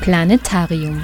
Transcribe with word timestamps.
Planetarium. 0.00 0.98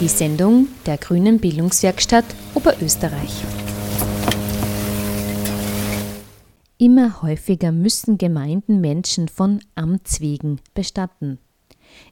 Die 0.00 0.06
Sendung 0.06 0.68
der 0.86 0.98
Grünen 0.98 1.40
Bildungswerkstatt 1.40 2.24
Oberösterreich. 2.54 3.42
Immer 6.78 7.22
häufiger 7.22 7.72
müssen 7.72 8.16
Gemeinden 8.16 8.80
Menschen 8.80 9.26
von 9.26 9.58
Amts 9.74 10.20
wegen 10.20 10.60
bestatten. 10.74 11.40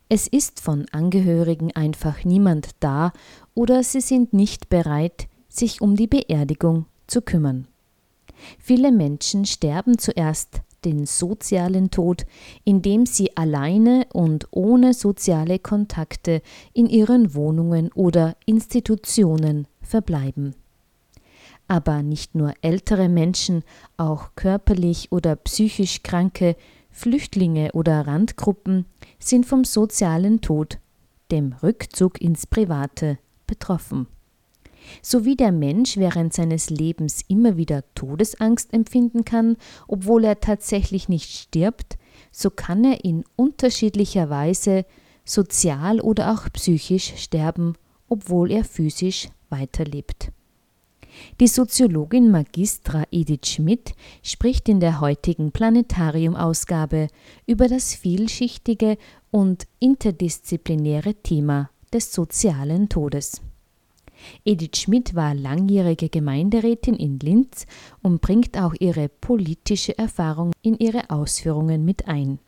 Es 0.09 0.27
ist 0.27 0.59
von 0.59 0.87
Angehörigen 0.91 1.71
einfach 1.77 2.25
niemand 2.25 2.71
da 2.81 3.13
oder 3.55 3.85
sie 3.85 4.01
sind 4.01 4.33
nicht 4.33 4.69
bereit, 4.69 5.29
sich 5.49 5.81
um 5.81 5.95
die 5.95 6.09
Beerdigung 6.09 6.87
zu 7.07 7.23
kümmern. 7.23 7.69
Viele 8.59 8.91
Menschen 8.91 9.45
sterben 9.45 9.99
zuerst 9.99 10.63
den 10.85 11.07
sozialen 11.07 11.91
Tod, 11.91 12.27
indem 12.65 13.07
sie 13.07 13.37
alleine 13.37 14.07
und 14.13 14.49
ohne 14.51 14.95
soziale 14.95 15.59
Kontakte 15.59 16.43
in 16.73 16.87
ihren 16.87 17.35
Wohnungen 17.35 17.91
oder 17.93 18.37
Institutionen 18.47 19.67
verbleiben. 19.81 20.55
Aber 21.69 22.03
nicht 22.03 22.35
nur 22.35 22.53
ältere 22.61 23.09
Menschen, 23.09 23.63
auch 23.97 24.31
körperlich 24.35 25.11
oder 25.11 25.37
psychisch 25.37 26.03
Kranke, 26.03 26.57
Flüchtlinge 26.91 27.73
oder 27.73 28.07
Randgruppen 28.07 28.85
sind 29.19 29.47
vom 29.47 29.65
sozialen 29.65 30.41
Tod, 30.41 30.79
dem 31.31 31.55
Rückzug 31.63 32.21
ins 32.21 32.47
Private, 32.47 33.19
betroffen. 33.47 34.07
So 35.01 35.25
wie 35.25 35.37
der 35.37 35.53
Mensch 35.53 35.97
während 35.97 36.33
seines 36.33 36.71
Lebens 36.71 37.23
immer 37.29 37.57
wieder 37.57 37.85
Todesangst 37.95 38.73
empfinden 38.73 39.25
kann, 39.25 39.57
obwohl 39.89 40.25
er 40.25 40.41
tatsächlich 40.41 41.09
nicht 41.09 41.31
stirbt, 41.31 41.99
so 42.31 42.51
kann 42.51 42.85
er 42.85 43.05
in 43.05 43.25
unterschiedlicher 43.37 44.31
Weise 44.31 44.85
sozial 45.25 46.01
oder 46.01 46.33
auch 46.33 46.51
psychisch 46.53 47.15
sterben, 47.17 47.75
obwohl 48.09 48.51
er 48.51 48.65
physisch 48.65 49.29
weiterlebt. 49.51 50.33
Die 51.41 51.47
Soziologin 51.47 52.31
Magistra 52.31 53.05
Edith 53.11 53.47
Schmidt 53.47 53.95
spricht 54.23 54.69
in 54.69 54.81
der 54.81 55.01
heutigen 55.01 55.53
Planetarium-Ausgabe 55.53 57.09
über 57.47 57.69
das 57.69 57.95
vielschichtige 57.95 58.97
und 59.31 59.67
interdisziplinäre 59.79 61.15
Thema 61.15 61.71
des 61.93 62.13
sozialen 62.13 62.89
Todes. 62.89 63.43
Edith 64.45 64.77
Schmidt 64.77 65.15
war 65.15 65.35
langjährige 65.35 66.09
Gemeinderätin 66.09 66.95
in 66.95 67.19
Linz 67.19 67.67
und 68.03 68.21
bringt 68.21 68.59
auch 68.59 68.75
ihre 68.79 69.09
politische 69.09 69.97
Erfahrung 69.99 70.53
in 70.63 70.77
ihre 70.79 71.11
Ausführungen 71.11 71.85
mit 71.85 72.09
ein. 72.09 72.39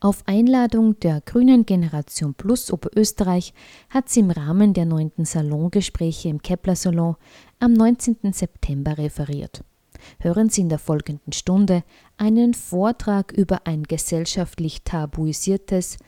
Auf 0.00 0.24
Einladung 0.26 0.98
der 0.98 1.20
Grünen 1.20 1.64
Generation 1.64 2.34
Plus 2.34 2.72
Oberösterreich 2.72 3.54
hat 3.88 4.08
sie 4.08 4.18
im 4.18 4.32
Rahmen 4.32 4.74
der 4.74 4.84
neunten 4.84 5.24
Salongespräche 5.24 6.28
im 6.28 6.42
Kepler 6.42 6.74
Salon 6.74 7.14
am 7.60 7.72
19. 7.72 8.32
September 8.32 8.98
referiert. 8.98 9.62
Hören 10.18 10.50
Sie 10.50 10.62
in 10.62 10.68
der 10.68 10.80
folgenden 10.80 11.32
Stunde 11.32 11.84
einen 12.16 12.54
Vortrag 12.54 13.30
über 13.30 13.66
ein 13.68 13.84
gesellschaftlich 13.84 14.82
tabuisiertes, 14.82 15.98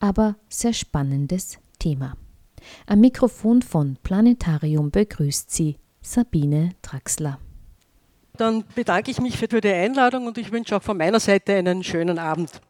aber 0.00 0.36
sehr 0.48 0.72
spannendes 0.72 1.58
Thema. 1.78 2.16
Am 2.86 3.00
Mikrofon 3.00 3.62
von 3.62 3.96
Planetarium 4.02 4.90
begrüßt 4.90 5.50
sie 5.50 5.78
Sabine 6.00 6.70
Draxler. 6.82 7.38
Dann 8.36 8.64
bedanke 8.74 9.10
ich 9.10 9.20
mich 9.20 9.36
für 9.36 9.46
die 9.46 9.68
Einladung 9.68 10.26
und 10.26 10.38
ich 10.38 10.50
wünsche 10.50 10.76
auch 10.76 10.82
von 10.82 10.96
meiner 10.96 11.20
Seite 11.20 11.54
einen 11.54 11.84
schönen 11.84 12.18
Abend. 12.18 12.60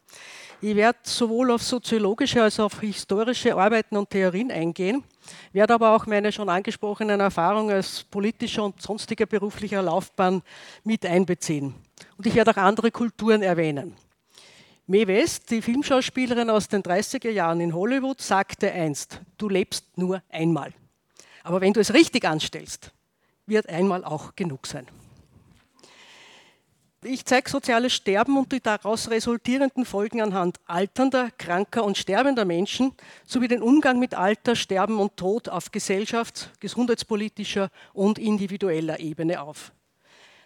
Ich 0.60 0.76
werde 0.76 0.98
sowohl 1.02 1.50
auf 1.50 1.62
soziologische 1.62 2.40
als 2.42 2.60
auch 2.60 2.66
auf 2.66 2.80
historische 2.80 3.56
Arbeiten 3.56 3.96
und 3.96 4.10
Theorien 4.10 4.52
eingehen, 4.52 5.02
werde 5.52 5.74
aber 5.74 5.96
auch 5.96 6.06
meine 6.06 6.30
schon 6.30 6.48
angesprochenen 6.48 7.18
Erfahrungen 7.18 7.74
als 7.74 8.04
politischer 8.04 8.64
und 8.64 8.80
sonstiger 8.80 9.26
beruflicher 9.26 9.82
Laufbahn 9.82 10.42
mit 10.84 11.04
einbeziehen. 11.04 11.74
Und 12.16 12.26
ich 12.26 12.34
werde 12.36 12.52
auch 12.52 12.58
andere 12.58 12.92
Kulturen 12.92 13.42
erwähnen. 13.42 13.96
Mae 14.86 15.06
West, 15.06 15.50
die 15.50 15.62
Filmschauspielerin 15.62 16.50
aus 16.50 16.68
den 16.68 16.82
30er 16.82 17.30
Jahren 17.30 17.60
in 17.60 17.72
Hollywood, 17.72 18.20
sagte 18.20 18.72
einst, 18.72 19.20
du 19.38 19.48
lebst 19.48 19.96
nur 19.96 20.22
einmal. 20.28 20.72
Aber 21.44 21.60
wenn 21.60 21.72
du 21.72 21.80
es 21.80 21.94
richtig 21.94 22.24
anstellst, 22.24 22.92
wird 23.46 23.68
einmal 23.68 24.04
auch 24.04 24.34
genug 24.34 24.66
sein. 24.66 24.88
Ich 27.04 27.24
zeige 27.24 27.50
soziales 27.50 27.92
Sterben 27.92 28.36
und 28.36 28.52
die 28.52 28.60
daraus 28.60 29.10
resultierenden 29.10 29.84
Folgen 29.84 30.20
anhand 30.20 30.60
alternder, 30.66 31.30
kranker 31.36 31.82
und 31.82 31.98
sterbender 31.98 32.44
Menschen 32.44 32.92
sowie 33.26 33.48
den 33.48 33.60
Umgang 33.60 33.98
mit 33.98 34.14
Alter, 34.14 34.54
Sterben 34.54 35.00
und 35.00 35.16
Tod 35.16 35.48
auf 35.48 35.70
gesellschafts-, 35.72 36.48
gesundheitspolitischer 36.60 37.70
und 37.92 38.20
individueller 38.20 39.00
Ebene 39.00 39.42
auf. 39.42 39.72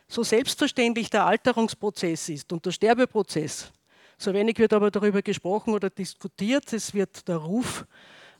So 0.08 0.22
selbstverständlich 0.22 1.10
der 1.10 1.26
Alterungsprozess 1.26 2.30
ist 2.30 2.50
und 2.52 2.64
der 2.64 2.70
Sterbeprozess, 2.70 3.70
so 4.18 4.32
wenig 4.32 4.58
wird 4.58 4.72
aber 4.72 4.90
darüber 4.90 5.22
gesprochen 5.22 5.74
oder 5.74 5.90
diskutiert, 5.90 6.72
es 6.72 6.94
wird 6.94 7.28
der 7.28 7.36
Ruf 7.36 7.86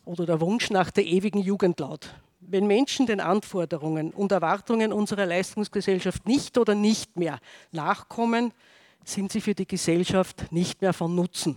oder 0.05 0.25
der 0.27 0.41
Wunsch 0.41 0.71
nach 0.71 0.91
der 0.91 1.05
ewigen 1.05 1.41
Jugend 1.41 1.81
laut. 1.81 2.09
Wenn 2.41 2.67
Menschen 2.67 3.07
den 3.07 3.21
Anforderungen 3.21 4.11
und 4.11 4.33
Erwartungen 4.33 4.93
unserer 4.93 5.27
Leistungsgesellschaft 5.27 6.27
nicht 6.27 6.59
oder 6.59 6.75
nicht 6.75 7.17
mehr 7.17 7.41
nachkommen, 7.73 8.53
sind 9.05 9.33
sie 9.33 9.41
für 9.41 9.55
die 9.55 9.67
Gesellschaft 9.67 10.53
nicht 10.53 10.81
mehr 10.81 10.93
von 10.93 11.15
Nutzen. 11.15 11.57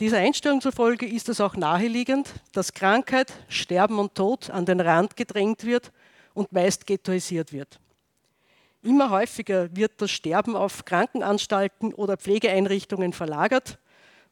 Dieser 0.00 0.18
Einstellung 0.18 0.60
zufolge 0.60 1.06
ist 1.06 1.28
es 1.28 1.40
auch 1.40 1.56
naheliegend, 1.56 2.28
dass 2.52 2.72
Krankheit, 2.72 3.32
Sterben 3.48 3.98
und 3.98 4.14
Tod 4.14 4.50
an 4.50 4.66
den 4.66 4.80
Rand 4.80 5.16
gedrängt 5.16 5.64
wird 5.64 5.92
und 6.34 6.52
meist 6.52 6.86
ghettoisiert 6.86 7.52
wird. 7.52 7.78
Immer 8.82 9.10
häufiger 9.10 9.74
wird 9.76 10.02
das 10.02 10.10
Sterben 10.10 10.56
auf 10.56 10.84
Krankenanstalten 10.84 11.94
oder 11.94 12.16
Pflegeeinrichtungen 12.16 13.12
verlagert. 13.12 13.78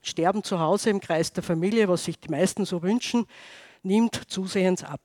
Sterben 0.03 0.43
zu 0.43 0.59
Hause 0.59 0.91
im 0.91 1.01
Kreis 1.01 1.33
der 1.33 1.45
Familie, 1.45 1.89
was 1.89 2.05
sich 2.05 2.19
die 2.19 2.31
meisten 2.31 2.65
so 2.65 2.83
wünschen, 2.83 3.27
nimmt 3.85 4.17
zusehends 4.29 4.83
ab. 4.83 5.01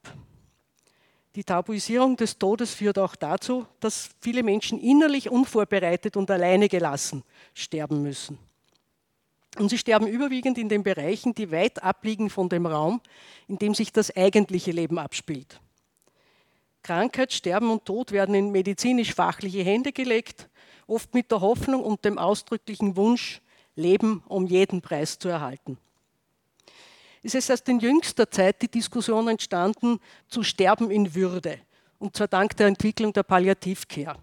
Die 1.35 1.43
Tabuisierung 1.43 2.15
des 2.15 2.39
Todes 2.39 2.73
führt 2.73 2.97
auch 2.97 3.15
dazu, 3.15 3.67
dass 3.81 4.09
viele 4.21 4.41
Menschen 4.41 4.79
innerlich 4.79 5.29
unvorbereitet 5.29 6.17
und 6.17 6.31
alleine 6.31 6.67
gelassen 6.67 7.23
sterben 7.53 8.01
müssen. 8.01 8.39
Und 9.57 9.69
sie 9.69 9.77
sterben 9.77 10.07
überwiegend 10.07 10.57
in 10.57 10.69
den 10.69 10.83
Bereichen, 10.83 11.35
die 11.35 11.51
weit 11.51 11.83
abliegen 11.83 12.29
von 12.29 12.49
dem 12.49 12.65
Raum, 12.65 12.99
in 13.47 13.57
dem 13.57 13.75
sich 13.75 13.91
das 13.91 14.15
eigentliche 14.15 14.71
Leben 14.71 14.97
abspielt. 14.97 15.59
Krankheit, 16.85 17.33
Sterben 17.33 17.71
und 17.71 17.83
Tod 17.83 18.11
werden 18.11 18.35
in 18.35 18.51
medizinisch-fachliche 18.51 19.63
Hände 19.63 19.91
gelegt, 19.91 20.47
oft 20.85 21.15
mit 21.15 21.31
der 21.31 21.41
Hoffnung 21.41 21.83
und 21.83 22.05
dem 22.05 22.19
ausdrücklichen 22.19 22.95
Wunsch, 22.95 23.41
Leben 23.75 24.21
um 24.27 24.45
jeden 24.45 24.81
Preis 24.81 25.17
zu 25.17 25.27
erhalten. 25.27 25.79
Es 27.23 27.33
ist 27.33 27.49
erst 27.49 27.67
in 27.69 27.79
jüngster 27.79 28.29
Zeit 28.29 28.61
die 28.61 28.67
Diskussion 28.67 29.27
entstanden 29.27 29.99
zu 30.27 30.43
Sterben 30.43 30.91
in 30.91 31.15
Würde, 31.15 31.57
und 31.97 32.15
zwar 32.15 32.27
dank 32.27 32.55
der 32.55 32.67
Entwicklung 32.67 33.11
der 33.11 33.23
Palliativcare. 33.23 34.19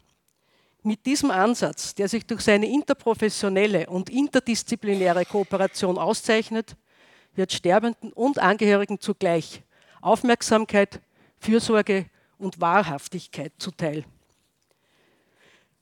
Mit 0.84 1.05
diesem 1.05 1.33
Ansatz, 1.33 1.97
der 1.97 2.09
sich 2.09 2.25
durch 2.25 2.43
seine 2.43 2.67
interprofessionelle 2.67 3.89
und 3.89 4.09
interdisziplinäre 4.09 5.25
Kooperation 5.25 5.99
auszeichnet, 5.99 6.77
wird 7.34 7.53
Sterbenden 7.53 8.12
und 8.12 8.39
Angehörigen 8.39 9.01
zugleich 9.01 9.62
Aufmerksamkeit, 10.01 11.01
Fürsorge 11.41 12.06
und 12.42 12.60
Wahrhaftigkeit 12.60 13.53
zuteil. 13.58 14.04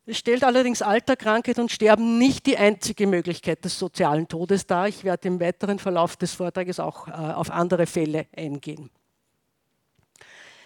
Es 0.06 0.18
stellt 0.18 0.42
allerdings 0.42 0.82
Alter, 0.82 1.14
Krankheit 1.14 1.58
und 1.58 1.70
Sterben 1.70 2.18
nicht 2.18 2.46
die 2.46 2.56
einzige 2.56 3.06
Möglichkeit 3.06 3.64
des 3.64 3.78
sozialen 3.78 4.26
Todes 4.26 4.66
dar. 4.66 4.88
Ich 4.88 5.04
werde 5.04 5.28
im 5.28 5.40
weiteren 5.40 5.78
Verlauf 5.78 6.16
des 6.16 6.34
Vortrages 6.34 6.80
auch 6.80 7.06
äh, 7.06 7.12
auf 7.12 7.50
andere 7.50 7.86
Fälle 7.86 8.26
eingehen. 8.36 8.90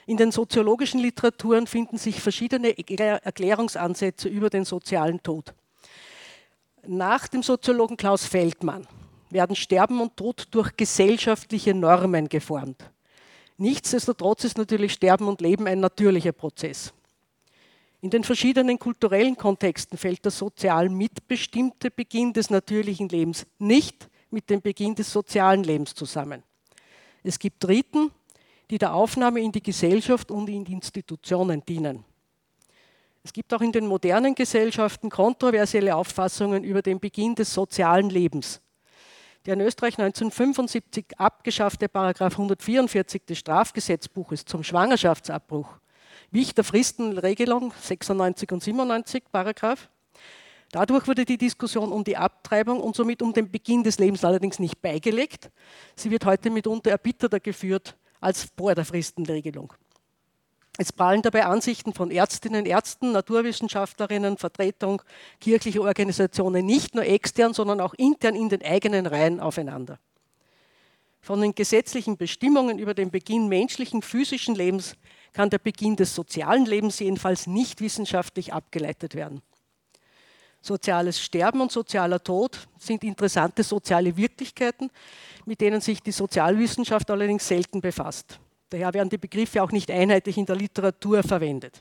In 0.06 0.16
den 0.16 0.32
soziologischen 0.32 1.00
Literaturen 1.00 1.66
finden 1.66 1.98
sich 1.98 2.20
verschiedene 2.20 2.76
Erklärungsansätze 2.78 4.28
über 4.28 4.50
den 4.50 4.64
sozialen 4.64 5.22
Tod. 5.22 5.54
Nach 6.86 7.26
dem 7.28 7.42
Soziologen 7.42 7.96
Klaus 7.96 8.26
Feldmann 8.26 8.86
werden 9.30 9.56
Sterben 9.56 10.00
und 10.00 10.16
Tod 10.16 10.46
durch 10.50 10.76
gesellschaftliche 10.76 11.74
Normen 11.74 12.28
geformt. 12.28 12.90
Nichtsdestotrotz 13.56 14.44
ist 14.44 14.58
natürlich 14.58 14.92
Sterben 14.92 15.28
und 15.28 15.40
Leben 15.40 15.66
ein 15.66 15.80
natürlicher 15.80 16.32
Prozess. 16.32 16.92
In 18.00 18.10
den 18.10 18.24
verschiedenen 18.24 18.78
kulturellen 18.78 19.36
Kontexten 19.36 19.96
fällt 19.96 20.24
der 20.24 20.32
sozial 20.32 20.88
mitbestimmte 20.90 21.90
Beginn 21.90 22.32
des 22.32 22.50
natürlichen 22.50 23.08
Lebens 23.08 23.46
nicht 23.58 24.10
mit 24.30 24.50
dem 24.50 24.60
Beginn 24.60 24.94
des 24.94 25.10
sozialen 25.10 25.64
Lebens 25.64 25.94
zusammen. 25.94 26.42
Es 27.22 27.38
gibt 27.38 27.66
Riten, 27.66 28.10
die 28.70 28.78
der 28.78 28.94
Aufnahme 28.94 29.40
in 29.40 29.52
die 29.52 29.62
Gesellschaft 29.62 30.30
und 30.30 30.48
in 30.48 30.64
die 30.64 30.72
Institutionen 30.72 31.64
dienen. 31.64 32.04
Es 33.22 33.32
gibt 33.32 33.54
auch 33.54 33.62
in 33.62 33.72
den 33.72 33.86
modernen 33.86 34.34
Gesellschaften 34.34 35.08
kontroversielle 35.08 35.96
Auffassungen 35.96 36.62
über 36.62 36.82
den 36.82 37.00
Beginn 37.00 37.34
des 37.34 37.54
sozialen 37.54 38.10
Lebens. 38.10 38.60
Der 39.46 39.54
in 39.54 39.60
Österreich 39.60 39.98
1975 39.98 41.04
abgeschaffte 41.18 41.88
Paragraph 41.88 42.32
144 42.32 43.26
des 43.26 43.38
Strafgesetzbuches 43.38 44.44
zum 44.44 44.64
Schwangerschaftsabbruch 44.64 45.68
wich 46.30 46.54
der 46.54 46.64
Fristenregelung 46.64 47.72
96 47.80 48.50
und 48.50 48.62
97 48.62 49.24
Paragraph. 49.30 49.88
Dadurch 50.72 51.06
wurde 51.06 51.24
die 51.24 51.38
Diskussion 51.38 51.92
um 51.92 52.02
die 52.02 52.16
Abtreibung 52.16 52.80
und 52.80 52.96
somit 52.96 53.22
um 53.22 53.32
den 53.32 53.50
Beginn 53.50 53.84
des 53.84 53.98
Lebens 53.98 54.24
allerdings 54.24 54.58
nicht 54.58 54.82
beigelegt. 54.82 55.50
Sie 55.94 56.10
wird 56.10 56.24
heute 56.24 56.50
mitunter 56.50 56.90
erbitterter 56.90 57.38
geführt 57.38 57.96
als 58.20 58.48
vor 58.56 58.74
der 58.74 58.84
Fristenregelung. 58.84 59.72
Es 60.76 60.92
prallen 60.92 61.22
dabei 61.22 61.44
Ansichten 61.44 61.92
von 61.94 62.10
Ärztinnen, 62.10 62.66
Ärzten, 62.66 63.12
Naturwissenschaftlerinnen, 63.12 64.38
Vertretung 64.38 65.02
kirchlicher 65.40 65.82
Organisationen 65.82 66.66
nicht 66.66 66.96
nur 66.96 67.04
extern, 67.04 67.54
sondern 67.54 67.80
auch 67.80 67.94
intern 67.94 68.34
in 68.34 68.48
den 68.48 68.62
eigenen 68.64 69.06
Reihen 69.06 69.38
aufeinander. 69.38 70.00
Von 71.20 71.40
den 71.40 71.54
gesetzlichen 71.54 72.16
Bestimmungen 72.16 72.78
über 72.78 72.92
den 72.92 73.10
Beginn 73.10 73.48
menschlichen 73.48 74.02
physischen 74.02 74.56
Lebens 74.56 74.96
kann 75.32 75.48
der 75.48 75.58
Beginn 75.58 75.96
des 75.96 76.14
sozialen 76.14 76.66
Lebens 76.66 76.98
jedenfalls 76.98 77.46
nicht 77.46 77.80
wissenschaftlich 77.80 78.52
abgeleitet 78.52 79.14
werden. 79.14 79.42
Soziales 80.60 81.20
Sterben 81.20 81.60
und 81.60 81.70
sozialer 81.70 82.22
Tod 82.22 82.68
sind 82.78 83.04
interessante 83.04 83.62
soziale 83.62 84.16
Wirklichkeiten, 84.16 84.90
mit 85.44 85.60
denen 85.60 85.80
sich 85.80 86.02
die 86.02 86.12
Sozialwissenschaft 86.12 87.10
allerdings 87.10 87.46
selten 87.46 87.80
befasst. 87.80 88.40
Daher 88.74 88.92
werden 88.92 89.08
die 89.08 89.18
Begriffe 89.18 89.62
auch 89.62 89.70
nicht 89.70 89.88
einheitlich 89.88 90.36
in 90.36 90.46
der 90.46 90.56
Literatur 90.56 91.22
verwendet. 91.22 91.80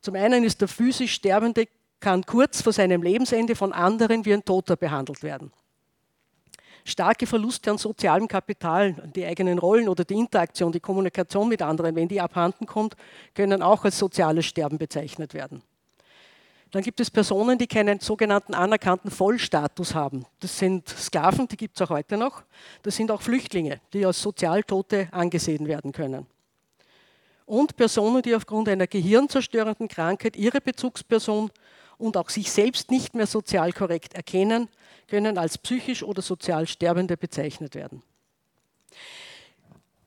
Zum 0.00 0.16
einen 0.16 0.42
ist 0.42 0.60
der 0.60 0.66
physisch 0.66 1.14
Sterbende 1.14 1.68
kann 2.00 2.26
kurz 2.26 2.62
vor 2.62 2.72
seinem 2.72 3.00
Lebensende 3.00 3.54
von 3.54 3.72
anderen 3.72 4.24
wie 4.24 4.34
ein 4.34 4.44
Toter 4.44 4.74
behandelt 4.74 5.22
werden. 5.22 5.52
Starke 6.84 7.28
Verluste 7.28 7.70
an 7.70 7.78
sozialem 7.78 8.26
Kapital, 8.26 9.08
die 9.14 9.24
eigenen 9.24 9.60
Rollen 9.60 9.88
oder 9.88 10.04
die 10.04 10.14
Interaktion, 10.14 10.72
die 10.72 10.80
Kommunikation 10.80 11.48
mit 11.48 11.62
anderen, 11.62 11.94
wenn 11.94 12.08
die 12.08 12.20
abhanden 12.20 12.66
kommt, 12.66 12.96
können 13.32 13.62
auch 13.62 13.84
als 13.84 13.96
soziales 13.96 14.46
Sterben 14.46 14.78
bezeichnet 14.78 15.32
werden. 15.32 15.62
Dann 16.74 16.82
gibt 16.82 16.98
es 16.98 17.08
Personen, 17.08 17.56
die 17.56 17.68
keinen 17.68 18.00
sogenannten 18.00 18.52
anerkannten 18.52 19.08
Vollstatus 19.08 19.94
haben. 19.94 20.26
Das 20.40 20.58
sind 20.58 20.88
Sklaven, 20.88 21.46
die 21.46 21.56
gibt 21.56 21.76
es 21.76 21.82
auch 21.82 21.90
heute 21.90 22.16
noch. 22.16 22.42
Das 22.82 22.96
sind 22.96 23.12
auch 23.12 23.22
Flüchtlinge, 23.22 23.80
die 23.92 24.04
als 24.04 24.20
Sozialtote 24.20 25.06
angesehen 25.12 25.68
werden 25.68 25.92
können. 25.92 26.26
Und 27.46 27.76
Personen, 27.76 28.22
die 28.22 28.34
aufgrund 28.34 28.68
einer 28.68 28.88
gehirnzerstörenden 28.88 29.86
Krankheit 29.86 30.34
ihre 30.34 30.60
Bezugsperson 30.60 31.52
und 31.96 32.16
auch 32.16 32.28
sich 32.28 32.50
selbst 32.50 32.90
nicht 32.90 33.14
mehr 33.14 33.28
sozial 33.28 33.72
korrekt 33.72 34.14
erkennen, 34.14 34.68
können 35.06 35.38
als 35.38 35.58
psychisch 35.58 36.02
oder 36.02 36.22
sozial 36.22 36.66
Sterbende 36.66 37.16
bezeichnet 37.16 37.76
werden. 37.76 38.02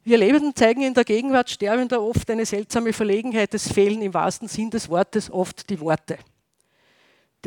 Wir 0.03 0.17
Lebenden 0.17 0.53
zeigen 0.53 0.81
in 0.81 0.93
der 0.93 1.05
Gegenwart 1.05 1.49
Sterbender 1.49 2.01
oft 2.01 2.29
eine 2.29 2.45
seltsame 2.45 2.91
Verlegenheit. 2.91 3.53
Es 3.53 3.71
fehlen 3.71 4.01
im 4.01 4.13
wahrsten 4.13 4.49
Sinn 4.49 4.69
des 4.69 4.89
Wortes 4.89 5.31
oft 5.31 5.69
die 5.69 5.79
Worte. 5.79 6.17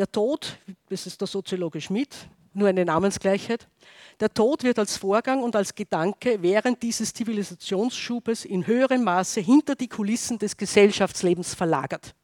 Der 0.00 0.11
Tod, 0.11 0.56
das 0.88 1.06
ist 1.06 1.20
der 1.20 1.29
Soziologe 1.29 1.79
Schmidt, 1.79 2.17
nur 2.55 2.69
eine 2.69 2.87
Namensgleichheit, 2.87 3.69
der 4.19 4.32
Tod 4.32 4.64
wird 4.64 4.79
als 4.79 4.97
Vorgang 4.97 5.43
und 5.43 5.55
als 5.55 5.75
Gedanke 5.75 6.41
während 6.41 6.82
dieses 6.82 7.12
Zivilisationsschubes 7.12 8.47
in 8.47 8.67
höherem 8.67 9.05
Maße 9.05 9.43
hinter 9.43 9.75
die 9.75 9.88
Kulissen 9.88 10.38
des 10.38 10.56
Gesellschaftslebens 10.56 11.55
verlagert. 11.55 12.14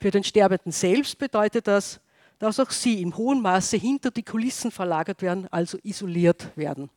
Für 0.00 0.10
den 0.10 0.24
Sterbenden 0.24 0.72
selbst 0.72 1.18
bedeutet 1.18 1.66
das, 1.66 2.00
dass 2.38 2.58
auch 2.58 2.70
sie 2.70 3.02
im 3.02 3.14
hohen 3.14 3.42
Maße 3.42 3.76
hinter 3.76 4.10
die 4.10 4.22
Kulissen 4.22 4.70
verlagert 4.70 5.20
werden, 5.20 5.48
also 5.50 5.76
isoliert 5.82 6.56
werden. 6.56 6.88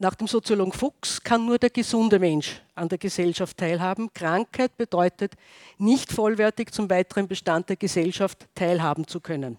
Nach 0.00 0.14
dem 0.14 0.28
Soziologen 0.28 0.72
Fuchs 0.72 1.20
kann 1.20 1.44
nur 1.44 1.58
der 1.58 1.70
gesunde 1.70 2.20
Mensch 2.20 2.62
an 2.76 2.88
der 2.88 2.98
Gesellschaft 2.98 3.56
teilhaben. 3.56 4.12
Krankheit 4.14 4.76
bedeutet, 4.76 5.34
nicht 5.76 6.12
vollwertig 6.12 6.72
zum 6.72 6.88
weiteren 6.88 7.26
Bestand 7.26 7.68
der 7.68 7.76
Gesellschaft 7.76 8.46
teilhaben 8.54 9.08
zu 9.08 9.18
können 9.18 9.58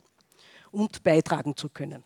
und 0.72 1.04
beitragen 1.04 1.58
zu 1.58 1.68
können. 1.68 2.06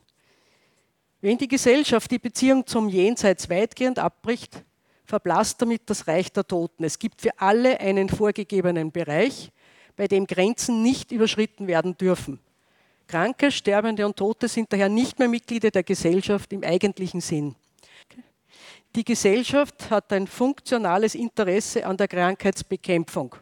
Wenn 1.21 1.37
die 1.37 1.47
Gesellschaft 1.47 2.09
die 2.09 2.17
Beziehung 2.17 2.65
zum 2.65 2.89
Jenseits 2.89 3.49
weitgehend 3.51 3.99
abbricht, 3.99 4.63
verblasst 5.05 5.61
damit 5.61 5.83
das 5.85 6.07
Reich 6.07 6.31
der 6.31 6.47
Toten. 6.47 6.83
Es 6.83 6.97
gibt 6.97 7.21
für 7.21 7.39
alle 7.39 7.79
einen 7.79 8.09
vorgegebenen 8.09 8.91
Bereich, 8.91 9.51
bei 9.95 10.07
dem 10.07 10.25
Grenzen 10.25 10.81
nicht 10.81 11.11
überschritten 11.11 11.67
werden 11.67 11.95
dürfen. 11.97 12.39
Kranke, 13.05 13.51
Sterbende 13.51 14.07
und 14.07 14.17
Tote 14.17 14.47
sind 14.47 14.73
daher 14.73 14.89
nicht 14.89 15.19
mehr 15.19 15.27
Mitglieder 15.27 15.69
der 15.69 15.83
Gesellschaft 15.83 16.51
im 16.51 16.63
eigentlichen 16.63 17.21
Sinn. 17.21 17.55
Die 18.95 19.03
Gesellschaft 19.03 19.89
hat 19.89 20.13
ein 20.13 20.27
funktionales 20.27 21.15
Interesse 21.15 21.83
an 21.85 21.97
der 21.97 22.07
Krankheitsbekämpfung. 22.07 23.35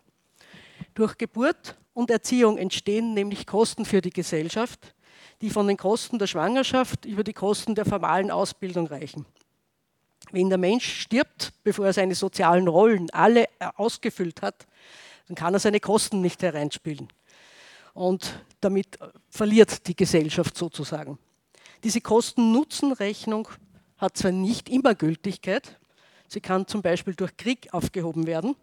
Durch 0.94 1.18
Geburt 1.18 1.78
und 1.94 2.10
Erziehung 2.10 2.58
entstehen 2.58 3.14
nämlich 3.14 3.46
Kosten 3.46 3.84
für 3.84 4.00
die 4.00 4.12
Gesellschaft, 4.12 4.96
die 5.42 5.50
von 5.50 5.68
den 5.68 5.76
Kosten 5.76 6.20
der 6.20 6.28
Schwangerschaft 6.28 7.04
über 7.06 7.26
die 7.26 7.34
Kosten 7.34 7.76
der 7.76 7.84
formalen 7.84 8.32
Ausbildung 8.32 8.88
reichen. 8.88 9.26
Wenn 10.32 10.48
der 10.48 10.58
Mensch 10.58 11.02
stirbt, 11.02 11.52
bevor 11.64 11.88
er 11.88 11.94
seine 11.94 12.16
sozialen 12.16 12.70
Rollen 12.70 13.10
alle 13.10 13.50
ausgefüllt 13.76 14.42
hat, 14.42 14.66
dann 15.28 15.36
kann 15.36 15.54
er 15.54 15.60
seine 15.60 15.82
Kosten 15.82 16.22
nicht 16.22 16.42
hereinspielen. 16.44 17.10
Und 17.94 18.42
damit 18.62 18.98
verliert 19.30 19.86
die 19.88 19.98
Gesellschaft 19.98 20.58
sozusagen. 20.58 21.18
Diese 21.84 22.00
Kosten-Nutzen-Rechnung 22.00 23.50
hat 24.02 24.18
zwar 24.18 24.32
nicht 24.32 24.68
immer 24.68 24.96
Gültigkeit, 24.96 25.80
sie 26.28 26.42
kann 26.42 26.68
zum 26.68 26.82
Beispiel 26.82 27.14
durch 27.14 27.38
Krieg 27.38 27.70
aufgehoben 27.72 28.26
werden, 28.26 28.56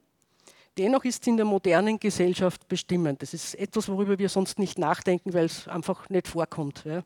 dennoch 0.76 1.04
ist 1.04 1.24
sie 1.24 1.30
in 1.30 1.36
der 1.36 1.46
modernen 1.46 2.00
Gesellschaft 2.00 2.66
bestimmend. 2.68 3.22
Das 3.22 3.32
ist 3.32 3.54
etwas, 3.54 3.88
worüber 3.88 4.18
wir 4.18 4.28
sonst 4.28 4.58
nicht 4.58 4.78
nachdenken, 4.78 5.32
weil 5.32 5.46
es 5.46 5.68
einfach 5.68 6.10
nicht 6.10 6.26
vorkommt. 6.26 6.84
Ja. 6.84 7.04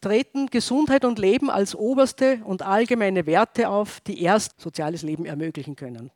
Treten 0.00 0.46
Gesundheit 0.46 1.04
und 1.04 1.18
Leben 1.18 1.50
als 1.50 1.74
oberste 1.74 2.40
und 2.44 2.62
allgemeine 2.62 3.26
Werte 3.26 3.68
auf, 3.68 4.00
die 4.00 4.22
erst 4.22 4.60
soziales 4.60 5.02
Leben 5.02 5.26
ermöglichen 5.26 5.76
können. 5.76 6.10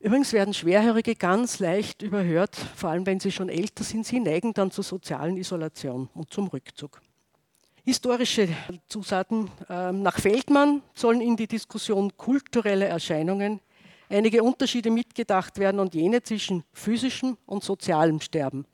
Übrigens 0.00 0.32
werden 0.32 0.52
Schwerhörige 0.52 1.14
ganz 1.14 1.60
leicht 1.60 2.02
überhört, 2.02 2.56
vor 2.56 2.90
allem 2.90 3.06
wenn 3.06 3.20
sie 3.20 3.30
schon 3.30 3.48
älter 3.48 3.84
sind. 3.84 4.04
Sie 4.04 4.18
neigen 4.18 4.52
dann 4.52 4.72
zur 4.72 4.82
sozialen 4.82 5.36
Isolation 5.36 6.08
und 6.14 6.32
zum 6.32 6.48
Rückzug. 6.48 7.00
Historische 7.84 8.48
Zusagen 8.86 9.50
ähm, 9.68 10.02
nach 10.02 10.20
Feldmann 10.20 10.82
sollen 10.94 11.20
in 11.20 11.34
die 11.36 11.48
Diskussion 11.48 12.16
kulturelle 12.16 12.84
Erscheinungen 12.84 13.58
einige 14.08 14.44
Unterschiede 14.44 14.88
mitgedacht 14.88 15.58
werden 15.58 15.80
und 15.80 15.92
jene 15.92 16.22
zwischen 16.22 16.62
physischem 16.72 17.36
und 17.44 17.64
sozialem 17.64 18.20
Sterben. 18.20 18.66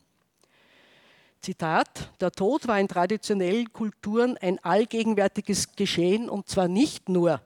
Zitat, 1.41 2.11
der 2.21 2.31
Tod 2.31 2.67
war 2.67 2.79
in 2.79 2.87
traditionellen 2.87 3.73
Kulturen 3.73 4.37
ein 4.37 4.59
allgegenwärtiges 4.63 5.75
Geschehen 5.75 6.29
und 6.29 6.47
zwar 6.47 6.67
nicht 6.67 7.09
nur, 7.09 7.41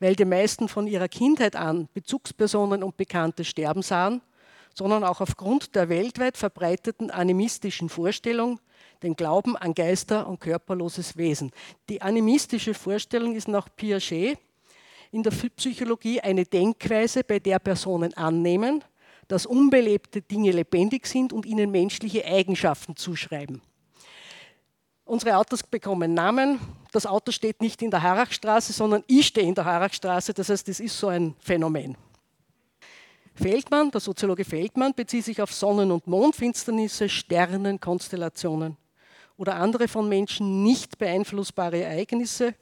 weil 0.00 0.14
die 0.14 0.26
meisten 0.26 0.68
von 0.68 0.86
ihrer 0.86 1.08
Kindheit 1.08 1.56
an 1.56 1.88
Bezugspersonen 1.94 2.82
und 2.82 2.98
Bekannte 2.98 3.46
sterben 3.46 3.80
sahen, 3.80 4.20
sondern 4.74 5.04
auch 5.04 5.22
aufgrund 5.22 5.74
der 5.74 5.88
weltweit 5.88 6.36
verbreiteten 6.36 7.10
animistischen 7.10 7.88
Vorstellung, 7.88 8.60
den 9.02 9.16
Glauben 9.16 9.56
an 9.56 9.74
Geister 9.74 10.26
und 10.26 10.40
körperloses 10.40 11.16
Wesen. 11.16 11.50
Die 11.88 12.02
animistische 12.02 12.74
Vorstellung 12.74 13.34
ist 13.34 13.48
nach 13.48 13.68
Piaget 13.74 14.38
in 15.12 15.22
der 15.22 15.30
Psychologie 15.30 16.20
eine 16.20 16.44
Denkweise, 16.44 17.24
bei 17.24 17.38
der 17.38 17.58
Personen 17.58 18.14
annehmen, 18.14 18.84
dass 19.28 19.46
unbelebte 19.46 20.22
Dinge 20.22 20.52
lebendig 20.52 21.06
sind 21.06 21.32
und 21.32 21.46
ihnen 21.46 21.70
menschliche 21.70 22.24
Eigenschaften 22.24 22.96
zuschreiben. 22.96 23.62
Unsere 25.04 25.36
Autos 25.36 25.62
bekommen 25.62 26.14
Namen. 26.14 26.60
Das 26.92 27.06
Auto 27.06 27.32
steht 27.32 27.60
nicht 27.60 27.82
in 27.82 27.90
der 27.90 28.02
Harachstraße, 28.02 28.72
sondern 28.72 29.02
ich 29.08 29.26
stehe 29.26 29.46
in 29.46 29.54
der 29.54 29.64
Harachstraße. 29.64 30.34
Das 30.34 30.48
heißt, 30.48 30.68
das 30.68 30.78
ist 30.78 30.96
so 30.96 31.08
ein 31.08 31.34
Phänomen. 31.40 31.96
Feldmann, 33.34 33.90
der 33.90 34.00
Soziologe 34.00 34.44
Feldmann, 34.44 34.94
bezieht 34.94 35.24
sich 35.24 35.40
auf 35.40 35.52
Sonnen- 35.52 35.90
und 35.90 36.06
Mondfinsternisse, 36.06 37.08
Sternenkonstellationen 37.08 38.76
oder 39.40 39.56
andere 39.56 39.88
von 39.88 40.06
Menschen 40.06 40.62
nicht 40.62 40.98
beeinflussbare 40.98 41.82
Ereignisse, 41.82 42.54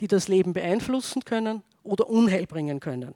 die 0.00 0.08
das 0.08 0.26
Leben 0.26 0.54
beeinflussen 0.54 1.22
können 1.22 1.62
oder 1.82 2.08
Unheil 2.08 2.46
bringen 2.46 2.80
können. 2.80 3.14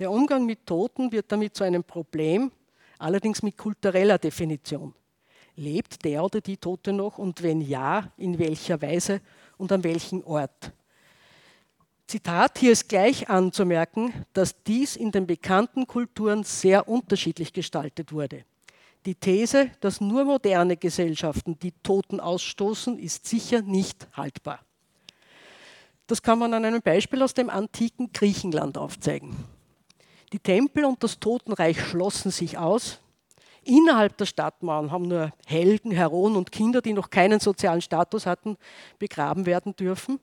Der 0.00 0.10
Umgang 0.10 0.44
mit 0.44 0.66
Toten 0.66 1.12
wird 1.12 1.30
damit 1.30 1.54
zu 1.54 1.62
einem 1.62 1.84
Problem, 1.84 2.50
allerdings 2.98 3.44
mit 3.44 3.56
kultureller 3.56 4.18
Definition. 4.18 4.92
Lebt 5.54 6.04
der 6.04 6.24
oder 6.24 6.40
die 6.40 6.56
Tote 6.56 6.92
noch 6.92 7.18
und 7.18 7.44
wenn 7.44 7.60
ja, 7.60 8.10
in 8.16 8.40
welcher 8.40 8.82
Weise 8.82 9.20
und 9.56 9.70
an 9.70 9.84
welchem 9.84 10.24
Ort? 10.24 10.72
Zitat, 12.08 12.58
hier 12.58 12.72
ist 12.72 12.88
gleich 12.88 13.30
anzumerken, 13.30 14.12
dass 14.32 14.60
dies 14.64 14.96
in 14.96 15.12
den 15.12 15.28
bekannten 15.28 15.86
Kulturen 15.86 16.42
sehr 16.42 16.88
unterschiedlich 16.88 17.52
gestaltet 17.52 18.10
wurde. 18.10 18.44
Die 19.06 19.14
These, 19.14 19.70
dass 19.80 20.00
nur 20.00 20.24
moderne 20.24 20.76
Gesellschaften 20.76 21.58
die 21.58 21.72
Toten 21.82 22.20
ausstoßen, 22.20 22.98
ist 22.98 23.26
sicher 23.26 23.62
nicht 23.62 24.06
haltbar. 24.14 24.60
Das 26.06 26.22
kann 26.22 26.38
man 26.38 26.52
an 26.52 26.64
einem 26.64 26.82
Beispiel 26.82 27.22
aus 27.22 27.32
dem 27.32 27.48
antiken 27.48 28.12
Griechenland 28.12 28.76
aufzeigen. 28.76 29.36
Die 30.32 30.38
Tempel 30.38 30.84
und 30.84 31.02
das 31.02 31.18
Totenreich 31.18 31.80
schlossen 31.80 32.30
sich 32.30 32.58
aus. 32.58 33.00
Innerhalb 33.62 34.16
der 34.16 34.26
Stadtmauern 34.26 34.90
haben 34.90 35.08
nur 35.08 35.32
Helden, 35.46 35.92
Heroen 35.92 36.36
und 36.36 36.52
Kinder, 36.52 36.82
die 36.82 36.92
noch 36.92 37.10
keinen 37.10 37.40
sozialen 37.40 37.80
Status 37.80 38.26
hatten, 38.26 38.56
begraben 38.98 39.46
werden 39.46 39.76
dürfen. 39.76 40.20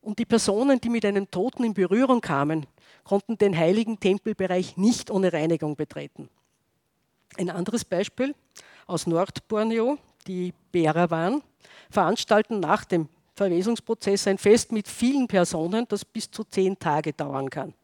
Und 0.00 0.18
die 0.18 0.24
Personen, 0.24 0.80
die 0.80 0.88
mit 0.88 1.04
einem 1.04 1.30
Toten 1.30 1.64
in 1.64 1.74
Berührung 1.74 2.20
kamen, 2.20 2.66
konnten 3.04 3.38
den 3.38 3.56
heiligen 3.56 3.98
Tempelbereich 3.98 4.76
nicht 4.76 5.10
ohne 5.10 5.32
Reinigung 5.32 5.76
betreten. 5.76 6.28
Ein 7.36 7.50
anderes 7.50 7.84
Beispiel 7.84 8.34
aus 8.86 9.06
Nordborneo, 9.06 9.98
die 10.26 10.52
Berawan, 10.70 11.42
veranstalten 11.90 12.60
nach 12.60 12.84
dem 12.84 13.08
Verwesungsprozess 13.34 14.26
ein 14.26 14.38
Fest 14.38 14.72
mit 14.72 14.88
vielen 14.88 15.26
Personen, 15.26 15.86
das 15.88 16.04
bis 16.04 16.30
zu 16.30 16.44
zehn 16.44 16.78
Tage 16.78 17.12
dauern 17.12 17.48
kann. 17.48 17.74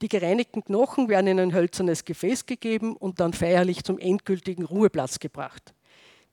Die 0.00 0.08
gereinigten 0.08 0.64
Knochen 0.64 1.08
werden 1.08 1.28
in 1.28 1.40
ein 1.40 1.54
hölzernes 1.54 2.04
Gefäß 2.04 2.46
gegeben 2.46 2.96
und 2.96 3.20
dann 3.20 3.32
feierlich 3.32 3.84
zum 3.84 3.98
endgültigen 3.98 4.64
Ruheplatz 4.64 5.18
gebracht. 5.18 5.74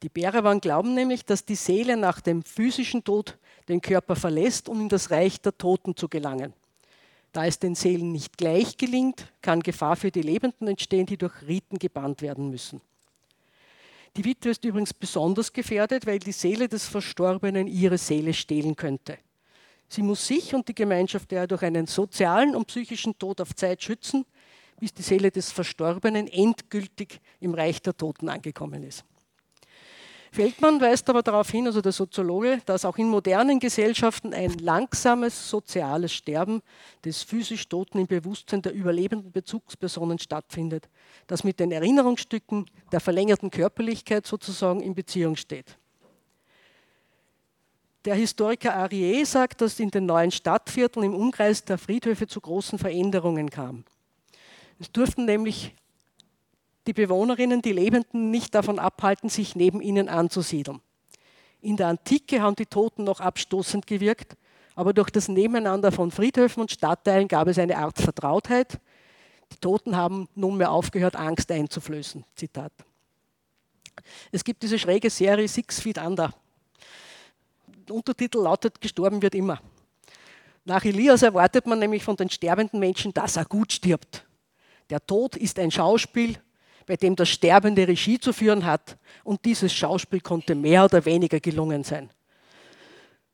Die 0.02 0.10
Berawan 0.10 0.62
glauben 0.62 0.96
nämlich, 0.96 1.26
dass 1.26 1.46
die 1.46 1.56
Seele 1.56 1.96
nach 1.96 2.22
dem 2.22 2.44
physischen 2.44 3.04
Tod 3.04 3.38
den 3.70 3.82
Körper 3.82 4.16
verlässt, 4.16 4.68
um 4.68 4.82
in 4.82 4.90
das 4.90 5.12
Reich 5.12 5.42
der 5.42 5.58
Toten 5.58 5.96
zu 5.96 6.10
gelangen. 6.10 6.54
Da 7.32 7.46
es 7.46 7.60
den 7.60 7.76
Seelen 7.76 8.12
nicht 8.12 8.38
gleich 8.38 8.78
gelingt, 8.78 9.32
kann 9.42 9.62
Gefahr 9.62 9.96
für 9.96 10.12
die 10.12 10.22
Lebenden 10.22 10.68
entstehen, 10.68 11.06
die 11.06 11.18
durch 11.18 11.42
Riten 11.48 11.80
gebannt 11.80 12.22
werden 12.22 12.50
müssen. 12.50 12.82
Die 14.18 14.26
Witwe 14.26 14.50
ist 14.50 14.66
übrigens 14.66 14.94
besonders 14.94 15.54
gefährdet, 15.54 16.06
weil 16.06 16.20
die 16.20 16.34
Seele 16.34 16.68
des 16.68 16.86
Verstorbenen 16.86 17.68
ihre 17.68 17.98
Seele 17.98 18.34
stehlen 18.34 18.76
könnte. 18.76 19.18
Sie 19.88 20.02
muss 20.02 20.28
sich 20.28 20.54
und 20.54 20.68
die 20.68 20.76
Gemeinschaft 20.76 21.32
daher 21.32 21.48
durch 21.48 21.64
einen 21.64 21.88
sozialen 21.88 22.56
und 22.56 22.68
psychischen 22.68 23.18
Tod 23.18 23.40
auf 23.40 23.56
Zeit 23.56 23.82
schützen, 23.82 24.26
bis 24.80 24.94
die 24.94 25.02
Seele 25.02 25.32
des 25.32 25.52
Verstorbenen 25.52 26.28
endgültig 26.28 27.22
im 27.40 27.54
Reich 27.54 27.82
der 27.82 27.96
Toten 27.96 28.28
angekommen 28.28 28.84
ist. 28.84 29.06
Feldmann 30.34 30.80
weist 30.80 31.10
aber 31.10 31.24
darauf 31.24 31.50
hin, 31.50 31.68
also 31.68 31.82
der 31.82 31.92
Soziologe, 31.92 32.62
dass 32.66 32.86
auch 32.86 32.98
in 32.98 33.10
modernen 33.10 33.60
Gesellschaften 33.60 34.34
ein 34.34 34.54
langsames 34.60 35.50
soziales 35.50 36.14
Sterben 36.14 36.62
des 37.04 37.22
physisch 37.22 37.68
Toten 37.68 38.00
im 38.00 38.08
Bewusstsein 38.08 38.62
der 38.62 38.72
überlebenden 38.72 39.34
Bezugspersonen 39.34 40.20
stattfindet, 40.20 40.88
das 41.28 41.44
mit 41.44 41.60
den 41.60 41.74
Erinnerungsstücken 41.74 42.66
der 42.94 43.02
verlängerten 43.02 43.52
Körperlichkeit 43.52 44.26
sozusagen 44.26 44.80
in 44.80 44.96
Beziehung 44.96 45.36
steht. 45.36 45.78
Der 48.06 48.16
Historiker 48.16 48.74
Arié 48.74 49.26
sagt, 49.26 49.60
dass 49.60 49.82
in 49.82 49.92
den 49.92 50.06
neuen 50.06 50.32
Stadtvierteln 50.32 51.08
im 51.08 51.14
Umkreis 51.14 51.66
der 51.66 51.78
Friedhöfe 51.78 52.26
zu 52.26 52.40
großen 52.40 52.80
Veränderungen 52.80 53.50
kam. 53.50 53.84
Es 54.80 54.90
durften 54.92 55.26
nämlich 55.26 55.76
die 56.88 56.94
Bewohnerinnen, 56.94 57.62
die 57.62 57.74
Lebenden, 57.74 58.32
nicht 58.32 58.56
davon 58.56 58.80
abhalten, 58.80 59.30
sich 59.30 59.56
neben 59.56 59.82
ihnen 59.82 60.10
anzusiedeln. 60.10 60.82
In 61.62 61.78
der 61.78 61.88
Antike 61.88 62.42
haben 62.42 62.56
die 62.56 62.66
Toten 62.66 63.04
noch 63.04 63.20
abstoßend 63.20 63.86
gewirkt, 63.86 64.36
aber 64.76 64.94
durch 64.94 65.12
das 65.12 65.28
Nebeneinander 65.28 65.92
von 65.92 66.10
Friedhöfen 66.10 66.62
und 66.62 66.72
Stadtteilen 66.72 67.28
gab 67.28 67.48
es 67.48 67.60
eine 67.60 67.78
Art 67.78 68.00
Vertrautheit. 68.00 68.80
Die 69.52 69.58
Toten 69.58 69.96
haben 69.96 70.28
nunmehr 70.34 70.72
aufgehört, 70.72 71.16
Angst 71.16 71.52
einzuflößen. 71.52 72.24
Zitat. 72.36 72.72
Es 74.32 74.44
gibt 74.44 74.64
diese 74.64 74.80
schräge 74.80 75.10
Serie 75.10 75.48
Six 75.48 75.82
Feet 75.82 76.00
Under. 76.00 76.34
Der 77.88 77.96
Untertitel 77.96 78.40
lautet 78.40 78.82
Gestorben 78.82 79.22
wird 79.22 79.36
immer. 79.36 79.62
Nach 80.64 80.84
Elias 80.84 81.22
erwartet 81.22 81.68
man 81.68 81.80
nämlich 81.80 82.04
von 82.04 82.16
den 82.16 82.30
sterbenden 82.30 82.80
Menschen, 82.80 83.14
dass 83.14 83.36
er 83.36 83.46
gut 83.46 83.74
stirbt. 83.74 84.26
Der 84.90 85.06
Tod 85.06 85.36
ist 85.36 85.60
ein 85.60 85.72
Schauspiel 85.72 86.40
bei 86.91 86.98
dem 86.98 87.15
das 87.15 87.29
Sterbende 87.29 87.88
Regie 87.88 88.19
zu 88.19 88.33
führen 88.33 88.65
hat. 88.65 88.98
Und 89.24 89.45
dieses 89.45 89.71
Schauspiel 89.71 90.19
konnte 90.19 90.55
mehr 90.55 90.83
oder 90.83 91.05
weniger 91.05 91.39
gelungen 91.39 91.86
sein. 91.86 92.10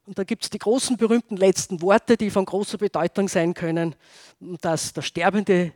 Und 0.06 0.20
da 0.20 0.24
gibt 0.24 0.44
es 0.44 0.52
die 0.52 0.60
großen 0.60 0.96
berühmten 0.96 1.38
letzten 1.38 1.82
Worte, 1.82 2.18
die 2.18 2.30
von 2.30 2.46
großer 2.46 2.78
Bedeutung 2.78 3.28
sein 3.28 3.56
können, 3.56 3.96
dass 4.62 4.94
der 4.94 5.02
Sterbende 5.02 5.74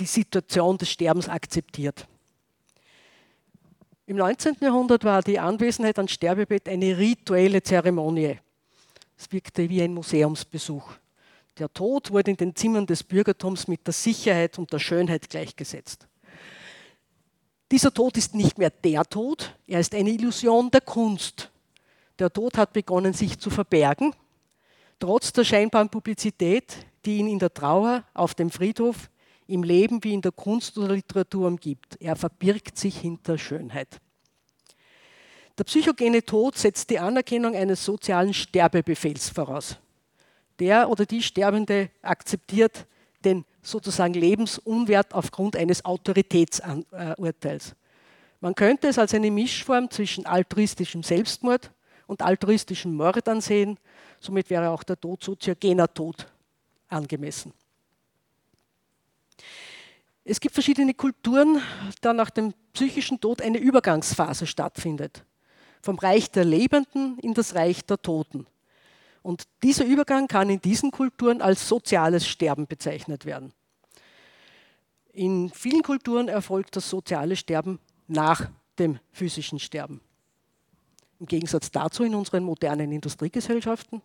die 0.00 0.04
Situation 0.04 0.76
des 0.78 0.90
Sterbens 0.90 1.28
akzeptiert. 1.28 2.08
Im 4.06 4.16
19. 4.16 4.56
Jahrhundert 4.60 5.04
war 5.04 5.22
die 5.22 5.38
Anwesenheit 5.38 6.00
am 6.00 6.08
Sterbebett 6.08 6.68
eine 6.68 6.98
rituelle 6.98 7.62
Zeremonie. 7.62 8.40
Es 9.16 9.30
wirkte 9.30 9.70
wie 9.70 9.80
ein 9.80 9.94
Museumsbesuch. 9.94 10.90
Der 11.56 11.72
Tod 11.72 12.10
wurde 12.10 12.32
in 12.32 12.36
den 12.36 12.56
Zimmern 12.56 12.84
des 12.84 13.04
Bürgertums 13.04 13.68
mit 13.68 13.86
der 13.86 13.94
Sicherheit 13.94 14.58
und 14.58 14.72
der 14.72 14.80
Schönheit 14.80 15.30
gleichgesetzt. 15.30 16.08
Dieser 17.72 17.94
Tod 17.94 18.18
ist 18.18 18.34
nicht 18.34 18.58
mehr 18.58 18.68
der 18.68 19.02
Tod, 19.02 19.56
er 19.66 19.80
ist 19.80 19.94
eine 19.94 20.10
Illusion 20.10 20.70
der 20.70 20.82
Kunst. 20.82 21.50
Der 22.18 22.30
Tod 22.30 22.58
hat 22.58 22.74
begonnen, 22.74 23.14
sich 23.14 23.38
zu 23.38 23.48
verbergen, 23.48 24.14
trotz 24.98 25.32
der 25.32 25.42
scheinbaren 25.42 25.88
Publizität, 25.88 26.76
die 27.06 27.16
ihn 27.16 27.28
in 27.28 27.38
der 27.38 27.54
Trauer, 27.54 28.04
auf 28.12 28.34
dem 28.34 28.50
Friedhof, 28.50 29.08
im 29.46 29.62
Leben 29.62 30.04
wie 30.04 30.12
in 30.12 30.20
der 30.20 30.32
Kunst 30.32 30.76
oder 30.76 30.92
Literatur 30.94 31.46
umgibt. 31.46 31.96
Er 31.98 32.14
verbirgt 32.14 32.76
sich 32.76 32.98
hinter 32.98 33.38
Schönheit. 33.38 34.02
Der 35.56 35.64
psychogene 35.64 36.22
Tod 36.22 36.58
setzt 36.58 36.90
die 36.90 36.98
Anerkennung 36.98 37.56
eines 37.56 37.82
sozialen 37.82 38.34
Sterbebefehls 38.34 39.30
voraus. 39.30 39.78
Der 40.58 40.90
oder 40.90 41.06
die 41.06 41.22
Sterbende 41.22 41.88
akzeptiert 42.02 42.86
den 43.24 43.44
sozusagen 43.62 44.14
Lebensunwert 44.14 45.14
aufgrund 45.14 45.56
eines 45.56 45.84
Autoritätsurteils. 45.84 47.74
Man 48.40 48.54
könnte 48.54 48.88
es 48.88 48.98
als 48.98 49.14
eine 49.14 49.30
Mischform 49.30 49.90
zwischen 49.90 50.26
altruistischem 50.26 51.02
Selbstmord 51.02 51.70
und 52.06 52.22
altruistischem 52.22 52.92
Mord 52.92 53.28
ansehen. 53.28 53.78
Somit 54.20 54.50
wäre 54.50 54.70
auch 54.70 54.82
der 54.82 55.00
Tod 55.00 55.22
soziogener 55.22 55.92
Tod 55.92 56.26
angemessen. 56.88 57.52
Es 60.24 60.38
gibt 60.38 60.54
verschiedene 60.54 60.94
Kulturen, 60.94 61.60
da 62.00 62.12
nach 62.12 62.30
dem 62.30 62.54
psychischen 62.72 63.20
Tod 63.20 63.42
eine 63.42 63.58
Übergangsphase 63.58 64.46
stattfindet. 64.46 65.24
Vom 65.80 65.98
Reich 65.98 66.30
der 66.30 66.44
Lebenden 66.44 67.18
in 67.20 67.34
das 67.34 67.54
Reich 67.54 67.84
der 67.84 68.00
Toten. 68.00 68.46
Und 69.22 69.44
dieser 69.62 69.84
Übergang 69.84 70.26
kann 70.26 70.50
in 70.50 70.60
diesen 70.60 70.90
Kulturen 70.90 71.40
als 71.40 71.68
soziales 71.68 72.26
Sterben 72.26 72.66
bezeichnet 72.66 73.24
werden. 73.24 73.52
In 75.12 75.50
vielen 75.50 75.82
Kulturen 75.82 76.28
erfolgt 76.28 76.74
das 76.76 76.88
soziale 76.88 77.36
Sterben 77.36 77.78
nach 78.08 78.50
dem 78.78 78.98
physischen 79.12 79.58
Sterben. 79.58 80.00
Im 81.20 81.26
Gegensatz 81.26 81.70
dazu 81.70 82.02
in 82.02 82.14
unseren 82.14 82.42
modernen 82.42 82.90
Industriegesellschaften 82.90 84.02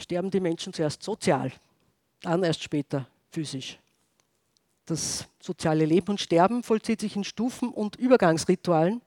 sterben 0.00 0.30
die 0.30 0.40
Menschen 0.40 0.72
zuerst 0.72 1.02
sozial, 1.02 1.52
dann 2.22 2.42
erst 2.42 2.62
später 2.62 3.06
physisch. 3.30 3.78
Das 4.86 5.26
soziale 5.40 5.84
Leben 5.84 6.08
und 6.08 6.20
Sterben 6.20 6.62
vollzieht 6.62 7.00
sich 7.00 7.16
in 7.16 7.24
Stufen 7.24 7.70
und 7.70 7.96
Übergangsritualen, 7.96 9.02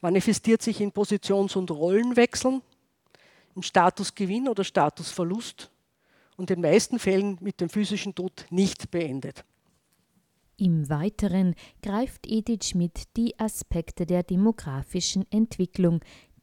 manifestiert 0.00 0.62
sich 0.62 0.80
in 0.80 0.90
Positions- 0.90 1.56
und 1.56 1.70
Rollenwechseln 1.70 2.62
im 3.54 3.62
Statusgewinn 3.62 4.48
oder 4.48 4.64
Statusverlust 4.64 5.70
und 6.36 6.50
in 6.50 6.62
den 6.62 6.70
meisten 6.70 6.98
Fällen 6.98 7.38
mit 7.40 7.60
dem 7.60 7.68
physischen 7.68 8.14
Tod 8.14 8.46
nicht 8.50 8.90
beendet. 8.90 9.44
Im 10.56 10.88
Weiteren 10.88 11.54
greift 11.82 12.26
Edith 12.26 12.70
Schmidt 12.70 13.16
die 13.16 13.38
Aspekte 13.38 14.06
der 14.06 14.24
demografischen 14.24 15.24
Entwicklung, 15.30 16.00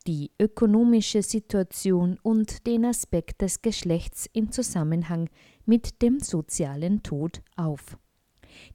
die 0.08 0.32
ökonomische 0.40 1.22
Situation 1.22 2.18
und 2.22 2.66
den 2.66 2.86
Aspekt 2.86 3.42
des 3.42 3.62
Geschlechts 3.62 4.30
im 4.32 4.52
Zusammenhang 4.52 5.30
mit 5.66 6.02
dem 6.02 6.20
sozialen 6.20 7.04
Tod 7.04 7.42
auf. 7.58 7.98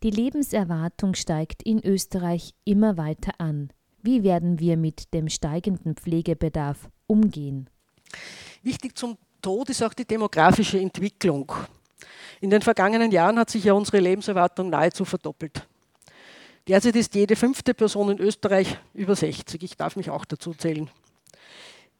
Die 0.03 0.11
Lebenserwartung 0.11 1.15
steigt 1.15 1.63
in 1.63 1.83
Österreich 1.83 2.53
immer 2.65 2.99
weiter 2.99 3.33
an. 3.39 3.73
Wie 4.03 4.23
werden 4.23 4.59
wir 4.59 4.77
mit 4.77 5.15
dem 5.15 5.29
steigenden 5.29 5.95
Pflegebedarf 5.95 6.91
umgehen? 7.07 7.70
Wichtig 8.63 8.97
zum 8.97 9.17
Tod 9.41 9.71
ist 9.71 9.83
auch 9.83 9.95
die 9.95 10.05
demografische 10.05 10.79
Entwicklung. 10.79 11.53
In 12.41 12.51
den 12.51 12.63
vergangenen 12.63 13.11
Jahren 13.11 13.39
hat 13.39 13.51
sich 13.51 13.65
ja 13.65 13.73
unsere 13.73 14.01
Lebenserwartung 14.01 14.71
nahezu 14.71 15.05
verdoppelt. 15.05 15.67
Derzeit 16.69 16.97
ist 16.97 17.15
jede 17.15 17.37
fünfte 17.37 17.75
Person 17.75 18.11
in 18.11 18.19
Österreich 18.19 18.79
über 18.95 19.17
60. 19.17 19.63
Ich 19.63 19.77
darf 19.77 19.97
mich 19.97 20.11
auch 20.11 20.25
dazu 20.25 20.55
zählen. 20.55 20.91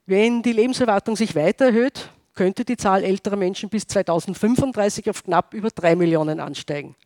Wenn 0.07 0.43
die 0.43 0.53
Lebenserwartung 0.53 1.17
sich 1.17 1.35
weiter 1.35 1.67
erhöht, 1.67 2.11
könnte 2.35 2.65
die 2.65 2.77
Zahl 2.77 3.05
älterer 3.05 3.37
Menschen 3.37 3.69
bis 3.69 3.87
2035 3.87 5.11
auf 5.11 5.25
knapp 5.25 5.55
über 5.55 5.71
drei 5.71 5.97
Millionen 5.97 6.41
ansteigen. 6.41 6.97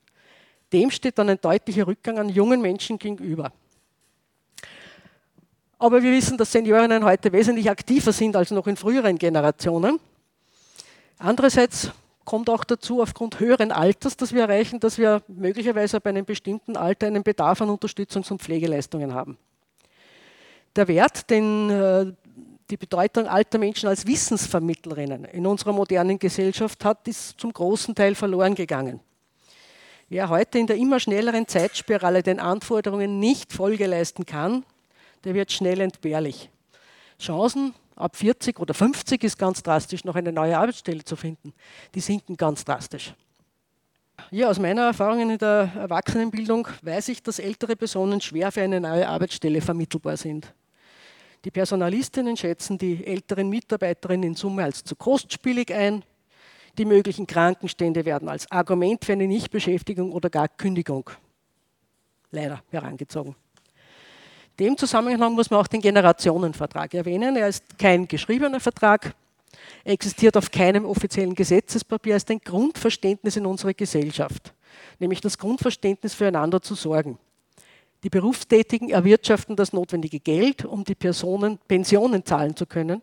Dem 0.73 0.91
steht 0.91 1.19
dann 1.19 1.29
ein 1.29 1.41
deutlicher 1.41 1.87
Rückgang 1.87 2.19
an 2.19 2.29
jungen 2.29 2.61
Menschen 2.61 2.99
gegenüber. 2.99 3.53
Aber 5.85 6.03
wir 6.03 6.13
wissen, 6.13 6.39
dass 6.39 6.51
Seniorinnen 6.51 7.05
heute 7.05 7.31
wesentlich 7.31 7.69
aktiver 7.69 8.11
sind 8.11 8.37
als 8.37 8.51
noch 8.51 8.67
in 8.67 8.75
früheren 8.75 9.19
Generationen. 9.19 10.01
Andererseits 11.19 11.91
kommt 12.25 12.49
auch 12.49 12.65
dazu, 12.65 13.03
aufgrund 13.03 13.39
höheren 13.39 13.71
Alters, 13.71 14.17
dass 14.17 14.33
wir 14.33 14.41
erreichen, 14.41 14.81
dass 14.81 14.97
wir 14.97 15.21
möglicherweise 15.29 16.01
bei 16.01 16.09
einem 16.09 16.25
bestimmten 16.25 16.79
Alter 16.79 17.09
einen 17.09 17.23
Bedarf 17.23 17.61
an 17.61 17.69
Unterstützungs- 17.69 18.33
und 18.33 18.41
Pflegeleistungen 18.41 19.13
haben. 19.13 19.37
Der 20.75 20.89
Wert, 20.89 21.29
den 21.29 21.69
äh, 21.69 22.07
die 22.71 22.79
Bedeutung 22.79 23.27
alter 23.27 23.59
Menschen 23.59 23.87
als 23.87 24.07
Wissensvermittlerinnen 24.07 25.27
in 25.27 25.47
unserer 25.47 25.75
modernen 25.75 26.19
Gesellschaft 26.19 26.83
hat, 26.83 27.07
ist 27.09 27.39
zum 27.39 27.53
großen 27.53 27.95
Teil 27.95 28.15
verloren 28.15 28.55
gegangen. 28.55 29.01
Wer 30.09 30.31
heute 30.31 30.59
in 30.59 30.67
der 30.67 30.77
immer 30.77 30.99
schnelleren 30.99 31.47
Zeitspirale 31.47 32.23
den 32.23 32.41
Anforderungen 32.41 33.21
nicht 33.21 33.53
Folge 33.53 33.87
leisten 33.87 34.25
kann, 34.25 34.65
der 35.25 35.35
wird 35.35 35.53
schnell 35.53 35.81
entbehrlich. 35.81 36.51
Chancen 37.19 37.75
ab 37.97 38.17
40 38.17 38.59
oder 38.61 38.75
50 38.75 39.23
ist 39.25 39.39
ganz 39.39 39.63
drastisch, 39.63 40.05
noch 40.05 40.17
eine 40.17 40.33
neue 40.33 40.59
Arbeitsstelle 40.59 41.05
zu 41.05 41.17
finden. 41.17 41.53
Die 41.95 42.01
sinken 42.01 42.37
ganz 42.37 42.65
drastisch. 42.65 43.15
Ja, 44.31 44.49
aus 44.49 44.59
meiner 44.59 44.83
Erfahrung 44.83 45.31
in 45.31 45.39
der 45.39 45.73
Erwachsenenbildung 45.77 46.69
weiß 46.83 47.09
ich, 47.09 47.23
dass 47.23 47.39
ältere 47.39 47.77
Personen 47.77 48.21
schwer 48.21 48.53
für 48.53 48.63
eine 48.63 48.81
neue 48.81 49.09
Arbeitsstelle 49.09 49.61
vermittelbar 49.61 50.17
sind. 50.17 50.53
Die 51.45 51.51
Personalistinnen 51.51 52.37
schätzen 52.37 52.79
die 52.79 53.05
älteren 53.07 53.49
Mitarbeiterinnen 53.51 54.31
in 54.31 54.35
Summe 54.35 54.65
als 54.65 54.83
zu 54.83 54.97
kostspielig 54.97 55.75
ein. 55.75 56.05
Die 56.79 56.85
möglichen 56.85 57.27
Krankenstände 57.27 58.05
werden 58.05 58.29
als 58.29 58.51
Argument 58.51 59.05
für 59.05 59.13
eine 59.13 59.27
Nichtbeschäftigung 59.27 60.13
oder 60.13 60.31
gar 60.31 60.49
Kündigung 60.49 61.11
leider 62.31 62.63
herangezogen. 62.71 63.37
Dem 64.59 64.77
Zusammenhang 64.77 65.35
muss 65.35 65.51
man 65.51 65.61
auch 65.61 65.67
den 65.67 65.81
Generationenvertrag 65.81 66.95
erwähnen. 66.95 67.37
Er 67.37 67.49
ist 67.49 67.79
kein 67.79 68.07
geschriebener 68.07 68.61
Vertrag, 68.61 69.15
er 69.85 69.93
existiert 69.93 70.37
auf 70.37 70.51
keinem 70.51 70.85
offiziellen 70.85 71.35
Gesetzespapier, 71.35 72.15
er 72.15 72.17
ist 72.19 72.31
ein 72.31 72.41
Grundverständnis 72.41 73.37
in 73.37 73.47
unserer 73.47 73.75
Gesellschaft, 73.75 74.55
nämlich 74.99 75.21
das 75.21 75.39
Grundverständnis 75.39 76.15
füreinander 76.15 76.63
zu 76.63 76.75
sorgen. 76.75 77.19
Die 78.05 78.11
Berufstätigen 78.11 78.91
erwirtschaften 78.91 79.57
das 79.57 79.73
notwendige 79.73 80.21
Geld, 80.21 80.65
um 80.65 80.85
die 80.85 80.95
Personen 80.95 81.59
Pensionen 81.67 82.25
zahlen 82.25 82.55
zu 82.55 82.67
können. 82.67 83.03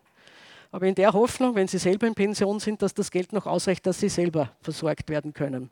Aber 0.70 0.86
in 0.86 0.94
der 0.94 1.12
Hoffnung, 1.12 1.54
wenn 1.54 1.68
sie 1.68 1.78
selber 1.78 2.06
in 2.06 2.14
Pension 2.14 2.60
sind, 2.60 2.80
dass 2.80 2.94
das 2.94 3.10
Geld 3.10 3.32
noch 3.32 3.46
ausreicht, 3.46 3.84
dass 3.84 4.00
sie 4.00 4.08
selber 4.08 4.52
versorgt 4.62 5.10
werden 5.10 5.34
können. 5.34 5.70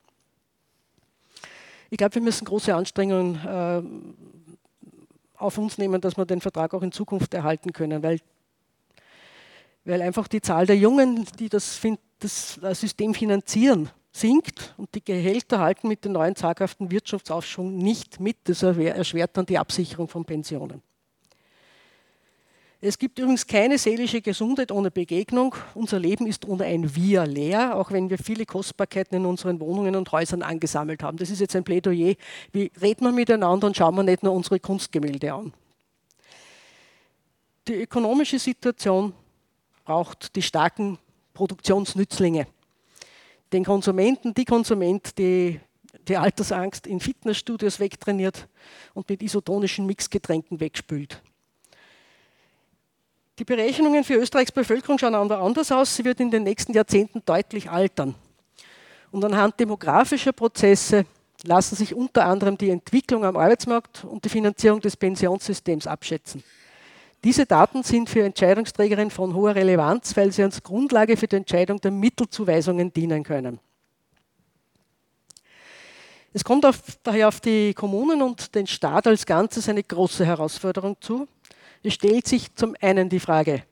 Ich 1.91 1.97
glaube, 1.97 2.17
wir 2.17 2.23
müssen 2.23 2.45
große 2.45 2.75
Anstrengungen 2.75 3.35
äh, 3.37 3.83
auf 5.41 5.59
uns 5.59 5.79
nehmen, 5.79 6.01
dass 6.01 6.17
wir 6.17 6.27
den 6.27 6.41
Vertrag 6.41 6.75
auch 6.75 6.83
in 6.83 6.93
Zukunft 6.93 7.35
erhalten 7.35 7.73
können, 7.73 8.03
weil, 8.03 8.21
weil 9.85 10.03
einfach 10.03 10.29
die 10.29 10.41
Zahl 10.41 10.67
der 10.67 10.77
Jungen, 10.77 11.27
die 11.39 11.49
das, 11.49 11.81
das 12.19 12.61
System 12.73 13.15
finanzieren, 13.15 13.91
sinkt 14.13 14.75
und 14.77 14.95
die 14.95 15.05
Gehälter 15.05 15.61
halten 15.61 15.89
mit 15.89 16.05
dem 16.05 16.13
neuen 16.13 16.35
zaghaften 16.37 16.91
Wirtschaftsaufschwung 16.91 17.77
nicht 17.77 18.21
mit. 18.21 18.37
Das 18.45 18.63
erschwert 18.63 19.37
dann 19.37 19.47
die 19.47 19.59
Absicherung 19.59 20.09
von 20.09 20.25
Pensionen. 20.25 20.83
Es 22.83 22.99
gibt 22.99 23.19
übrigens 23.19 23.47
keine 23.47 23.77
seelische 23.77 24.23
Gesundheit 24.23 24.73
ohne 24.73 24.91
Begegnung. 24.91 25.55
Unser 25.75 25.99
Leben 25.99 26.27
ist 26.27 26.49
ohne 26.49 26.65
ein 26.65 26.95
Wir 26.95 27.27
leer, 27.27 27.77
auch 27.77 27.93
wenn 27.93 28.09
wir 28.09 28.17
viele 28.17 28.47
Kostbarkeiten 28.47 29.17
in 29.17 29.27
unseren 29.27 29.61
Wohnungen 29.61 29.97
und 29.97 30.11
Häusern 30.13 30.43
angesammelt 30.43 31.03
haben. 31.03 31.19
Das 31.19 31.29
ist 31.29 31.41
jetzt 31.41 31.55
ein 31.55 31.65
Plädoyer. 31.65 32.15
Wie 32.53 32.73
reden 32.81 33.05
wir 33.05 33.13
miteinander 33.13 33.67
und 33.67 33.77
schauen 33.77 33.95
wir 33.97 34.03
nicht 34.03 34.23
nur 34.23 34.33
unsere 34.33 34.61
Kunstgemälde 34.61 35.35
an. 35.35 35.53
Die 37.69 37.75
ökonomische 37.75 38.39
Situation 38.39 39.13
braucht 39.85 40.35
die 40.35 40.43
starken 40.43 40.99
Produktionsnützlinge 41.35 42.47
den 43.53 43.65
Konsumenten, 43.65 44.33
die 44.33 44.45
Konsument, 44.45 45.19
die 45.19 45.61
die 46.09 46.17
Altersangst 46.17 46.87
in 46.87 47.01
Fitnessstudios 47.01 47.79
wegtrainiert 47.79 48.49
und 48.95 49.09
mit 49.09 49.23
isotonischen 49.23 49.87
Mixgetränken 49.87 50.61
wegspült. 50.61 51.21
Die 53.41 53.45
Berechnungen 53.45 54.05
für 54.05 54.17
Österreichs 54.17 54.53
Bevölkerung 54.53 54.99
schauen 54.99 55.15
anders 55.15 55.73
aus. 55.73 55.97
Sie 55.97 56.05
wird 56.05 56.21
in 56.21 56.31
den 56.31 56.43
nächsten 56.43 56.75
Jahrzehnten 56.75 57.23
deutlich 57.25 57.71
altern. 57.71 58.15
Und 59.11 59.25
anhand 59.25 59.59
demografischer 59.59 60.33
Prozesse 60.33 61.07
lassen 61.45 61.75
sich 61.75 61.95
unter 61.95 62.27
anderem 62.27 62.59
die 62.59 62.69
Entwicklung 62.69 63.25
am 63.25 63.39
Arbeitsmarkt 63.39 64.05
und 64.05 64.23
die 64.27 64.29
Finanzierung 64.29 64.83
des 64.83 64.95
Pensionssystems 64.95 65.87
abschätzen. 65.87 66.45
Diese 67.25 67.47
Daten 67.47 67.83
sind 67.83 68.11
für 68.11 68.23
Entscheidungsträgerinnen 68.23 69.11
von 69.11 69.35
hoher 69.35 69.55
Relevanz, 69.55 70.15
weil 70.19 70.33
sie 70.33 70.43
als 70.43 70.63
Grundlage 70.63 71.17
für 71.17 71.27
die 71.27 71.37
Entscheidung 71.37 71.81
der 71.81 71.93
Mittelzuweisungen 71.93 72.93
dienen 72.93 73.25
können. 73.25 73.59
Es 76.35 76.45
kommt 76.45 76.67
auf, 76.67 76.79
daher 77.03 77.29
auf 77.29 77.41
die 77.41 77.73
Kommunen 77.73 78.21
und 78.21 78.55
den 78.55 78.67
Staat 78.67 79.07
als 79.07 79.25
Ganzes 79.25 79.67
eine 79.67 79.83
große 79.83 80.27
Herausforderung 80.27 80.99
zu. 81.01 81.27
Es 81.83 81.95
stellt 81.95 82.27
sich 82.27 82.55
zum 82.55 82.77
einen 82.81 83.09
die 83.09 83.21
Frage, 83.21 83.63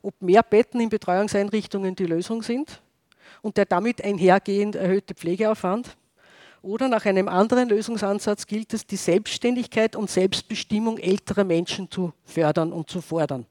ob 0.00 0.20
mehr 0.22 0.42
Betten 0.42 0.80
in 0.80 0.88
Betreuungseinrichtungen 0.88 1.94
die 1.94 2.06
Lösung 2.06 2.42
sind 2.42 2.80
und 3.42 3.56
der 3.56 3.66
damit 3.66 4.02
einhergehend 4.02 4.74
erhöhte 4.74 5.14
Pflegeaufwand. 5.14 5.96
Oder 6.62 6.88
nach 6.88 7.04
einem 7.04 7.28
anderen 7.28 7.68
Lösungsansatz 7.68 8.46
gilt 8.46 8.72
es, 8.72 8.86
die 8.86 8.96
Selbstständigkeit 8.96 9.96
und 9.96 10.08
Selbstbestimmung 10.08 10.96
älterer 10.98 11.44
Menschen 11.44 11.90
zu 11.90 12.12
fördern 12.24 12.72
und 12.72 12.88
zu 12.88 13.00
fordern. 13.00 13.46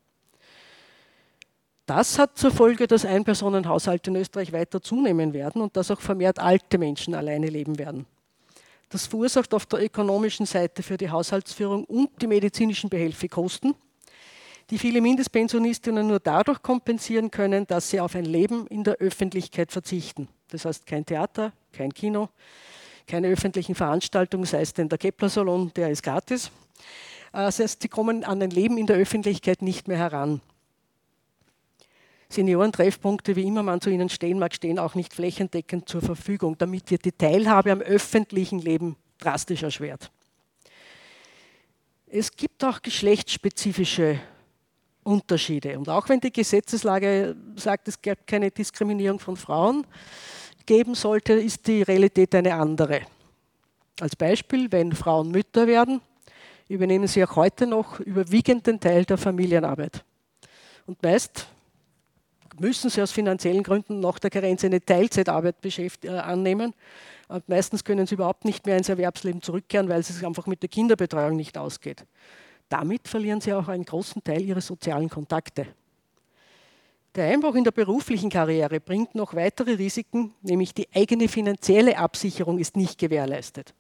Das 1.86 2.18
hat 2.18 2.38
zur 2.38 2.52
Folge, 2.52 2.88
dass 2.88 3.04
Einpersonenhaushalte 3.04 4.12
in 4.12 4.16
Österreich 4.16 4.54
weiter 4.54 4.82
zunehmen 4.82 5.34
werden 5.34 5.62
und 5.62 5.76
dass 5.76 5.92
auch 5.92 6.00
vermehrt 6.00 6.40
alte 6.40 6.78
Menschen 6.78 7.14
alleine 7.14 7.48
leben 7.48 7.78
werden. 7.78 8.06
Das 8.88 9.08
verursacht 9.08 9.54
auf 9.54 9.66
der 9.66 9.84
ökonomischen 9.84 10.46
Seite 10.46 10.84
für 10.84 10.98
die 10.98 11.10
Haushaltsführung 11.10 11.84
und 11.86 12.10
die 12.22 12.28
medizinischen 12.28 12.90
Behelfe 12.90 13.28
Kosten, 13.28 13.76
die 14.72 14.78
viele 14.78 15.02
Mindestpensionistinnen 15.02 16.08
nur 16.08 16.22
dadurch 16.22 16.62
kompensieren 16.62 17.30
können, 17.30 17.68
dass 17.68 17.90
sie 17.90 18.00
auf 18.00 18.16
ein 18.16 18.24
Leben 18.24 18.68
in 18.68 18.86
der 18.86 18.96
Öffentlichkeit 18.96 19.70
verzichten. 19.70 20.30
Das 20.48 20.64
heißt 20.64 20.86
kein 20.86 21.06
Theater, 21.06 21.52
kein 21.74 21.94
Kino, 21.94 22.30
keine 23.06 23.28
öffentlichen 23.28 23.76
Veranstaltungen, 23.76 24.46
sei 24.46 24.62
es 24.62 24.74
denn 24.74 24.88
der 24.88 24.98
Kepler-Salon, 24.98 25.74
der 25.76 25.90
ist 25.90 26.04
gratis. 26.04 26.48
Äh, 27.34 27.44
das 27.44 27.60
heißt, 27.60 27.82
sie 27.82 27.90
kommen 27.90 28.24
an 28.24 28.42
ein 28.42 28.50
Leben 28.50 28.78
in 28.78 28.88
der 28.88 28.96
Öffentlichkeit 28.96 29.62
nicht 29.62 29.90
mehr 29.90 29.98
heran. 29.98 30.40
Seniorentreffpunkte, 32.30 33.36
wie 33.36 33.44
immer 33.44 33.64
man 33.64 33.82
zu 33.82 33.90
ihnen 33.90 34.08
stehen 34.08 34.40
mag, 34.40 34.56
stehen 34.56 34.80
auch 34.80 34.96
nicht 34.96 35.14
flächendeckend 35.14 35.90
zur 35.90 36.02
Verfügung. 36.02 36.58
Damit 36.58 36.90
wird 36.90 37.04
die 37.04 37.12
Teilhabe 37.12 37.74
am 37.74 37.82
öffentlichen 37.82 38.60
Leben 38.60 38.96
drastisch 39.20 39.64
erschwert. 39.64 40.12
Es 42.08 42.32
gibt 42.34 42.64
auch 42.64 42.82
geschlechtsspezifische 42.82 44.22
Unterschiede. 45.12 45.78
Und 45.78 45.90
auch 45.90 46.08
wenn 46.10 46.20
die 46.20 46.32
Gesetzeslage 46.32 47.36
sagt, 47.56 47.88
es 47.88 48.02
gibt 48.02 48.28
keine 48.28 48.50
Diskriminierung 48.50 49.20
von 49.20 49.36
Frauen, 49.36 49.86
geben 50.66 50.96
sollte, 50.96 51.34
ist 51.34 51.68
die 51.68 51.82
Realität 51.82 52.34
eine 52.36 52.54
andere. 52.54 53.02
Als 54.00 54.16
Beispiel, 54.16 54.72
wenn 54.72 54.94
Frauen 54.94 55.32
Mütter 55.32 55.68
werden, 55.68 56.02
übernehmen 56.70 57.08
sie 57.08 57.24
auch 57.24 57.36
heute 57.36 57.68
noch 57.68 58.00
überwiegend 58.00 58.66
den 58.66 58.80
Teil 58.80 59.04
der 59.06 59.18
Familienarbeit. 59.18 60.04
Und 60.86 61.02
meist 61.04 61.48
müssen 62.60 62.90
sie 62.90 63.02
aus 63.02 63.12
finanziellen 63.12 63.64
Gründen 63.64 64.00
nach 64.00 64.20
der 64.20 64.30
Karenz 64.30 64.64
eine 64.64 64.84
Teilzeitarbeit 64.84 65.56
äh, 66.04 66.10
annehmen. 66.10 66.74
Und 67.28 67.48
meistens 67.50 67.84
können 67.84 68.08
sie 68.08 68.16
überhaupt 68.16 68.46
nicht 68.46 68.66
mehr 68.66 68.78
ins 68.78 68.90
Erwerbsleben 68.90 69.42
zurückkehren, 69.42 69.90
weil 69.90 70.00
es 70.00 70.24
einfach 70.24 70.48
mit 70.48 70.62
der 70.62 70.70
Kinderbetreuung 70.70 71.36
nicht 71.36 71.58
ausgeht. 71.58 72.06
Damit 72.72 73.10
verlieren 73.10 73.42
sie 73.42 73.52
auch 73.54 73.68
einen 73.68 73.84
großen 73.84 74.24
Teil 74.24 74.42
ihrer 74.44 74.62
sozialen 74.62 75.10
Kontakte. 75.10 75.68
Der 77.14 77.26
Einbruch 77.26 77.56
in 77.56 77.66
der 77.66 77.72
beruflichen 77.72 78.30
Karriere 78.30 78.80
bringt 78.80 79.14
noch 79.14 79.36
weitere 79.36 79.74
Risiken, 79.74 80.34
nämlich 80.42 80.74
die 80.74 80.88
eigene 80.96 81.28
finanzielle 81.28 81.98
Absicherung 81.98 82.60
ist 82.60 82.78
nicht 82.78 82.98
gewährleistet. 82.98 83.74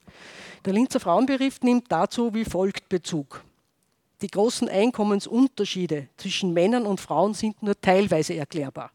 Der 0.65 0.73
Linzer 0.73 0.99
Frauenbericht 0.99 1.63
nimmt 1.63 1.89
dazu 1.89 2.34
wie 2.34 2.43
folgt 2.43 2.89
Bezug. 2.89 3.41
Die 4.21 4.27
großen 4.27 4.67
Einkommensunterschiede 4.67 6.10
zwischen 6.17 6.51
Männern 6.51 6.86
und 6.86 6.99
Frauen 6.99 7.34
sind 7.34 7.63
nur 7.63 7.80
teilweise 7.80 8.36
erklärbar. 8.36 8.91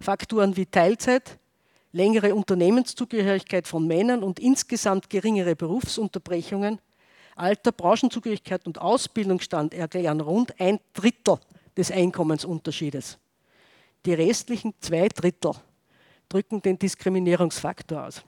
Faktoren 0.00 0.56
wie 0.56 0.66
Teilzeit, 0.66 1.40
längere 1.90 2.36
Unternehmenszugehörigkeit 2.36 3.66
von 3.66 3.84
Männern 3.84 4.22
und 4.22 4.38
insgesamt 4.38 5.10
geringere 5.10 5.56
Berufsunterbrechungen, 5.56 6.78
Alter, 7.36 7.72
Branchenzugehörigkeit 7.72 8.66
und 8.66 8.80
Ausbildungsstand 8.80 9.74
erklären 9.74 10.20
rund 10.20 10.58
ein 10.60 10.78
Drittel 10.92 11.38
des 11.76 11.90
Einkommensunterschiedes. 11.90 13.18
Die 14.06 14.14
restlichen 14.14 14.74
zwei 14.80 15.08
Drittel 15.08 15.52
drücken 16.28 16.62
den 16.62 16.78
Diskriminierungsfaktor 16.78 18.06
aus. 18.06 18.22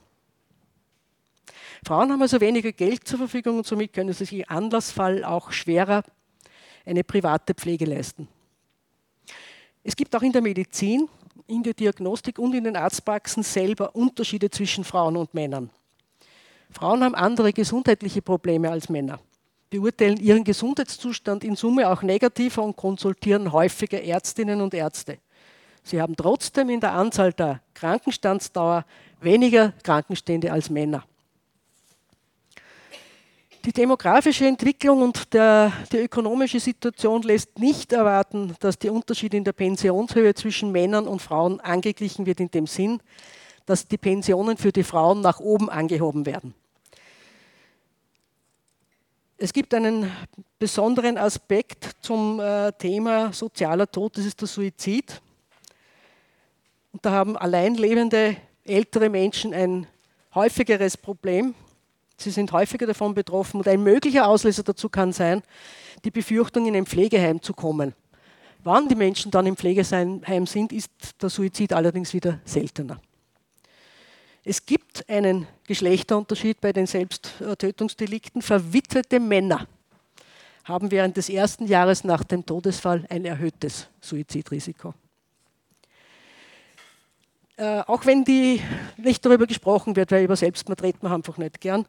Frauen 1.85 2.11
haben 2.11 2.21
also 2.21 2.41
weniger 2.41 2.71
Geld 2.71 3.07
zur 3.07 3.19
Verfügung 3.19 3.57
und 3.57 3.67
somit 3.67 3.93
können 3.93 4.11
sie 4.13 4.25
sich 4.25 4.39
im 4.39 4.45
Anlassfall 4.47 5.23
auch 5.23 5.51
schwerer 5.51 6.03
eine 6.85 7.03
private 7.03 7.53
Pflege 7.53 7.85
leisten. 7.85 8.27
Es 9.83 9.95
gibt 9.95 10.15
auch 10.15 10.21
in 10.21 10.31
der 10.31 10.41
Medizin, 10.41 11.07
in 11.47 11.63
der 11.63 11.73
Diagnostik 11.73 12.39
und 12.39 12.53
in 12.53 12.65
den 12.65 12.75
Arztpraxen 12.75 13.43
selber 13.43 13.95
Unterschiede 13.95 14.49
zwischen 14.49 14.83
Frauen 14.83 15.15
und 15.15 15.33
Männern. 15.33 15.69
Frauen 16.71 17.03
haben 17.03 17.15
andere 17.15 17.53
gesundheitliche 17.53 18.21
Probleme 18.21 18.69
als 18.69 18.89
Männer, 18.89 19.19
beurteilen 19.69 20.17
ihren 20.17 20.43
Gesundheitszustand 20.43 21.43
in 21.43 21.55
Summe 21.55 21.89
auch 21.89 22.01
negativer 22.01 22.63
und 22.63 22.75
konsultieren 22.75 23.51
häufiger 23.51 24.01
Ärztinnen 24.01 24.61
und 24.61 24.73
Ärzte. 24.73 25.19
Sie 25.83 26.01
haben 26.01 26.15
trotzdem 26.15 26.69
in 26.69 26.81
der 26.81 26.93
Anzahl 26.93 27.31
der 27.31 27.61
Krankenstandsdauer 27.73 28.85
weniger 29.21 29.71
Krankenstände 29.83 30.51
als 30.51 30.69
Männer. 30.69 31.05
Die 33.65 33.73
demografische 33.73 34.45
Entwicklung 34.45 35.01
und 35.01 35.33
der, 35.33 35.73
die 35.91 35.97
ökonomische 35.97 36.59
Situation 36.59 37.21
lässt 37.23 37.59
nicht 37.59 37.91
erwarten, 37.91 38.55
dass 38.61 38.79
die 38.79 38.89
Unterschiede 38.89 39.35
in 39.35 39.43
der 39.43 39.51
Pensionshöhe 39.51 40.33
zwischen 40.35 40.71
Männern 40.71 41.05
und 41.05 41.21
Frauen 41.21 41.59
angeglichen 41.59 42.25
wird 42.25 42.39
in 42.39 42.49
dem 42.49 42.65
Sinn, 42.65 43.01
dass 43.67 43.87
die 43.87 43.99
Pensionen 43.99 44.57
für 44.57 44.71
die 44.71 44.83
Frauen 44.83 45.21
nach 45.21 45.39
oben 45.39 45.69
angehoben 45.69 46.25
werden. 46.25 46.55
Es 49.37 49.53
gibt 49.53 49.75
einen 49.75 50.11
besonderen 50.57 51.19
Aspekt 51.19 51.97
zum 52.01 52.39
äh, 52.39 52.71
Thema 52.71 53.31
sozialer 53.31 53.85
Tod, 53.85 54.17
das 54.17 54.25
ist 54.25 54.41
der 54.41 54.47
Suizid. 54.47 55.21
Und 56.91 57.05
da 57.05 57.11
haben 57.11 57.37
alleinlebende 57.37 58.37
ältere 58.63 59.09
Menschen 59.09 59.53
ein 59.53 59.85
häufigeres 60.33 60.97
Problem 60.97 61.53
Sie 62.19 62.31
sind 62.31 62.51
häufiger 62.51 62.87
davon 62.87 63.13
betroffen 63.13 63.57
und 63.57 63.67
ein 63.67 63.83
möglicher 63.83 64.27
Auslöser 64.27 64.63
dazu 64.63 64.89
kann 64.89 65.13
sein, 65.13 65.43
die 66.03 66.11
Befürchtung, 66.11 66.65
in 66.65 66.75
ein 66.75 66.87
Pflegeheim 66.87 67.41
zu 67.41 67.53
kommen. 67.53 67.93
Wann 68.63 68.89
die 68.89 68.95
Menschen 68.95 69.29
dann 69.29 69.45
im 69.45 69.55
Pflegeheim 69.55 70.47
sind, 70.47 70.73
ist 70.73 70.91
der 71.21 71.29
Suizid 71.29 71.73
allerdings 71.73 72.13
wieder 72.13 72.39
seltener. 72.43 72.99
Es 74.49 74.65
gibt 74.65 75.09
einen 75.09 75.45
Geschlechterunterschied 75.65 76.61
bei 76.61 76.71
den 76.71 76.87
Selbsttötungsdelikten. 76.87 78.41
Verwitwete 78.41 79.19
Männer 79.19 79.67
haben 80.63 80.89
während 80.89 81.17
des 81.17 81.27
ersten 81.27 81.67
Jahres 81.67 82.05
nach 82.05 82.23
dem 82.23 82.45
Todesfall 82.45 83.05
ein 83.09 83.25
erhöhtes 83.25 83.89
Suizidrisiko. 83.99 84.93
Äh, 87.57 87.81
auch 87.87 88.05
wenn 88.05 88.23
die 88.23 88.61
nicht 88.95 89.25
darüber 89.25 89.47
gesprochen 89.47 89.97
wird, 89.97 90.13
weil 90.13 90.23
über 90.23 90.37
Selbstmord 90.37 90.81
redet 90.81 91.03
man 91.03 91.11
einfach 91.11 91.37
nicht 91.37 91.59
gern. 91.59 91.85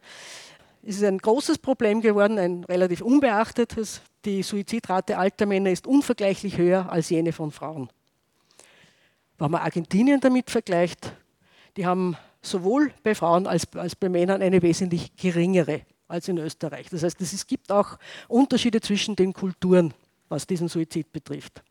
Es 0.82 0.96
ist 0.96 1.04
ein 1.04 1.18
großes 1.18 1.58
Problem 1.58 2.00
geworden, 2.00 2.40
ein 2.40 2.64
relativ 2.64 3.02
unbeachtetes. 3.02 4.00
Die 4.24 4.42
Suizidrate 4.42 5.16
alter 5.16 5.46
Männer 5.46 5.70
ist 5.70 5.86
unvergleichlich 5.86 6.58
höher 6.58 6.90
als 6.90 7.10
jene 7.10 7.32
von 7.32 7.52
Frauen. 7.52 7.88
Wenn 9.38 9.52
man 9.52 9.62
Argentinien 9.62 10.18
damit 10.18 10.50
vergleicht, 10.50 11.12
die 11.76 11.86
haben 11.86 12.16
sowohl 12.42 12.92
bei 13.02 13.14
Frauen 13.14 13.46
als, 13.46 13.66
als 13.74 13.96
bei 13.96 14.08
Männern 14.08 14.42
eine 14.42 14.62
wesentlich 14.62 15.14
geringere 15.16 15.82
als 16.08 16.28
in 16.28 16.38
Österreich. 16.38 16.88
Das 16.90 17.02
heißt, 17.02 17.20
es 17.20 17.46
gibt 17.46 17.70
auch 17.70 17.98
Unterschiede 18.28 18.80
zwischen 18.80 19.14
den 19.14 19.32
Kulturen, 19.32 19.92
was 20.28 20.46
diesen 20.46 20.68
Suizid 20.68 21.12
betrifft. 21.12 21.62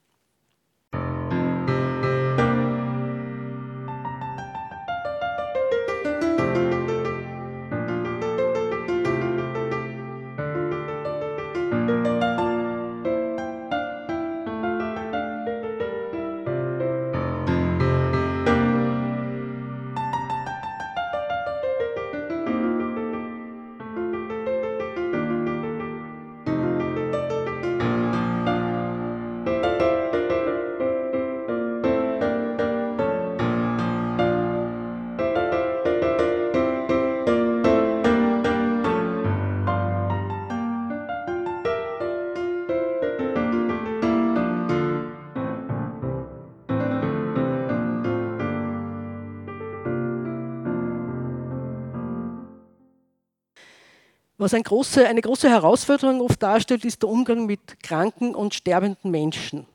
Was 54.48 54.54
eine 54.54 54.64
große, 54.64 55.06
eine 55.06 55.20
große 55.20 55.50
Herausforderung 55.50 56.22
oft 56.22 56.42
darstellt, 56.42 56.86
ist 56.86 57.04
der 57.04 57.10
Umgang 57.10 57.48
mit 57.48 57.84
kranken 57.84 58.34
und 58.34 58.54
sterbenden 58.54 59.12
Menschen. 59.12 59.66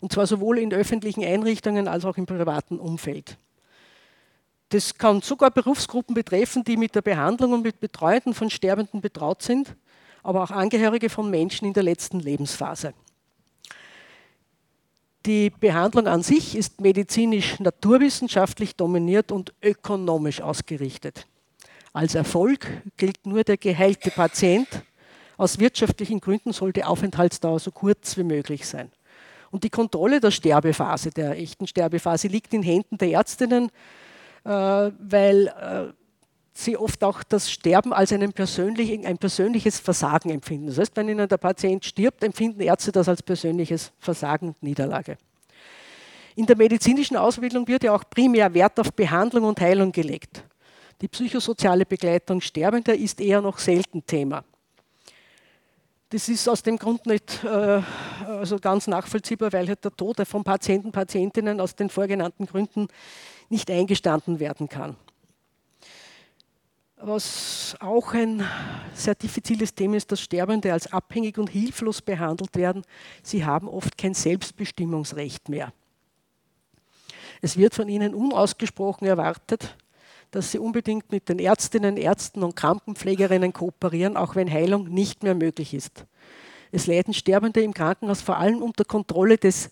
Und 0.00 0.12
zwar 0.12 0.26
sowohl 0.26 0.60
in 0.60 0.72
öffentlichen 0.72 1.22
Einrichtungen 1.22 1.88
als 1.88 2.06
auch 2.06 2.16
im 2.16 2.24
privaten 2.24 2.78
Umfeld. 2.78 3.36
Das 4.70 4.96
kann 4.96 5.20
sogar 5.20 5.50
Berufsgruppen 5.50 6.14
betreffen, 6.14 6.64
die 6.64 6.78
mit 6.78 6.94
der 6.94 7.02
Behandlung 7.02 7.52
und 7.52 7.64
mit 7.64 7.80
Betreuten 7.80 8.32
von 8.32 8.48
Sterbenden 8.48 9.02
betraut 9.02 9.42
sind, 9.42 9.76
aber 10.22 10.44
auch 10.44 10.50
Angehörige 10.50 11.10
von 11.10 11.28
Menschen 11.28 11.66
in 11.66 11.74
der 11.74 11.82
letzten 11.82 12.18
Lebensphase. 12.18 12.94
Die 15.26 15.50
Behandlung 15.50 16.06
an 16.06 16.22
sich 16.22 16.56
ist 16.56 16.80
medizinisch 16.80 17.60
naturwissenschaftlich 17.60 18.74
dominiert 18.74 19.32
und 19.32 19.52
ökonomisch 19.62 20.40
ausgerichtet. 20.40 21.26
Als 21.94 22.16
Erfolg 22.16 22.66
gilt 22.96 23.24
nur 23.24 23.44
der 23.44 23.56
geheilte 23.56 24.10
Patient. 24.10 24.66
Aus 25.36 25.60
wirtschaftlichen 25.60 26.20
Gründen 26.20 26.52
soll 26.52 26.72
die 26.72 26.82
Aufenthaltsdauer 26.82 27.60
so 27.60 27.70
kurz 27.70 28.16
wie 28.16 28.24
möglich 28.24 28.66
sein. 28.66 28.90
Und 29.52 29.62
die 29.62 29.70
Kontrolle 29.70 30.18
der 30.18 30.32
Sterbephase, 30.32 31.10
der 31.10 31.38
echten 31.38 31.68
Sterbephase, 31.68 32.26
liegt 32.26 32.52
in 32.52 32.64
Händen 32.64 32.98
der 32.98 33.10
Ärztinnen, 33.10 33.70
äh, 34.44 34.50
weil 34.50 35.46
äh, 35.46 35.92
sie 36.52 36.76
oft 36.76 37.04
auch 37.04 37.22
das 37.22 37.48
Sterben 37.48 37.92
als 37.92 38.12
ein 38.12 38.32
persönliches 38.32 39.78
Versagen 39.78 40.30
empfinden. 40.30 40.66
Das 40.66 40.78
heißt, 40.78 40.96
wenn 40.96 41.08
ihnen 41.08 41.28
der 41.28 41.36
Patient 41.36 41.84
stirbt, 41.84 42.24
empfinden 42.24 42.60
Ärzte 42.60 42.90
das 42.90 43.08
als 43.08 43.22
persönliches 43.22 43.92
Versagen 44.00 44.48
und 44.48 44.62
Niederlage. 44.64 45.16
In 46.34 46.46
der 46.46 46.56
medizinischen 46.56 47.16
Ausbildung 47.16 47.68
wird 47.68 47.84
ja 47.84 47.94
auch 47.94 48.02
primär 48.10 48.52
Wert 48.52 48.80
auf 48.80 48.92
Behandlung 48.92 49.44
und 49.44 49.60
Heilung 49.60 49.92
gelegt. 49.92 50.42
Die 51.00 51.08
psychosoziale 51.08 51.84
Begleitung 51.84 52.40
Sterbender 52.40 52.94
ist 52.94 53.20
eher 53.20 53.40
noch 53.40 53.58
selten 53.58 54.06
Thema. 54.06 54.44
Das 56.10 56.28
ist 56.28 56.48
aus 56.48 56.62
dem 56.62 56.78
Grund 56.78 57.06
nicht 57.06 57.42
äh, 57.42 57.82
also 58.26 58.58
ganz 58.60 58.86
nachvollziehbar, 58.86 59.52
weil 59.52 59.66
halt 59.66 59.84
der 59.84 59.96
Tod 59.96 60.16
von 60.26 60.44
Patienten, 60.44 60.92
Patientinnen 60.92 61.60
aus 61.60 61.74
den 61.74 61.90
vorgenannten 61.90 62.46
Gründen 62.46 62.86
nicht 63.48 63.70
eingestanden 63.70 64.38
werden 64.38 64.68
kann. 64.68 64.96
Was 66.96 67.76
auch 67.80 68.14
ein 68.14 68.46
sehr 68.94 69.14
diffiziles 69.14 69.74
Thema 69.74 69.96
ist, 69.96 70.12
dass 70.12 70.20
Sterbende 70.20 70.72
als 70.72 70.92
abhängig 70.92 71.36
und 71.36 71.50
hilflos 71.50 72.00
behandelt 72.00 72.54
werden. 72.56 72.82
Sie 73.22 73.44
haben 73.44 73.68
oft 73.68 73.98
kein 73.98 74.14
Selbstbestimmungsrecht 74.14 75.48
mehr. 75.48 75.72
Es 77.42 77.56
wird 77.58 77.74
von 77.74 77.88
ihnen 77.88 78.14
unausgesprochen 78.14 79.06
erwartet, 79.06 79.76
dass 80.34 80.50
sie 80.50 80.58
unbedingt 80.58 81.12
mit 81.12 81.28
den 81.28 81.38
Ärztinnen, 81.38 81.96
Ärzten 81.96 82.42
und 82.42 82.56
Krankenpflegerinnen 82.56 83.52
kooperieren, 83.52 84.16
auch 84.16 84.34
wenn 84.34 84.50
Heilung 84.50 84.88
nicht 84.88 85.22
mehr 85.22 85.36
möglich 85.36 85.72
ist. 85.74 86.06
Es 86.72 86.88
leiden 86.88 87.14
Sterbende 87.14 87.62
im 87.62 87.72
Krankenhaus 87.72 88.20
vor 88.20 88.36
allem 88.38 88.60
unter 88.60 88.84
Kontrolle 88.84 89.38
des, 89.38 89.70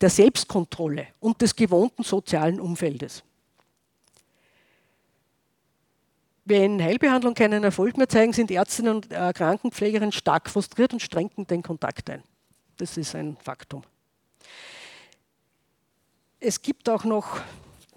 der 0.00 0.08
Selbstkontrolle 0.08 1.08
und 1.18 1.42
des 1.42 1.56
gewohnten 1.56 2.04
sozialen 2.04 2.60
Umfeldes. 2.60 3.24
Wenn 6.44 6.80
Heilbehandlung 6.80 7.34
keinen 7.34 7.64
Erfolg 7.64 7.96
mehr 7.96 8.08
zeigen, 8.08 8.32
sind 8.32 8.52
Ärztinnen 8.52 8.94
und 8.94 9.12
äh, 9.12 9.32
Krankenpflegerinnen 9.32 10.12
stark 10.12 10.48
frustriert 10.48 10.92
und 10.92 11.02
strengen 11.02 11.48
den 11.48 11.64
Kontakt 11.64 12.08
ein. 12.08 12.22
Das 12.76 12.96
ist 12.96 13.16
ein 13.16 13.36
Faktum. 13.42 13.82
Es 16.38 16.62
gibt 16.62 16.88
auch 16.88 17.02
noch 17.02 17.40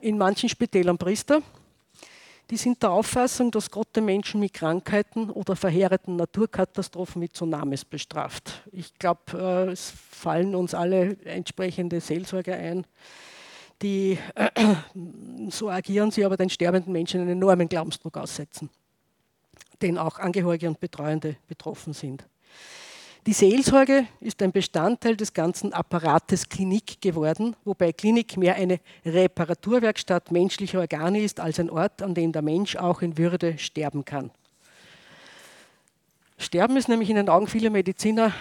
in 0.02 0.18
manchen 0.18 0.50
Spitälern 0.50 0.98
Priester, 0.98 1.44
die 2.50 2.58
sind 2.58 2.82
der 2.84 2.92
Auffassung, 2.92 3.52
dass 3.52 3.72
Gott 3.72 3.96
den 3.96 4.06
Menschen 4.06 4.40
mit 4.40 4.54
Krankheiten 4.54 5.30
oder 5.30 5.56
verheerenden 5.56 6.16
Naturkatastrophen 6.16 7.20
mit 7.20 7.34
Tsunamis 7.34 7.86
bestraft. 7.86 8.62
Ich 8.72 8.94
glaube, 9.00 9.22
äh, 9.34 9.72
es 9.72 9.94
fallen 10.12 10.56
uns 10.56 10.74
alle 10.74 11.18
entsprechende 11.26 12.00
Seelsorger 12.00 12.56
ein, 12.56 12.86
die, 13.82 14.18
äh, 14.36 14.50
so 15.50 15.70
agieren 15.70 16.12
sie 16.12 16.24
aber 16.24 16.38
den 16.38 16.50
sterbenden 16.50 16.94
Menschen 16.94 17.22
einen 17.22 17.32
enormen 17.32 17.68
Glaubensdruck 17.68 18.18
aussetzen, 18.18 18.70
den 19.82 19.98
auch 19.98 20.20
Angehörige 20.20 20.68
und 20.68 20.80
Betreuende 20.80 21.38
betroffen 21.48 21.94
sind. 21.94 22.26
Die 23.26 23.34
Seelsorge 23.34 24.06
ist 24.20 24.44
ein 24.44 24.52
Bestandteil 24.52 25.18
des 25.18 25.34
ganzen 25.34 25.74
Apparates 25.74 26.48
Klinik 26.48 27.02
geworden, 27.02 27.56
wobei 27.66 27.92
Klinik 27.92 28.38
mehr 28.38 28.56
eine 28.56 28.80
Reparaturwerkstatt 29.04 30.32
menschlicher 30.32 30.80
Organe 30.80 31.22
ist 31.22 31.40
als 31.40 31.60
ein 31.60 31.72
Ort, 31.72 32.04
an 32.04 32.14
dem 32.14 32.32
der 32.32 32.44
Mensch 32.44 32.76
auch 32.76 33.02
in 33.02 33.18
Würde 33.18 33.58
sterben 33.58 34.06
kann. 34.06 34.30
Sterben 36.38 36.78
ist 36.78 36.88
nämlich 36.88 37.10
in 37.10 37.16
den 37.16 37.28
Augen 37.28 37.48
vieler 37.48 37.72
Mediziner 37.72 38.32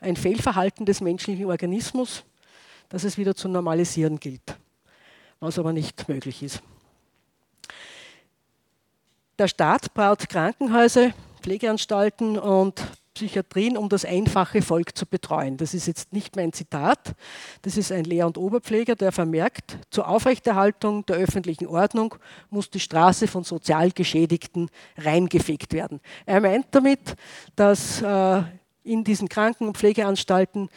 ein 0.00 0.16
Fehlverhalten 0.16 0.86
des 0.86 1.00
menschlichen 1.00 1.46
Organismus, 1.46 2.24
das 2.88 3.04
es 3.04 3.16
wieder 3.16 3.36
zu 3.36 3.48
normalisieren 3.48 4.18
gilt, 4.18 4.56
was 5.38 5.56
aber 5.56 5.72
nicht 5.72 6.08
möglich 6.08 6.42
ist. 6.42 6.60
Der 9.38 9.46
Staat 9.46 9.94
baut 9.94 10.28
Krankenhäuser, 10.28 11.12
Pflegeanstalten 11.42 12.38
und 12.38 12.82
Psychiatrien, 13.14 13.76
um 13.76 13.88
das 13.88 14.04
einfache 14.04 14.62
Volk 14.62 14.96
zu 14.96 15.06
betreuen. 15.06 15.56
Das 15.56 15.74
ist 15.74 15.86
jetzt 15.86 16.12
nicht 16.12 16.36
mein 16.36 16.52
Zitat, 16.52 17.14
das 17.62 17.76
ist 17.76 17.92
ein 17.92 18.04
Lehr- 18.04 18.26
und 18.26 18.38
Oberpfleger, 18.38 18.94
der 18.94 19.12
vermerkt, 19.12 19.78
zur 19.90 20.08
Aufrechterhaltung 20.08 21.04
der 21.06 21.16
öffentlichen 21.16 21.66
Ordnung 21.66 22.14
muss 22.50 22.70
die 22.70 22.80
Straße 22.80 23.26
von 23.26 23.44
sozial 23.44 23.90
Geschädigten 23.90 24.70
reingefegt 24.96 25.72
werden. 25.72 26.00
Er 26.24 26.40
meint 26.40 26.66
damit, 26.70 27.16
dass 27.54 28.00
äh, 28.00 28.42
in 28.84 29.04
diesen 29.04 29.28
Kranken- 29.28 29.66
und 29.66 29.76
Pflegeanstalten 29.76 30.68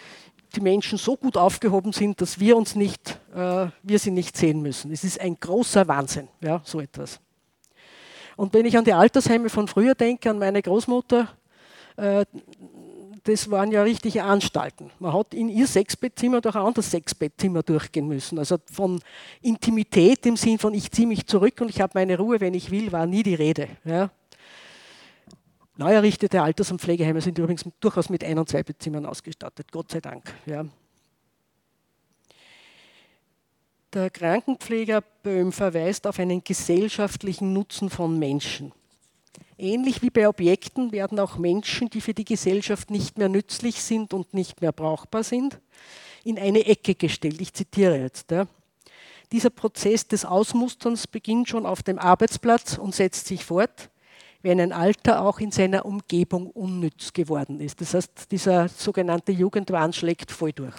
die 0.55 0.61
Menschen 0.61 0.97
so 0.97 1.17
gut 1.17 1.37
aufgehoben 1.37 1.91
sind, 1.91 2.21
dass 2.21 2.39
wir 2.39 2.55
uns 2.55 2.75
nicht, 2.75 3.19
äh, 3.33 3.67
wir 3.83 3.99
sie 3.99 4.11
nicht 4.11 4.37
sehen 4.37 4.61
müssen. 4.61 4.91
Es 4.91 5.03
ist 5.03 5.19
ein 5.19 5.35
großer 5.39 5.87
Wahnsinn, 5.87 6.27
ja, 6.41 6.61
so 6.63 6.79
etwas. 6.79 7.19
Und 8.35 8.53
wenn 8.53 8.65
ich 8.65 8.77
an 8.77 8.83
die 8.83 8.93
Altersheime 8.93 9.49
von 9.49 9.67
früher 9.67 9.95
denke, 9.95 10.29
an 10.29 10.39
meine 10.39 10.61
Großmutter, 10.61 11.29
das 11.95 13.49
waren 13.49 13.71
ja 13.71 13.81
richtige 13.83 14.23
Anstalten. 14.23 14.91
Man 14.99 15.13
hat 15.13 15.33
in 15.33 15.49
ihr 15.49 15.65
Sechsbettzimmer 15.65 16.41
durch 16.41 16.55
ein 16.55 16.61
anderes 16.61 16.91
Sechsbettzimmer 16.91 17.63
durchgehen 17.63 18.07
müssen. 18.07 18.37
Also 18.37 18.57
von 18.71 19.01
Intimität 19.41 20.25
im 20.25 20.37
Sinn 20.37 20.59
von 20.59 20.73
ich 20.73 20.91
ziehe 20.91 21.07
mich 21.07 21.25
zurück 21.25 21.59
und 21.61 21.69
ich 21.69 21.81
habe 21.81 21.93
meine 21.95 22.17
Ruhe, 22.17 22.39
wenn 22.39 22.53
ich 22.53 22.69
will, 22.69 22.91
war 22.91 23.05
nie 23.05 23.23
die 23.23 23.35
Rede. 23.35 23.67
Ja. 23.83 24.11
Neu 25.77 25.93
errichtete 25.93 26.41
Alters- 26.41 26.71
und 26.71 26.79
Pflegeheime 26.79 27.19
sind 27.19 27.37
übrigens 27.37 27.65
durchaus 27.79 28.09
mit 28.09 28.23
Ein- 28.23 28.39
und 28.39 28.47
Zweibettzimmern 28.47 29.05
ausgestattet, 29.05 29.71
Gott 29.71 29.91
sei 29.91 30.01
Dank. 30.01 30.33
Ja. 30.45 30.65
Der 33.91 34.09
Krankenpfleger 34.09 35.01
Böhm 35.23 35.51
verweist 35.51 36.05
auf 36.05 36.19
einen 36.19 36.43
gesellschaftlichen 36.43 37.53
Nutzen 37.53 37.89
von 37.89 38.19
Menschen. 38.19 38.71
Ähnlich 39.57 40.01
wie 40.01 40.09
bei 40.09 40.27
Objekten 40.27 40.91
werden 40.91 41.19
auch 41.19 41.37
Menschen, 41.37 41.89
die 41.89 42.01
für 42.01 42.13
die 42.13 42.25
Gesellschaft 42.25 42.91
nicht 42.91 43.17
mehr 43.17 43.29
nützlich 43.29 43.81
sind 43.81 44.13
und 44.13 44.33
nicht 44.33 44.61
mehr 44.61 44.73
brauchbar 44.73 45.23
sind, 45.23 45.59
in 46.25 46.37
eine 46.37 46.65
Ecke 46.65 46.95
gestellt. 46.95 47.39
Ich 47.39 47.53
zitiere 47.53 47.97
jetzt. 47.97 48.31
Ja. 48.31 48.47
Dieser 49.31 49.49
Prozess 49.49 50.07
des 50.07 50.25
Ausmusterns 50.25 51.07
beginnt 51.07 51.47
schon 51.47 51.65
auf 51.65 51.83
dem 51.83 51.99
Arbeitsplatz 51.99 52.77
und 52.77 52.93
setzt 52.93 53.27
sich 53.27 53.45
fort, 53.45 53.89
wenn 54.41 54.59
ein 54.59 54.73
Alter 54.73 55.21
auch 55.21 55.39
in 55.39 55.51
seiner 55.51 55.85
Umgebung 55.85 56.51
unnütz 56.51 57.13
geworden 57.13 57.59
ist. 57.59 57.81
Das 57.81 57.93
heißt, 57.93 58.31
dieser 58.31 58.67
sogenannte 58.67 59.31
Jugendwahn 59.31 59.93
schlägt 59.93 60.31
voll 60.31 60.51
durch. 60.51 60.75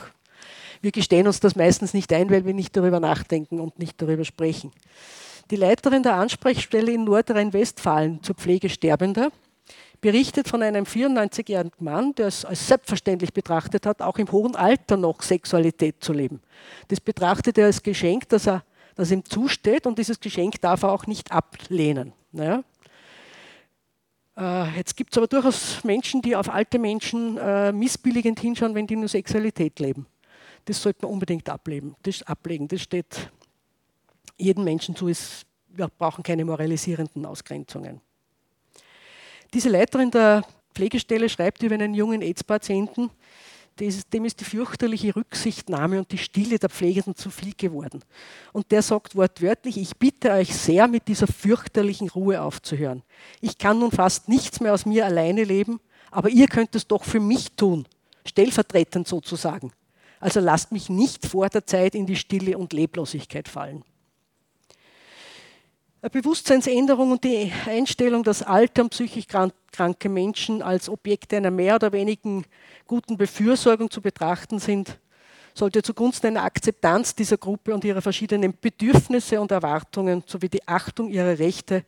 Wir 0.83 0.93
gestehen 0.93 1.27
uns 1.27 1.41
das 1.41 1.57
meistens 1.57 1.95
nicht 1.95 2.13
ein, 2.13 2.31
weil 2.31 2.45
wir 2.45 2.55
nicht 2.55 2.77
darüber 2.77 3.01
nachdenken 3.01 3.59
und 3.59 3.79
nicht 3.79 4.01
darüber 4.01 4.25
sprechen. 4.25 4.71
Die 5.51 5.57
Leiterin 5.57 6.03
der 6.03 6.15
Ansprechstelle 6.15 6.93
in 6.93 7.05
Nordrhein-Westfalen 7.05 8.21
zur 8.21 8.35
Pflege 8.35 8.69
Sterbender 8.69 9.31
berichtet 10.01 10.49
von 10.49 10.61
einem 10.61 10.85
94-jährigen 10.85 11.85
Mann, 11.85 12.15
der 12.17 12.27
es 12.27 12.45
als 12.45 12.67
selbstverständlich 12.67 13.33
betrachtet 13.33 13.87
hat, 13.87 14.03
auch 14.03 14.19
im 14.19 14.31
hohen 14.33 14.57
Alter 14.57 14.97
noch 14.97 15.23
Sexualität 15.23 16.03
zu 16.03 16.13
leben. 16.13 16.41
Das 16.89 17.01
betrachtet 17.01 17.59
er 17.59 17.67
als 17.67 17.81
Geschenk, 17.81 18.29
das, 18.29 18.49
er, 18.49 18.65
das 18.97 19.13
ihm 19.13 19.25
zusteht 19.25 19.87
und 19.87 19.99
dieses 19.99 20.19
Geschenk 20.19 20.61
darf 20.61 20.83
er 20.83 20.91
auch 20.91 21.07
nicht 21.07 21.31
ablehnen. 21.31 22.13
Naja. 22.33 22.65
Äh, 24.37 24.77
jetzt 24.77 24.97
gibt 24.97 25.13
es 25.13 25.19
aber 25.19 25.29
durchaus 25.29 25.85
Menschen, 25.85 26.23
die 26.23 26.35
auf 26.35 26.51
alte 26.51 26.81
Menschen 26.81 27.39
äh, 27.39 27.71
missbilligend 27.71 28.41
hinschauen, 28.41 28.75
wenn 28.75 28.89
die 28.89 28.97
nur 28.97 29.09
Sexualität 29.09 29.79
leben. 29.79 30.07
Das 30.65 30.83
sollte 30.83 31.07
man 31.07 31.13
unbedingt 31.13 31.49
ablegen. 31.49 31.95
Das, 32.03 32.23
ablegen. 32.25 32.67
das 32.67 32.83
steht 32.83 33.31
jedem 34.37 34.65
Menschen 34.65 34.95
zu 34.97 35.09
ist, 35.09 35.47
wir 35.69 35.89
brauchen 35.89 36.23
keine 36.23 36.45
moralisierenden 36.45 37.27
Ausgrenzungen. 37.27 38.01
Diese 39.53 39.69
Leiterin 39.69 40.11
der 40.11 40.45
Pflegestelle 40.75 41.29
schreibt 41.29 41.63
über 41.63 41.75
einen 41.75 41.95
jungen 41.95 42.23
AIDS-Patienten, 42.23 43.11
dem 43.79 44.25
ist 44.25 44.41
die 44.41 44.45
fürchterliche 44.45 45.15
Rücksichtnahme 45.15 45.99
und 45.99 46.11
die 46.11 46.19
Stille 46.19 46.59
der 46.59 46.71
Pflegenden 46.71 47.15
zu 47.15 47.31
viel 47.31 47.53
geworden. 47.55 48.03
Und 48.53 48.73
der 48.73 48.81
sagt 48.81 49.17
wortwörtlich, 49.17 49.77
ich 49.77 49.97
bitte 49.97 50.31
euch 50.31 50.55
sehr, 50.55 50.89
mit 50.89 51.09
dieser 51.09 51.27
fürchterlichen 51.27 52.09
Ruhe 52.09 52.41
aufzuhören. 52.41 53.03
Ich 53.43 53.59
kann 53.59 53.79
nun 53.79 53.91
fast 53.91 54.29
nichts 54.29 54.61
mehr 54.61 54.73
aus 54.73 54.87
mir 54.87 55.05
alleine 55.05 55.45
leben, 55.45 55.81
aber 56.11 56.31
ihr 56.31 56.49
könnt 56.49 56.75
es 56.75 56.87
doch 56.87 57.05
für 57.05 57.21
mich 57.21 57.53
tun, 57.53 57.87
stellvertretend 58.25 59.07
sozusagen. 59.07 59.73
Also 60.21 60.41
lasst 60.41 60.73
mich 60.73 60.89
nicht 60.89 61.27
vor 61.27 61.49
der 61.51 61.67
Zeit 61.67 61.95
in 61.95 62.07
die 62.07 62.17
Stille 62.17 62.57
und 62.57 62.73
Leblosigkeit 62.73 63.49
fallen. 63.49 63.85
Bewusstseinsänderung 66.11 67.13
und 67.13 67.25
die 67.25 67.53
Einstellung, 67.67 68.23
dass 68.23 68.43
alte 68.43 68.83
und 68.83 68.91
psychisch 68.91 69.27
kranke 69.27 70.09
Menschen 70.09 70.63
als 70.63 70.89
Objekte 70.89 71.37
einer 71.37 71.51
mehr 71.51 71.77
oder 71.77 71.93
weniger 71.93 72.43
guten 72.87 73.17
Befürsorgung 73.17 73.91
zu 73.91 74.01
betrachten 74.01 74.59
sind, 74.59 74.99
sollte 75.55 75.83
zugunsten 75.83 76.29
einer 76.29 76.45
Akzeptanz 76.45 77.15
dieser 77.15 77.39
Gruppe 77.39 77.73
und 77.75 77.85
ihrer 77.85 78.03
verschiedenen 78.03 78.55
Bedürfnisse 78.61 79.41
und 79.41 79.51
Erwartungen 79.51 80.23
sowie 80.27 80.49
die 80.49 80.67
Achtung 80.69 81.09
ihrer 81.09 81.39
Rechte 81.39 81.85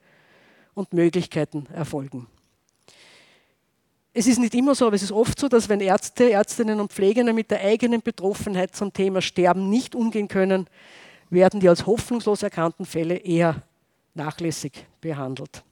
und 0.74 0.92
Möglichkeiten 0.92 1.66
erfolgen. 1.72 2.26
Es 4.14 4.26
ist 4.26 4.38
nicht 4.38 4.54
immer 4.54 4.74
so, 4.74 4.86
aber 4.86 4.96
es 4.96 5.02
ist 5.02 5.12
oft 5.12 5.38
so, 5.38 5.48
dass 5.48 5.68
wenn 5.68 5.80
Ärzte, 5.80 6.30
Ärztinnen 6.30 6.80
und 6.80 6.92
Pfleger 6.92 7.30
mit 7.32 7.50
der 7.50 7.60
eigenen 7.60 8.00
Betroffenheit 8.00 8.74
zum 8.74 8.92
Thema 8.92 9.20
Sterben 9.20 9.68
nicht 9.68 9.94
umgehen 9.94 10.28
können, 10.28 10.66
werden 11.30 11.60
die 11.60 11.68
als 11.68 11.86
hoffnungslos 11.86 12.42
erkannten 12.42 12.86
Fälle 12.86 13.16
eher 13.16 13.62
nachlässig 14.14 14.86
behandelt. 15.00 15.62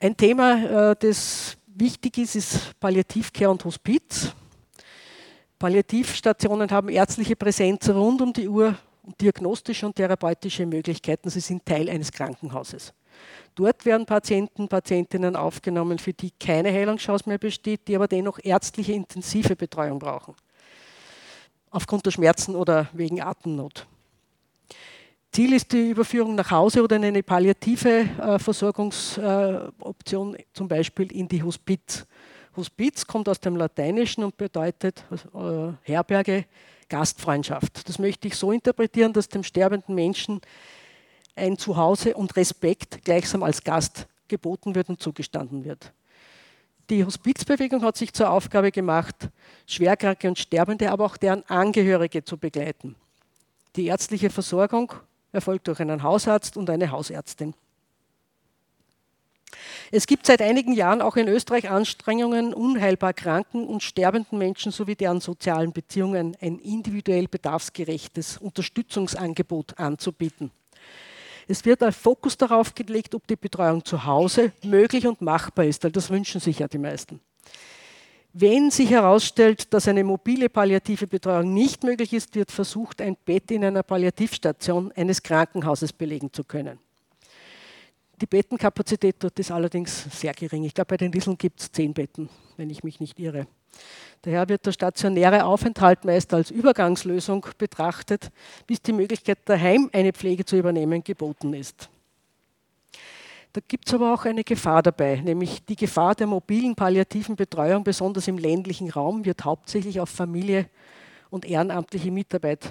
Ein 0.00 0.16
Thema, 0.16 0.90
äh, 0.90 0.96
das 0.98 1.56
wichtig 1.66 2.18
ist, 2.18 2.36
ist 2.36 2.78
Palliativcare 2.78 3.50
und 3.50 3.64
Hospiz. 3.64 4.32
Palliativstationen 5.58 6.70
haben 6.70 6.88
ärztliche 6.88 7.34
Präsenz 7.34 7.88
rund 7.88 8.22
um 8.22 8.32
die 8.32 8.48
Uhr, 8.48 8.76
diagnostische 9.20 9.86
und 9.86 9.96
therapeutische 9.96 10.66
Möglichkeiten. 10.66 11.30
Sie 11.30 11.40
sind 11.40 11.66
Teil 11.66 11.88
eines 11.88 12.12
Krankenhauses. 12.12 12.92
Dort 13.56 13.84
werden 13.84 14.06
Patienten, 14.06 14.68
Patientinnen 14.68 15.34
aufgenommen, 15.34 15.98
für 15.98 16.12
die 16.12 16.30
keine 16.30 16.72
Heilungschance 16.72 17.28
mehr 17.28 17.38
besteht, 17.38 17.88
die 17.88 17.96
aber 17.96 18.06
dennoch 18.06 18.38
ärztliche 18.40 18.92
intensive 18.92 19.56
Betreuung 19.56 19.98
brauchen. 19.98 20.34
Aufgrund 21.70 22.06
der 22.06 22.12
Schmerzen 22.12 22.54
oder 22.54 22.88
wegen 22.92 23.20
Atemnot. 23.20 23.86
Ziel 25.38 25.52
ist 25.52 25.70
die 25.70 25.90
Überführung 25.90 26.34
nach 26.34 26.50
Hause 26.50 26.82
oder 26.82 26.96
eine 26.96 27.22
palliative 27.22 28.00
äh, 28.00 28.40
Versorgungsoption, 28.40 30.34
äh, 30.34 30.44
zum 30.52 30.66
Beispiel 30.66 31.12
in 31.12 31.28
die 31.28 31.40
Hospiz. 31.40 32.04
Hospiz 32.56 33.06
kommt 33.06 33.28
aus 33.28 33.38
dem 33.38 33.54
Lateinischen 33.54 34.24
und 34.24 34.36
bedeutet 34.36 35.04
äh, 35.12 35.74
Herberge, 35.82 36.46
Gastfreundschaft. 36.88 37.88
Das 37.88 38.00
möchte 38.00 38.26
ich 38.26 38.34
so 38.34 38.50
interpretieren, 38.50 39.12
dass 39.12 39.28
dem 39.28 39.44
sterbenden 39.44 39.94
Menschen 39.94 40.40
ein 41.36 41.56
Zuhause 41.56 42.14
und 42.14 42.34
Respekt 42.34 43.04
gleichsam 43.04 43.44
als 43.44 43.62
Gast 43.62 44.08
geboten 44.26 44.74
wird 44.74 44.88
und 44.88 45.00
zugestanden 45.00 45.64
wird. 45.64 45.92
Die 46.90 47.04
Hospizbewegung 47.04 47.82
hat 47.82 47.96
sich 47.96 48.12
zur 48.12 48.30
Aufgabe 48.30 48.72
gemacht, 48.72 49.28
Schwerkranke 49.68 50.26
und 50.26 50.36
Sterbende, 50.40 50.90
aber 50.90 51.04
auch 51.04 51.16
deren 51.16 51.48
Angehörige 51.48 52.24
zu 52.24 52.36
begleiten. 52.36 52.96
Die 53.76 53.86
ärztliche 53.86 54.30
Versorgung 54.30 54.94
erfolgt 55.32 55.68
durch 55.68 55.80
einen 55.80 56.02
Hausarzt 56.02 56.56
und 56.56 56.70
eine 56.70 56.90
Hausärztin. 56.90 57.54
Es 59.90 60.06
gibt 60.06 60.26
seit 60.26 60.42
einigen 60.42 60.72
Jahren 60.72 61.00
auch 61.00 61.16
in 61.16 61.28
Österreich 61.28 61.70
Anstrengungen, 61.70 62.52
unheilbar 62.52 63.14
kranken 63.14 63.66
und 63.66 63.82
sterbenden 63.82 64.38
Menschen 64.38 64.70
sowie 64.70 64.96
deren 64.96 65.20
sozialen 65.20 65.72
Beziehungen 65.72 66.36
ein 66.40 66.58
individuell 66.58 67.26
bedarfsgerechtes 67.28 68.36
Unterstützungsangebot 68.38 69.78
anzubieten. 69.78 70.50
Es 71.46 71.64
wird 71.64 71.82
ein 71.82 71.92
Fokus 71.92 72.36
darauf 72.36 72.74
gelegt, 72.74 73.14
ob 73.14 73.26
die 73.26 73.36
Betreuung 73.36 73.82
zu 73.82 74.04
Hause 74.04 74.52
möglich 74.62 75.06
und 75.06 75.22
machbar 75.22 75.64
ist, 75.64 75.82
weil 75.82 75.92
das 75.92 76.10
wünschen 76.10 76.42
sich 76.42 76.58
ja 76.58 76.68
die 76.68 76.76
meisten. 76.76 77.20
Wenn 78.34 78.70
sich 78.70 78.90
herausstellt, 78.90 79.72
dass 79.72 79.88
eine 79.88 80.04
mobile 80.04 80.48
palliative 80.48 81.06
Betreuung 81.06 81.54
nicht 81.54 81.82
möglich 81.82 82.12
ist, 82.12 82.34
wird 82.34 82.50
versucht, 82.50 83.00
ein 83.00 83.16
Bett 83.24 83.50
in 83.50 83.64
einer 83.64 83.82
Palliativstation 83.82 84.92
eines 84.92 85.22
Krankenhauses 85.22 85.92
belegen 85.92 86.32
zu 86.32 86.44
können. 86.44 86.78
Die 88.20 88.26
Bettenkapazität 88.26 89.16
dort 89.20 89.38
ist 89.38 89.50
allerdings 89.50 90.06
sehr 90.10 90.34
gering. 90.34 90.64
Ich 90.64 90.74
glaube, 90.74 90.88
bei 90.88 90.96
den 90.96 91.12
Lieseln 91.12 91.38
gibt 91.38 91.60
es 91.60 91.72
zehn 91.72 91.94
Betten, 91.94 92.28
wenn 92.56 92.68
ich 92.68 92.82
mich 92.82 93.00
nicht 93.00 93.18
irre. 93.18 93.46
Daher 94.22 94.48
wird 94.48 94.66
der 94.66 94.72
stationäre 94.72 95.44
Aufenthalt 95.44 96.04
meist 96.04 96.34
als 96.34 96.50
Übergangslösung 96.50 97.46
betrachtet, 97.56 98.30
bis 98.66 98.82
die 98.82 98.92
Möglichkeit, 98.92 99.38
daheim 99.44 99.88
eine 99.92 100.12
Pflege 100.12 100.44
zu 100.44 100.56
übernehmen, 100.56 101.04
geboten 101.04 101.54
ist. 101.54 101.88
Da 103.58 103.64
gibt 103.66 103.88
es 103.88 103.94
aber 103.94 104.14
auch 104.14 104.24
eine 104.24 104.44
Gefahr 104.44 104.84
dabei, 104.84 105.16
nämlich 105.16 105.64
die 105.64 105.74
Gefahr 105.74 106.14
der 106.14 106.28
mobilen 106.28 106.76
palliativen 106.76 107.34
Betreuung, 107.34 107.82
besonders 107.82 108.28
im 108.28 108.38
ländlichen 108.38 108.88
Raum, 108.88 109.24
wird 109.24 109.44
hauptsächlich 109.44 109.98
auf 109.98 110.10
Familie 110.10 110.70
und 111.28 111.44
ehrenamtliche 111.44 112.12
Mitarbeit 112.12 112.70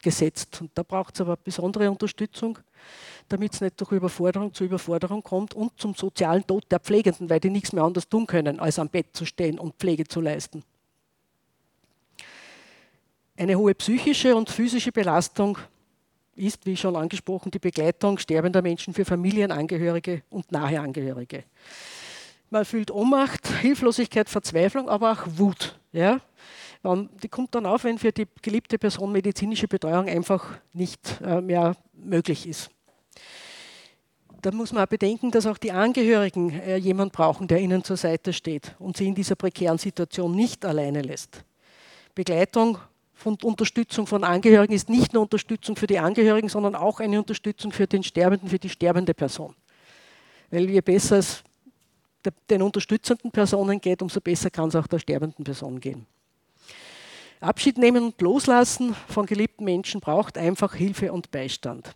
gesetzt. 0.00 0.60
Und 0.60 0.70
da 0.76 0.84
braucht 0.84 1.16
es 1.16 1.20
aber 1.20 1.36
besondere 1.36 1.90
Unterstützung, 1.90 2.60
damit 3.28 3.54
es 3.54 3.60
nicht 3.60 3.80
durch 3.80 3.90
Überforderung 3.90 4.54
zu 4.54 4.62
Überforderung 4.62 5.20
kommt 5.24 5.52
und 5.52 5.72
zum 5.80 5.96
sozialen 5.96 6.46
Tod 6.46 6.64
der 6.70 6.78
Pflegenden, 6.78 7.28
weil 7.28 7.40
die 7.40 7.50
nichts 7.50 7.72
mehr 7.72 7.82
anders 7.82 8.08
tun 8.08 8.24
können, 8.24 8.60
als 8.60 8.78
am 8.78 8.88
Bett 8.88 9.08
zu 9.14 9.26
stehen 9.26 9.58
und 9.58 9.74
Pflege 9.80 10.04
zu 10.04 10.20
leisten. 10.20 10.62
Eine 13.36 13.58
hohe 13.58 13.74
psychische 13.74 14.36
und 14.36 14.48
physische 14.48 14.92
Belastung 14.92 15.58
ist, 16.40 16.66
wie 16.66 16.76
schon 16.76 16.96
angesprochen, 16.96 17.50
die 17.50 17.58
Begleitung 17.58 18.18
sterbender 18.18 18.62
Menschen 18.62 18.94
für 18.94 19.04
Familienangehörige 19.04 20.22
und 20.30 20.50
nahe 20.50 20.80
Angehörige. 20.80 21.44
Man 22.50 22.64
fühlt 22.64 22.90
Ohnmacht, 22.90 23.46
Hilflosigkeit, 23.60 24.28
Verzweiflung, 24.28 24.88
aber 24.88 25.12
auch 25.12 25.26
Wut. 25.38 25.78
Ja? 25.92 26.20
Die 26.82 27.28
kommt 27.28 27.54
dann 27.54 27.66
auf, 27.66 27.84
wenn 27.84 27.98
für 27.98 28.10
die 28.10 28.26
geliebte 28.42 28.78
Person 28.78 29.12
medizinische 29.12 29.68
Betreuung 29.68 30.08
einfach 30.08 30.58
nicht 30.72 31.20
äh, 31.20 31.40
mehr 31.40 31.76
möglich 31.92 32.48
ist. 32.48 32.70
Da 34.42 34.50
muss 34.50 34.72
man 34.72 34.84
auch 34.84 34.88
bedenken, 34.88 35.30
dass 35.30 35.46
auch 35.46 35.58
die 35.58 35.70
Angehörigen 35.70 36.58
äh, 36.60 36.76
jemanden 36.76 37.12
brauchen, 37.12 37.46
der 37.46 37.60
ihnen 37.60 37.84
zur 37.84 37.98
Seite 37.98 38.32
steht 38.32 38.74
und 38.78 38.96
sie 38.96 39.06
in 39.06 39.14
dieser 39.14 39.34
prekären 39.34 39.76
Situation 39.76 40.34
nicht 40.34 40.64
alleine 40.64 41.02
lässt. 41.02 41.44
Begleitung 42.14 42.78
von 43.20 43.36
Unterstützung 43.42 44.06
von 44.06 44.24
Angehörigen 44.24 44.72
ist 44.72 44.88
nicht 44.88 45.12
nur 45.12 45.22
Unterstützung 45.22 45.76
für 45.76 45.86
die 45.86 45.98
Angehörigen, 45.98 46.48
sondern 46.48 46.74
auch 46.74 47.00
eine 47.00 47.18
Unterstützung 47.18 47.70
für 47.70 47.86
den 47.86 48.02
Sterbenden, 48.02 48.48
für 48.48 48.58
die 48.58 48.70
sterbende 48.70 49.12
Person. 49.12 49.54
Weil 50.50 50.70
je 50.70 50.80
besser 50.80 51.18
es 51.18 51.42
den 52.48 52.62
unterstützenden 52.62 53.30
Personen 53.30 53.78
geht, 53.78 54.00
umso 54.00 54.20
besser 54.20 54.48
kann 54.48 54.70
es 54.70 54.74
auch 54.76 54.86
der 54.86 54.98
sterbenden 54.98 55.44
Person 55.44 55.80
gehen. 55.80 56.06
Abschied 57.40 57.76
nehmen 57.76 58.04
und 58.04 58.20
loslassen 58.22 58.96
von 59.08 59.26
geliebten 59.26 59.64
Menschen 59.64 60.00
braucht 60.00 60.38
einfach 60.38 60.74
Hilfe 60.74 61.12
und 61.12 61.30
Beistand. 61.30 61.94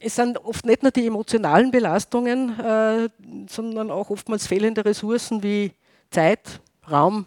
Es 0.00 0.16
sind 0.16 0.36
oft 0.38 0.64
nicht 0.66 0.82
nur 0.82 0.90
die 0.90 1.06
emotionalen 1.06 1.70
Belastungen, 1.70 2.58
äh, 2.58 3.08
sondern 3.48 3.90
auch 3.90 4.10
oftmals 4.10 4.48
fehlende 4.48 4.84
Ressourcen 4.84 5.44
wie 5.44 5.72
Zeit, 6.10 6.60
Raum, 6.90 7.26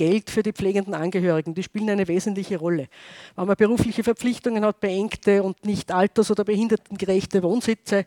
Geld 0.00 0.30
für 0.30 0.42
die 0.42 0.54
pflegenden 0.54 0.94
Angehörigen, 0.94 1.52
die 1.52 1.62
spielen 1.62 1.90
eine 1.90 2.08
wesentliche 2.08 2.56
Rolle. 2.56 2.88
Wenn 3.36 3.46
man 3.46 3.54
berufliche 3.54 4.02
Verpflichtungen 4.02 4.64
hat, 4.64 4.80
beengte 4.80 5.42
und 5.42 5.62
nicht 5.66 5.92
alters- 5.92 6.30
oder 6.30 6.42
behindertengerechte 6.42 7.42
Wohnsitze, 7.42 8.06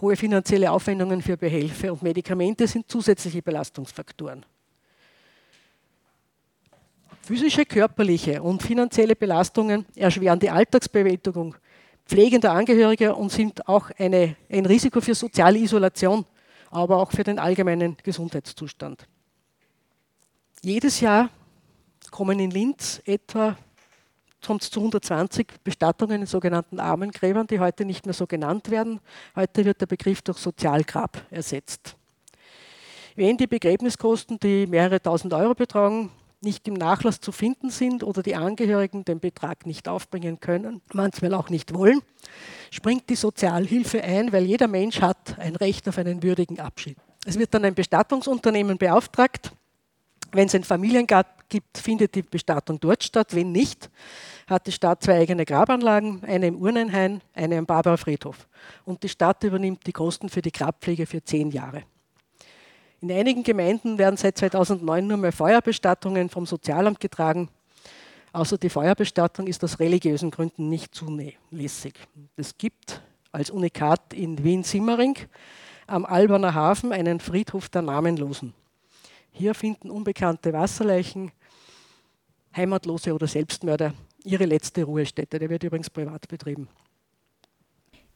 hohe 0.00 0.16
finanzielle 0.16 0.72
Aufwendungen 0.72 1.20
für 1.20 1.36
Behelfe 1.36 1.92
und 1.92 2.02
Medikamente 2.02 2.66
sind 2.66 2.90
zusätzliche 2.90 3.42
Belastungsfaktoren. 3.42 4.46
Physische, 7.20 7.66
körperliche 7.66 8.42
und 8.42 8.62
finanzielle 8.62 9.14
Belastungen 9.14 9.84
erschweren 9.96 10.38
die 10.38 10.48
Alltagsbewältigung 10.48 11.56
pflegender 12.06 12.52
Angehörige 12.52 13.14
und 13.14 13.30
sind 13.30 13.68
auch 13.68 13.90
eine, 13.98 14.34
ein 14.50 14.64
Risiko 14.64 15.02
für 15.02 15.14
soziale 15.14 15.58
Isolation, 15.58 16.24
aber 16.70 16.96
auch 16.96 17.10
für 17.10 17.22
den 17.22 17.38
allgemeinen 17.38 17.98
Gesundheitszustand. 18.02 19.06
Jedes 20.62 21.00
Jahr 21.00 21.30
kommen 22.10 22.40
in 22.40 22.50
Linz 22.50 23.00
etwa 23.04 23.56
sonst 24.40 24.72
zu 24.72 24.80
120 24.80 25.46
Bestattungen 25.62 26.22
in 26.22 26.26
sogenannten 26.26 26.80
Armengräbern, 26.80 27.46
die 27.46 27.60
heute 27.60 27.84
nicht 27.84 28.06
mehr 28.06 28.14
so 28.14 28.26
genannt 28.26 28.70
werden. 28.70 29.00
Heute 29.36 29.64
wird 29.64 29.80
der 29.80 29.86
Begriff 29.86 30.22
durch 30.22 30.38
Sozialgrab 30.38 31.26
ersetzt. 31.30 31.96
Wenn 33.14 33.36
die 33.36 33.46
Begräbniskosten, 33.46 34.38
die 34.40 34.66
mehrere 34.66 35.00
tausend 35.00 35.32
Euro 35.32 35.54
betragen, 35.54 36.10
nicht 36.40 36.66
im 36.68 36.74
Nachlass 36.74 37.20
zu 37.20 37.32
finden 37.32 37.70
sind 37.70 38.02
oder 38.04 38.22
die 38.22 38.36
Angehörigen 38.36 39.04
den 39.04 39.20
Betrag 39.20 39.66
nicht 39.66 39.88
aufbringen 39.88 40.40
können, 40.40 40.80
manchmal 40.92 41.34
auch 41.34 41.50
nicht 41.50 41.74
wollen, 41.74 42.00
springt 42.70 43.08
die 43.10 43.16
Sozialhilfe 43.16 44.02
ein, 44.02 44.32
weil 44.32 44.44
jeder 44.44 44.68
Mensch 44.68 45.00
hat 45.00 45.38
ein 45.38 45.56
Recht 45.56 45.88
auf 45.88 45.98
einen 45.98 46.22
würdigen 46.22 46.60
Abschied. 46.60 46.96
Es 47.24 47.38
wird 47.38 47.52
dann 47.54 47.64
ein 47.64 47.74
Bestattungsunternehmen 47.74 48.78
beauftragt, 48.78 49.52
wenn 50.32 50.46
es 50.46 50.54
ein 50.54 50.64
Familiengrab 50.64 51.48
gibt, 51.48 51.78
findet 51.78 52.14
die 52.14 52.22
Bestattung 52.22 52.78
dort 52.80 53.02
statt. 53.02 53.34
Wenn 53.34 53.52
nicht, 53.52 53.90
hat 54.46 54.66
die 54.66 54.72
Stadt 54.72 55.02
zwei 55.02 55.18
eigene 55.18 55.44
Grabanlagen, 55.44 56.22
eine 56.24 56.46
im 56.46 56.56
Urnenhain, 56.56 57.20
eine 57.34 57.58
am 57.58 57.66
Barbarer 57.66 57.98
Friedhof. 57.98 58.48
Und 58.84 59.02
die 59.02 59.08
Stadt 59.08 59.42
übernimmt 59.44 59.86
die 59.86 59.92
Kosten 59.92 60.28
für 60.28 60.42
die 60.42 60.52
Grabpflege 60.52 61.06
für 61.06 61.22
zehn 61.22 61.50
Jahre. 61.50 61.84
In 63.00 63.12
einigen 63.12 63.44
Gemeinden 63.44 63.96
werden 63.96 64.16
seit 64.16 64.38
2009 64.38 65.06
nur 65.06 65.18
mehr 65.18 65.32
Feuerbestattungen 65.32 66.28
vom 66.28 66.46
Sozialamt 66.46 66.98
getragen. 66.98 67.48
Außer 68.32 68.58
die 68.58 68.70
Feuerbestattung 68.70 69.46
ist 69.46 69.62
aus 69.64 69.78
religiösen 69.78 70.30
Gründen 70.30 70.68
nicht 70.68 70.94
zulässig. 70.94 71.94
Es 72.36 72.58
gibt 72.58 73.00
als 73.30 73.50
Unikat 73.50 74.12
in 74.12 74.42
Wien-Simmering 74.42 75.16
am 75.86 76.04
Alberner 76.04 76.54
Hafen 76.54 76.92
einen 76.92 77.20
Friedhof 77.20 77.68
der 77.68 77.82
Namenlosen. 77.82 78.52
Hier 79.30 79.54
finden 79.54 79.90
unbekannte 79.90 80.52
Wasserleichen, 80.52 81.30
Heimatlose 82.56 83.14
oder 83.14 83.26
Selbstmörder 83.26 83.94
ihre 84.24 84.46
letzte 84.46 84.84
Ruhestätte. 84.84 85.38
Der 85.38 85.50
wird 85.50 85.64
übrigens 85.64 85.90
privat 85.90 86.26
betrieben. 86.28 86.68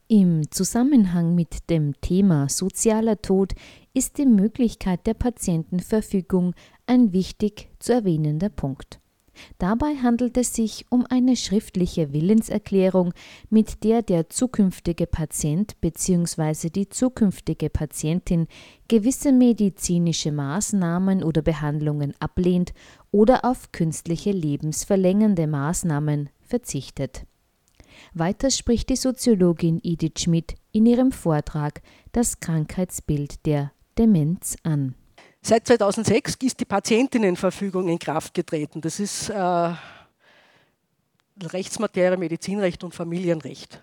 Im 0.08 0.50
Zusammenhang 0.50 1.34
mit 1.34 1.70
dem 1.70 1.98
Thema 2.00 2.48
sozialer 2.48 3.22
Tod 3.22 3.54
ist 3.94 4.18
die 4.18 4.26
Möglichkeit 4.26 5.06
der 5.06 5.14
Patientenverfügung 5.14 6.54
ein 6.86 7.12
wichtig 7.12 7.70
zu 7.78 7.94
erwähnender 7.94 8.50
Punkt. 8.50 9.01
Dabei 9.58 9.96
handelt 9.96 10.36
es 10.36 10.54
sich 10.54 10.86
um 10.90 11.06
eine 11.08 11.36
schriftliche 11.36 12.12
Willenserklärung, 12.12 13.12
mit 13.50 13.84
der 13.84 14.02
der 14.02 14.28
zukünftige 14.28 15.06
Patient 15.06 15.80
bzw. 15.80 16.70
die 16.70 16.88
zukünftige 16.88 17.70
Patientin 17.70 18.46
gewisse 18.88 19.32
medizinische 19.32 20.32
Maßnahmen 20.32 21.22
oder 21.22 21.42
Behandlungen 21.42 22.14
ablehnt 22.18 22.72
oder 23.10 23.44
auf 23.44 23.72
künstliche 23.72 24.32
lebensverlängernde 24.32 25.46
Maßnahmen 25.46 26.30
verzichtet. 26.40 27.26
Weiter 28.14 28.50
spricht 28.50 28.88
die 28.88 28.96
Soziologin 28.96 29.80
Edith 29.82 30.20
Schmidt 30.20 30.54
in 30.72 30.86
ihrem 30.86 31.12
Vortrag 31.12 31.82
das 32.12 32.40
Krankheitsbild 32.40 33.46
der 33.46 33.72
Demenz 33.98 34.56
an. 34.62 34.94
Seit 35.44 35.66
2006 35.66 36.36
ist 36.42 36.60
die 36.60 36.64
Patientinnenverfügung 36.64 37.88
in 37.88 37.98
Kraft 37.98 38.32
getreten. 38.32 38.80
Das 38.80 39.00
ist 39.00 39.28
äh, 39.28 39.74
Rechtsmaterie, 41.42 42.16
Medizinrecht 42.16 42.84
und 42.84 42.94
Familienrecht. 42.94 43.82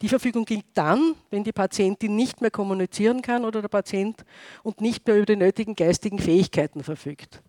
Die 0.00 0.08
Verfügung 0.08 0.46
gilt 0.46 0.64
dann, 0.72 1.14
wenn 1.30 1.44
die 1.44 1.52
Patientin 1.52 2.16
nicht 2.16 2.40
mehr 2.40 2.50
kommunizieren 2.50 3.20
kann 3.20 3.44
oder 3.44 3.60
der 3.60 3.68
Patient 3.68 4.24
und 4.62 4.80
nicht 4.80 5.06
mehr 5.06 5.16
über 5.16 5.26
die 5.26 5.36
nötigen 5.36 5.76
geistigen 5.76 6.18
Fähigkeiten 6.18 6.82
verfügt. 6.82 7.42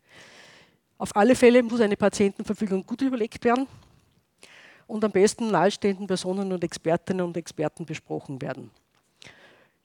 Auf 0.97 1.15
alle 1.15 1.35
Fälle 1.35 1.63
muss 1.63 1.79
eine 1.79 1.95
Patientenverfügung 1.95 2.85
gut 2.85 3.01
überlegt 3.01 3.43
werden 3.45 3.67
und 4.85 5.03
am 5.03 5.11
besten 5.11 5.49
nahestehenden 5.49 6.07
Personen 6.07 6.51
und 6.51 6.63
Expertinnen 6.63 7.25
und 7.25 7.37
Experten 7.37 7.85
besprochen 7.85 8.41
werden. 8.41 8.69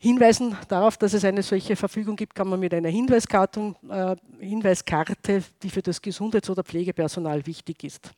Hinweisen 0.02 0.56
darauf, 0.66 0.96
dass 0.96 1.12
es 1.12 1.26
eine 1.26 1.42
solche 1.42 1.76
Verfügung 1.76 2.16
gibt, 2.16 2.34
kann 2.34 2.48
man 2.48 2.58
mit 2.58 2.72
einer 2.72 2.88
Hinweiskarte, 2.88 3.74
äh, 3.90 4.16
Hinweiskarte 4.42 5.44
die 5.62 5.68
für 5.68 5.82
das 5.82 6.00
Gesundheits- 6.00 6.48
oder 6.48 6.64
Pflegepersonal 6.64 7.44
wichtig 7.44 7.84
ist. 7.84 8.10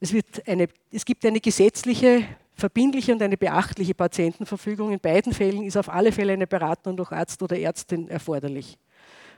Es, 0.00 0.14
eine, 0.46 0.68
es 0.90 1.04
gibt 1.04 1.26
eine 1.26 1.38
gesetzliche, 1.38 2.24
verbindliche 2.54 3.12
und 3.12 3.20
eine 3.20 3.36
beachtliche 3.36 3.92
Patientenverfügung. 3.92 4.90
In 4.90 5.00
beiden 5.00 5.34
Fällen 5.34 5.64
ist 5.64 5.76
auf 5.76 5.90
alle 5.90 6.12
Fälle 6.12 6.32
eine 6.32 6.46
Beratung 6.46 6.96
durch 6.96 7.12
Arzt 7.12 7.42
oder 7.42 7.58
Ärztin 7.58 8.08
erforderlich. 8.08 8.78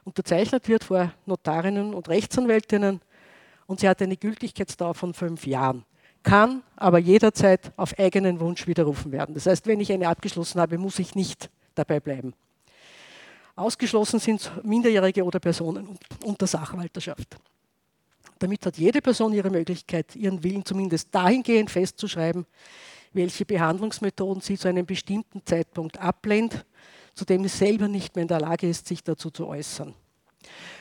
Unterzeichnet 0.04 0.68
wird 0.68 0.84
vor 0.84 1.12
Notarinnen 1.26 1.92
und 1.92 2.08
Rechtsanwältinnen 2.08 3.00
und 3.66 3.80
sie 3.80 3.88
hat 3.88 4.00
eine 4.00 4.16
Gültigkeitsdauer 4.16 4.94
von 4.94 5.12
fünf 5.12 5.44
Jahren 5.44 5.84
kann 6.24 6.62
aber 6.74 6.98
jederzeit 6.98 7.72
auf 7.76 7.96
eigenen 7.98 8.40
Wunsch 8.40 8.66
widerrufen 8.66 9.12
werden. 9.12 9.34
Das 9.34 9.46
heißt, 9.46 9.66
wenn 9.66 9.78
ich 9.78 9.92
eine 9.92 10.08
abgeschlossen 10.08 10.60
habe, 10.60 10.78
muss 10.78 10.98
ich 10.98 11.14
nicht 11.14 11.48
dabei 11.74 12.00
bleiben. 12.00 12.34
Ausgeschlossen 13.54 14.18
sind 14.18 14.50
Minderjährige 14.64 15.22
oder 15.22 15.38
Personen 15.38 15.96
unter 16.24 16.46
Sachwalterschaft. 16.46 17.36
Damit 18.40 18.66
hat 18.66 18.76
jede 18.76 19.00
Person 19.00 19.32
ihre 19.32 19.50
Möglichkeit, 19.50 20.16
ihren 20.16 20.42
Willen 20.42 20.64
zumindest 20.64 21.14
dahingehend 21.14 21.70
festzuschreiben, 21.70 22.46
welche 23.12 23.44
Behandlungsmethoden 23.44 24.42
sie 24.42 24.58
zu 24.58 24.66
einem 24.66 24.86
bestimmten 24.86 25.46
Zeitpunkt 25.46 26.00
ablehnt, 26.00 26.64
zu 27.14 27.24
dem 27.24 27.44
sie 27.44 27.48
selber 27.48 27.86
nicht 27.86 28.16
mehr 28.16 28.22
in 28.22 28.28
der 28.28 28.40
Lage 28.40 28.68
ist, 28.68 28.88
sich 28.88 29.04
dazu 29.04 29.30
zu 29.30 29.46
äußern. 29.46 29.94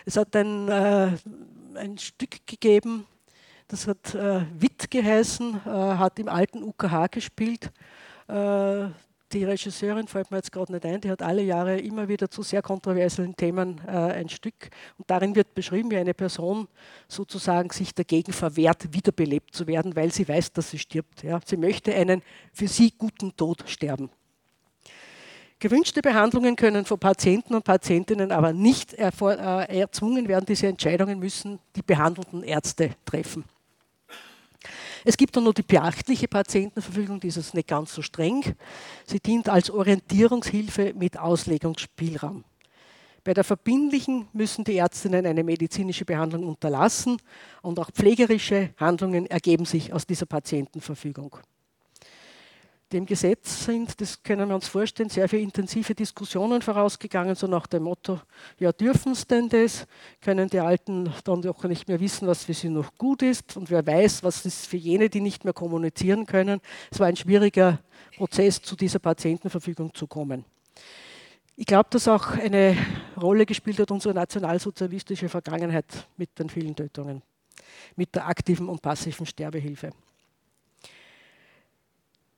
Es 0.04 0.18
hat 0.18 0.36
ein, 0.36 0.68
äh, 0.68 1.12
ein 1.76 1.98
Stück 2.00 2.46
gegeben, 2.48 3.06
das 3.68 3.88
hat 3.88 4.16
äh, 4.16 4.42
Witt 4.58 4.90
geheißen, 4.90 5.62
äh, 5.66 5.70
hat 5.70 6.20
im 6.20 6.28
alten 6.28 6.64
UKH 6.64 7.08
gespielt. 7.08 7.72
Äh, 8.28 8.88
die 9.34 9.44
Regisseurin 9.46 10.08
fällt 10.08 10.30
mir 10.30 10.38
jetzt 10.38 10.52
gerade 10.52 10.72
nicht 10.72 10.86
ein, 10.86 11.02
die 11.02 11.10
hat 11.10 11.24
alle 11.24 11.42
Jahre 11.42 11.80
immer 11.80 12.08
wieder 12.08 12.30
zu 12.30 12.44
sehr 12.44 12.62
kontroversen 12.62 13.36
Themen 13.36 13.82
äh, 13.88 13.90
ein 13.90 14.30
Stück. 14.30 14.70
Und 14.98 15.10
darin 15.10 15.36
wird 15.36 15.56
beschrieben, 15.56 15.90
wie 15.90 15.98
eine 15.98 16.14
Person 16.14 16.68
sozusagen 17.08 17.72
sich 17.72 17.96
dagegen 17.96 18.32
verwehrt, 18.32 18.94
wiederbelebt 18.94 19.56
zu 19.56 19.66
werden, 19.66 19.96
weil 19.96 20.12
sie 20.12 20.28
weiß, 20.28 20.54
dass 20.54 20.70
sie 20.70 20.78
stirbt. 20.78 21.24
Ja. 21.24 21.40
Sie 21.44 21.58
möchte 21.58 21.94
einen 21.96 22.22
für 22.52 22.68
sie 22.68 22.92
guten 22.92 23.36
Tod 23.36 23.64
sterben. 23.68 24.12
Gewünschte 25.58 26.02
Behandlungen 26.02 26.56
können 26.56 26.86
von 26.86 27.00
Patienten 27.00 27.56
und 27.56 27.64
Patientinnen 27.64 28.32
aber 28.32 28.54
nicht 28.54 28.94
äh, 28.96 29.10
erzwungen 29.10 30.28
werden. 30.28 30.46
Diese 30.46 30.68
Entscheidungen 30.68 31.20
müssen 31.20 31.58
die 31.76 31.82
behandelnden 31.82 32.44
Ärzte 32.44 32.92
treffen. 33.06 33.46
Es 35.06 35.18
gibt 35.18 35.36
dann 35.36 35.44
noch 35.44 35.54
die 35.54 35.64
beachtliche 35.64 36.28
Patientenverfügung, 36.28 37.20
die 37.20 37.28
ist 37.28 37.54
nicht 37.54 37.68
ganz 37.68 37.94
so 37.94 38.02
streng. 38.02 38.56
Sie 39.06 39.20
dient 39.20 39.50
als 39.50 39.70
Orientierungshilfe 39.70 40.94
mit 40.96 41.18
Auslegungsspielraum. 41.18 42.44
Bei 43.24 43.34
der 43.34 43.44
verbindlichen 43.44 44.28
müssen 44.34 44.66
die 44.66 44.78
Ärztinnen 44.78 45.26
eine 45.26 45.44
medizinische 45.44 46.04
Behandlung 46.04 46.46
unterlassen 46.46 47.18
und 47.62 47.80
auch 47.80 47.90
pflegerische 47.92 48.74
Handlungen 48.78 49.28
ergeben 49.28 49.66
sich 49.66 49.94
aus 49.94 50.06
dieser 50.06 50.26
Patientenverfügung 50.26 51.38
dem 52.94 53.06
Gesetz 53.06 53.66
sind, 53.66 54.00
das 54.00 54.24
können 54.24 54.48
wir 54.48 54.56
uns 54.56 54.68
vorstellen, 54.68 55.10
sehr 55.10 55.28
viele 55.28 55.42
intensive 55.42 55.94
Diskussionen 55.96 56.62
vorausgegangen, 56.62 57.36
so 57.36 57.48
nach 57.48 57.68
dem 57.68 57.84
Motto, 57.84 58.20
ja 58.60 58.72
dürfen 58.72 59.12
es 59.12 59.28
denn 59.28 59.50
das? 59.50 59.86
Können 60.22 60.50
die 60.50 60.60
Alten 60.60 61.12
dann 61.24 61.42
doch 61.42 61.64
nicht 61.64 61.88
mehr 61.88 62.00
wissen, 62.00 62.28
was 62.28 62.46
für 62.46 62.54
sie 62.54 62.70
noch 62.70 62.98
gut 62.98 63.22
ist? 63.22 63.58
Und 63.58 63.70
wer 63.70 63.86
weiß, 63.86 64.24
was 64.24 64.46
ist 64.46 64.68
für 64.68 64.78
jene, 64.78 65.10
die 65.10 65.22
nicht 65.22 65.44
mehr 65.44 65.54
kommunizieren 65.54 66.26
können? 66.26 66.62
Es 66.92 67.00
war 67.00 67.08
ein 67.08 67.16
schwieriger 67.16 67.80
Prozess, 68.16 68.62
zu 68.62 68.76
dieser 68.76 69.00
Patientenverfügung 69.00 69.94
zu 69.94 70.08
kommen. 70.08 70.46
Ich 71.56 71.66
glaube, 71.66 71.90
dass 71.92 72.08
auch 72.08 72.32
eine 72.32 72.78
Rolle 73.20 73.46
gespielt 73.46 73.80
hat 73.80 73.92
unsere 73.92 74.14
nationalsozialistische 74.14 75.30
Vergangenheit 75.30 76.08
mit 76.18 76.38
den 76.40 76.50
vielen 76.50 76.76
Tötungen, 76.76 77.22
mit 77.96 78.16
der 78.16 78.28
aktiven 78.28 78.70
und 78.70 78.82
passiven 78.82 79.26
Sterbehilfe. 79.26 79.92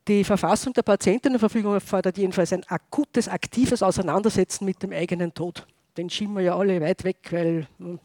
Die 0.07 0.23
Verfassung 0.23 0.71
der 0.73 0.83
Patientinnenverfügung 0.83 1.79
fordert 1.81 2.17
jedenfalls 2.17 2.53
ein 2.53 2.63
akutes, 2.65 3.27
aktives 3.27 3.81
Auseinandersetzen 3.81 4.63
mit 4.65 4.83
dem 4.83 4.91
eigenen 4.91 5.33
Tod. 5.33 5.65
Den 5.97 6.11
schieben 6.11 6.35
wir 6.35 6.43
ja 6.43 6.55
alle 6.55 6.79
weit 6.79 7.03
weg, 7.03 7.17
weil 7.31 7.67
hm, 7.79 7.99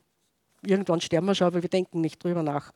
irgendwann 0.64 1.02
sterben 1.02 1.26
wir 1.26 1.34
schon, 1.34 1.48
aber 1.48 1.62
wir 1.62 1.68
denken 1.68 2.00
nicht 2.00 2.22
drüber 2.24 2.42
nach. 2.42 2.72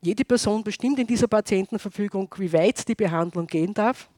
Jede 0.00 0.24
Person 0.24 0.64
bestimmt 0.64 0.98
in 0.98 1.06
dieser 1.06 1.28
Patientenverfügung, 1.28 2.34
wie 2.38 2.52
weit 2.52 2.88
die 2.88 2.94
Behandlung 2.94 3.46
gehen 3.46 3.74
darf, 3.74 4.08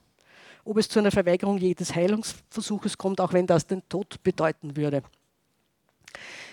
ob 0.65 0.77
es 0.77 0.89
zu 0.89 1.01
einer 1.01 1.11
Verweigerung 1.11 1.59
jedes 1.59 1.93
Heilungsversuches 1.95 2.97
kommt, 2.97 3.21
auch 3.21 3.33
wenn 3.33 3.47
das 3.47 3.67
den 3.67 3.83
Tod 3.89 4.23
bedeuten 4.23 4.77
würde. 4.77 5.03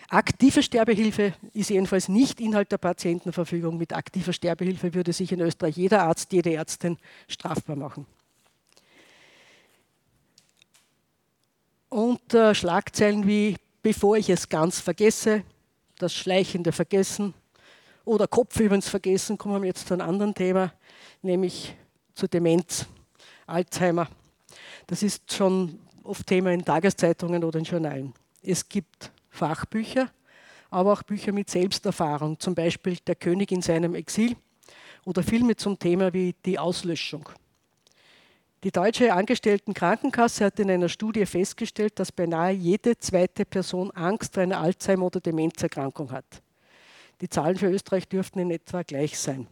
Aktive 0.10 0.62
Sterbehilfe 0.62 1.34
ist 1.54 1.70
jedenfalls 1.70 2.10
nicht 2.10 2.40
Inhalt 2.40 2.72
der 2.72 2.78
Patientenverfügung. 2.78 3.78
Mit 3.78 3.94
aktiver 3.94 4.34
Sterbehilfe 4.34 4.94
würde 4.94 5.14
sich 5.14 5.32
in 5.32 5.40
Österreich 5.40 5.78
jeder 5.78 6.04
Arzt, 6.04 6.32
jede 6.32 6.54
Ärztin 6.54 6.98
strafbar 7.28 7.76
machen. 7.76 8.06
Und 11.90 12.34
äh, 12.34 12.54
Schlagzeilen 12.54 13.26
wie 13.26 13.56
bevor 13.86 14.18
ich 14.18 14.32
es 14.32 14.50
ganz 14.50 14.80
vergesse, 14.80 15.44
das 16.00 16.12
schleichende 16.12 16.72
Vergessen 16.72 17.36
oder 18.04 18.28
Kopf 18.28 18.60
übrigens 18.60 18.90
vergessen, 18.90 19.38
kommen 19.38 19.62
wir 19.62 19.68
jetzt 19.68 19.88
zu 19.88 19.94
einem 19.94 20.10
anderen 20.10 20.34
Thema, 20.34 20.74
nämlich 21.22 21.76
zur 22.16 22.28
Demenz, 22.28 22.88
Alzheimer. 23.46 24.08
Das 24.88 25.04
ist 25.04 25.32
schon 25.32 25.80
oft 26.02 26.26
Thema 26.26 26.52
in 26.52 26.66
Tageszeitungen 26.66 27.44
oder 27.44 27.60
in 27.60 27.66
Journalen. 27.66 28.14
Es 28.42 28.68
gibt 28.68 29.12
Fachbücher, 29.36 30.10
aber 30.70 30.94
auch 30.94 31.04
Bücher 31.04 31.32
mit 31.32 31.50
Selbsterfahrung, 31.50 32.40
zum 32.40 32.56
Beispiel 32.56 32.98
Der 33.06 33.16
König 33.16 33.52
in 33.52 33.62
seinem 33.62 33.94
Exil 33.94 34.36
oder 35.06 35.22
Filme 35.22 35.56
zum 35.56 35.78
Thema 35.78 36.14
wie 36.14 36.34
Die 36.46 36.58
Auslöschung. 36.58 37.30
Die 38.64 38.72
Deutsche 38.72 39.14
Angestelltenkrankenkasse 39.14 40.46
hat 40.46 40.60
in 40.60 40.72
einer 40.72 40.90
Studie 40.90 41.28
festgestellt, 41.28 42.00
dass 42.00 42.12
beinahe 42.12 42.52
jede 42.52 42.98
zweite 42.98 43.46
Person 43.46 43.92
Angst 43.92 44.34
vor 44.34 44.42
einer 44.42 44.60
Alzheimer- 44.60 45.06
oder 45.06 45.20
Demenzerkrankung 45.20 46.12
hat. 46.12 46.42
Die 47.22 47.30
Zahlen 47.30 47.58
für 47.58 47.68
Österreich 47.68 48.08
dürften 48.08 48.40
in 48.40 48.50
etwa 48.50 48.82
gleich 48.82 49.20
sein. 49.20 49.46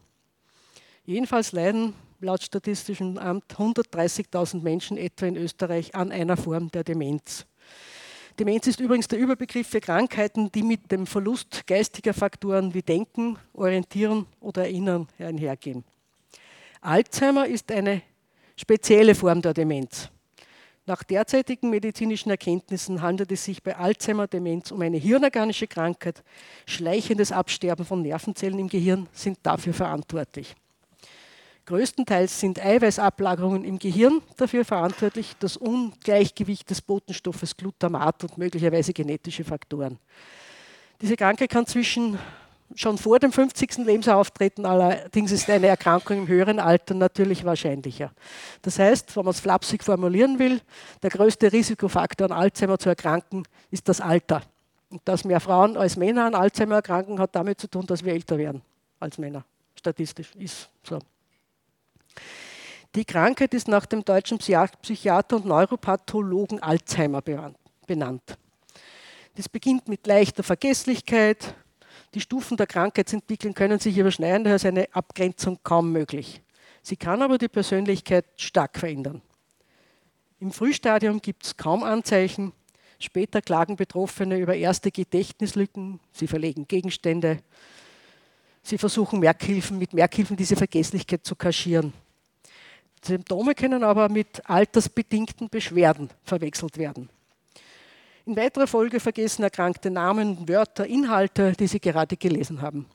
Jedenfalls 1.06 1.52
leiden 1.52 1.94
laut 2.22 2.42
Statistischem 2.42 3.18
Amt 3.18 3.54
130.000 3.54 4.62
Menschen 4.64 4.98
etwa 4.98 5.28
in 5.28 5.36
Österreich 5.36 5.94
an 5.94 6.12
einer 6.12 6.38
Form 6.38 6.72
der 6.72 6.84
Demenz. 6.84 7.46
Demenz 8.40 8.66
ist 8.66 8.80
übrigens 8.80 9.08
der 9.08 9.20
Überbegriff 9.20 9.68
für 9.68 9.80
Krankheiten, 9.80 10.52
die 10.52 10.64
mit 10.64 10.92
dem 10.92 11.06
Verlust 11.06 11.68
geistiger 11.68 12.14
Faktoren 12.14 12.74
wie 12.74 12.82
Denken, 12.82 13.38
Orientieren 13.54 14.26
oder 14.40 14.64
Erinnern 14.64 15.08
einhergehen. 15.20 15.84
Alzheimer 16.82 17.46
ist 17.46 17.72
eine 17.72 18.02
spezielle 18.56 19.14
Form 19.14 19.42
der 19.42 19.54
Demenz. 19.54 20.10
Nach 20.86 21.04
derzeitigen 21.04 21.70
medizinischen 21.70 22.30
Erkenntnissen 22.30 23.02
handelt 23.02 23.32
es 23.32 23.46
sich 23.46 23.64
bei 23.64 23.76
Alzheimer-Demenz 23.76 24.72
um 24.72 24.82
eine 24.82 24.98
hirnorganische 24.98 25.68
Krankheit. 25.68 26.24
Schleichendes 26.66 27.32
Absterben 27.32 27.86
von 27.86 28.02
Nervenzellen 28.02 28.60
im 28.60 28.68
Gehirn 28.68 29.08
sind 29.14 29.38
dafür 29.44 29.74
verantwortlich. 29.74 30.56
Größtenteils 31.66 32.40
sind 32.40 32.64
Eiweißablagerungen 32.64 33.64
im 33.64 33.80
Gehirn 33.80 34.22
dafür 34.36 34.66
verantwortlich, 34.66 35.34
das 35.40 35.56
Ungleichgewicht 35.56 36.70
des 36.70 36.82
Botenstoffes 36.82 37.56
Glutamat 37.56 38.24
und 38.24 38.38
möglicherweise 38.38 38.92
genetische 38.92 39.46
Faktoren. 39.46 39.98
Diese 41.02 41.16
Krankheit 41.16 41.50
kann 41.50 41.66
zwischen 41.66 42.20
schon 42.76 42.98
vor 42.98 43.20
dem 43.20 43.32
50. 43.32 43.78
Lebensjahr 43.78 44.18
auftreten, 44.18 44.66
allerdings 44.66 45.32
ist 45.32 45.50
eine 45.50 45.68
Erkrankung 45.68 46.18
im 46.20 46.28
höheren 46.28 46.60
Alter 46.60 46.96
natürlich 46.96 47.46
wahrscheinlicher. 47.46 48.12
Das 48.62 48.80
heißt, 48.80 49.16
wenn 49.16 49.26
man 49.26 49.34
es 49.34 49.40
flapsig 49.40 49.84
formulieren 49.84 50.40
will, 50.40 50.60
der 51.02 51.12
größte 51.12 51.52
Risikofaktor 51.52 52.32
an 52.32 52.38
Alzheimer 52.38 52.80
zu 52.80 52.90
erkranken 52.90 53.44
ist 53.72 53.88
das 53.88 54.02
Alter. 54.02 54.42
Und 54.90 55.02
dass 55.06 55.24
mehr 55.24 55.40
Frauen 55.40 55.78
als 55.78 55.98
Männer 55.98 56.26
an 56.26 56.36
Alzheimer 56.36 56.76
erkranken, 56.76 57.20
hat 57.20 57.36
damit 57.36 57.60
zu 57.60 57.68
tun, 57.68 57.86
dass 57.86 58.04
wir 58.04 58.14
älter 58.14 58.38
werden 58.38 58.62
als 59.00 59.18
Männer. 59.18 59.44
Statistisch 59.76 60.32
ist 60.36 60.70
so. 60.84 61.00
Die 62.96 63.06
Krankheit 63.06 63.54
ist 63.54 63.68
nach 63.68 63.86
dem 63.88 64.06
deutschen 64.06 64.38
Psychiater 64.38 65.38
und 65.38 65.46
Neuropathologen 65.46 66.62
Alzheimer 66.62 67.22
benannt. 67.88 68.38
Das 69.36 69.50
beginnt 69.50 69.88
mit 69.88 70.06
leichter 70.06 70.44
Vergesslichkeit. 70.44 71.56
Die 72.14 72.22
Stufen 72.22 72.56
der 72.56 72.68
Krankheitsentwicklung 72.68 73.56
können 73.56 73.80
sich 73.80 73.98
überschneiden, 73.98 74.44
daher 74.44 74.58
ist 74.58 74.66
eine 74.66 74.88
Abgrenzung 74.94 75.58
kaum 75.64 75.92
möglich. 75.92 76.44
Sie 76.84 76.96
kann 76.96 77.24
aber 77.24 77.40
die 77.40 77.48
Persönlichkeit 77.48 78.26
stark 78.38 78.78
verändern. 78.78 79.22
Im 80.40 80.52
Frühstadium 80.52 81.22
gibt 81.22 81.46
es 81.46 81.58
kaum 81.58 81.84
Anzeichen. 81.84 82.52
Später 83.00 83.42
klagen 83.42 83.76
Betroffene 83.76 84.38
über 84.38 84.56
erste 84.56 84.92
Gedächtnislücken. 84.92 86.00
Sie 86.12 86.28
verlegen 86.28 86.68
Gegenstände. 86.68 87.40
Sie 88.62 88.78
versuchen 88.78 89.20
Merkhilfen, 89.20 89.80
mit 89.80 89.94
Merkhilfen 89.94 90.38
diese 90.38 90.56
Vergesslichkeit 90.56 91.26
zu 91.26 91.36
kaschieren. 91.36 91.94
Symptome 93.06 93.56
können 93.56 93.84
aber 93.84 94.10
mit 94.10 94.48
altersbedingten 94.50 95.50
Beschwerden 95.50 96.10
verwechselt 96.24 96.78
werden. 96.78 97.10
In 98.26 98.38
weiterer 98.38 98.68
Folge 98.68 99.00
vergessen 99.00 99.44
Erkrankte 99.44 99.92
Namen, 99.92 100.48
Wörter, 100.48 100.86
Inhalte, 100.86 101.54
die 101.54 101.68
sie 101.68 101.80
gerade 101.80 102.16
gelesen 102.16 102.62
haben. 102.62 102.86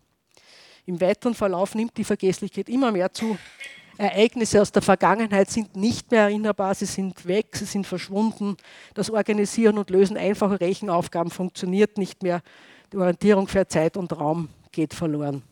Im 0.86 1.00
weiteren 1.02 1.34
Verlauf 1.34 1.74
nimmt 1.74 1.98
die 1.98 2.04
Vergesslichkeit 2.04 2.70
immer 2.70 2.90
mehr 2.90 3.12
zu. 3.12 3.36
Ereignisse 3.98 4.62
aus 4.62 4.72
der 4.72 4.80
Vergangenheit 4.80 5.50
sind 5.50 5.76
nicht 5.76 6.10
mehr 6.10 6.22
erinnerbar, 6.22 6.74
sie 6.74 6.86
sind 6.86 7.26
weg, 7.26 7.48
sie 7.56 7.66
sind 7.66 7.86
verschwunden. 7.86 8.56
Das 8.94 9.10
Organisieren 9.10 9.76
und 9.76 9.90
Lösen 9.90 10.16
einfacher 10.16 10.60
Rechenaufgaben 10.60 11.30
funktioniert 11.30 11.98
nicht 11.98 12.22
mehr. 12.22 12.40
Die 12.92 12.96
Orientierung 12.96 13.48
für 13.48 13.66
Zeit 13.66 13.98
und 13.98 14.18
Raum 14.18 14.48
geht 14.72 14.94
verloren. 14.94 15.42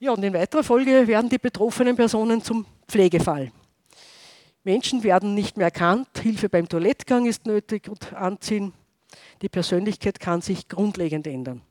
Ja, 0.00 0.12
und 0.12 0.24
in 0.24 0.34
weiterer 0.34 0.64
Folge 0.64 1.06
werden 1.06 1.30
die 1.30 1.38
betroffenen 1.38 1.94
Personen 1.94 2.42
zum 2.42 2.66
Pflegefall. 2.88 3.52
Menschen 4.64 5.02
werden 5.04 5.34
nicht 5.34 5.56
mehr 5.56 5.66
erkannt, 5.66 6.08
Hilfe 6.20 6.48
beim 6.48 6.68
Toilettgang 6.68 7.26
ist 7.26 7.46
nötig 7.46 7.88
und 7.88 8.12
anziehen. 8.12 8.72
Die 9.42 9.48
Persönlichkeit 9.48 10.18
kann 10.18 10.40
sich 10.40 10.68
grundlegend 10.68 11.26
ändern. 11.26 11.62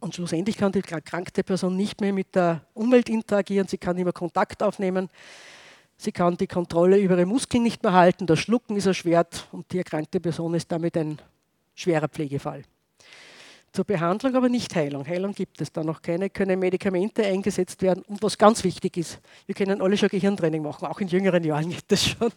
Und 0.00 0.14
schlussendlich 0.14 0.58
kann 0.58 0.70
die 0.70 0.82
erkrankte 0.86 1.42
Person 1.42 1.76
nicht 1.76 2.00
mehr 2.00 2.12
mit 2.12 2.34
der 2.34 2.66
Umwelt 2.74 3.08
interagieren, 3.08 3.66
sie 3.66 3.78
kann 3.78 3.96
nicht 3.96 4.04
mehr 4.04 4.12
Kontakt 4.12 4.62
aufnehmen, 4.62 5.08
sie 5.96 6.12
kann 6.12 6.36
die 6.36 6.46
Kontrolle 6.46 6.98
über 6.98 7.16
ihre 7.16 7.26
Muskeln 7.26 7.62
nicht 7.62 7.82
mehr 7.82 7.94
halten, 7.94 8.26
das 8.26 8.38
Schlucken 8.38 8.76
ist 8.76 8.86
erschwert 8.86 9.48
und 9.50 9.72
die 9.72 9.78
erkrankte 9.78 10.20
Person 10.20 10.54
ist 10.54 10.70
damit 10.70 10.96
ein 10.98 11.18
schwerer 11.74 12.08
Pflegefall. 12.08 12.62
Zur 13.74 13.84
Behandlung 13.84 14.36
aber 14.36 14.48
nicht 14.48 14.72
Heilung. 14.76 15.04
Heilung 15.04 15.34
gibt 15.34 15.60
es 15.60 15.72
da 15.72 15.82
noch 15.82 16.00
keine, 16.00 16.30
können 16.30 16.60
Medikamente 16.60 17.26
eingesetzt 17.26 17.82
werden. 17.82 18.04
Und 18.06 18.22
was 18.22 18.38
ganz 18.38 18.62
wichtig 18.62 18.96
ist, 18.96 19.18
wir 19.46 19.54
können 19.56 19.82
alle 19.82 19.96
schon 19.96 20.10
Gehirntraining 20.10 20.62
machen, 20.62 20.86
auch 20.86 21.00
in 21.00 21.08
jüngeren 21.08 21.42
Jahren 21.42 21.70
gibt 21.70 21.90
es 21.90 22.06
schon. 22.06 22.30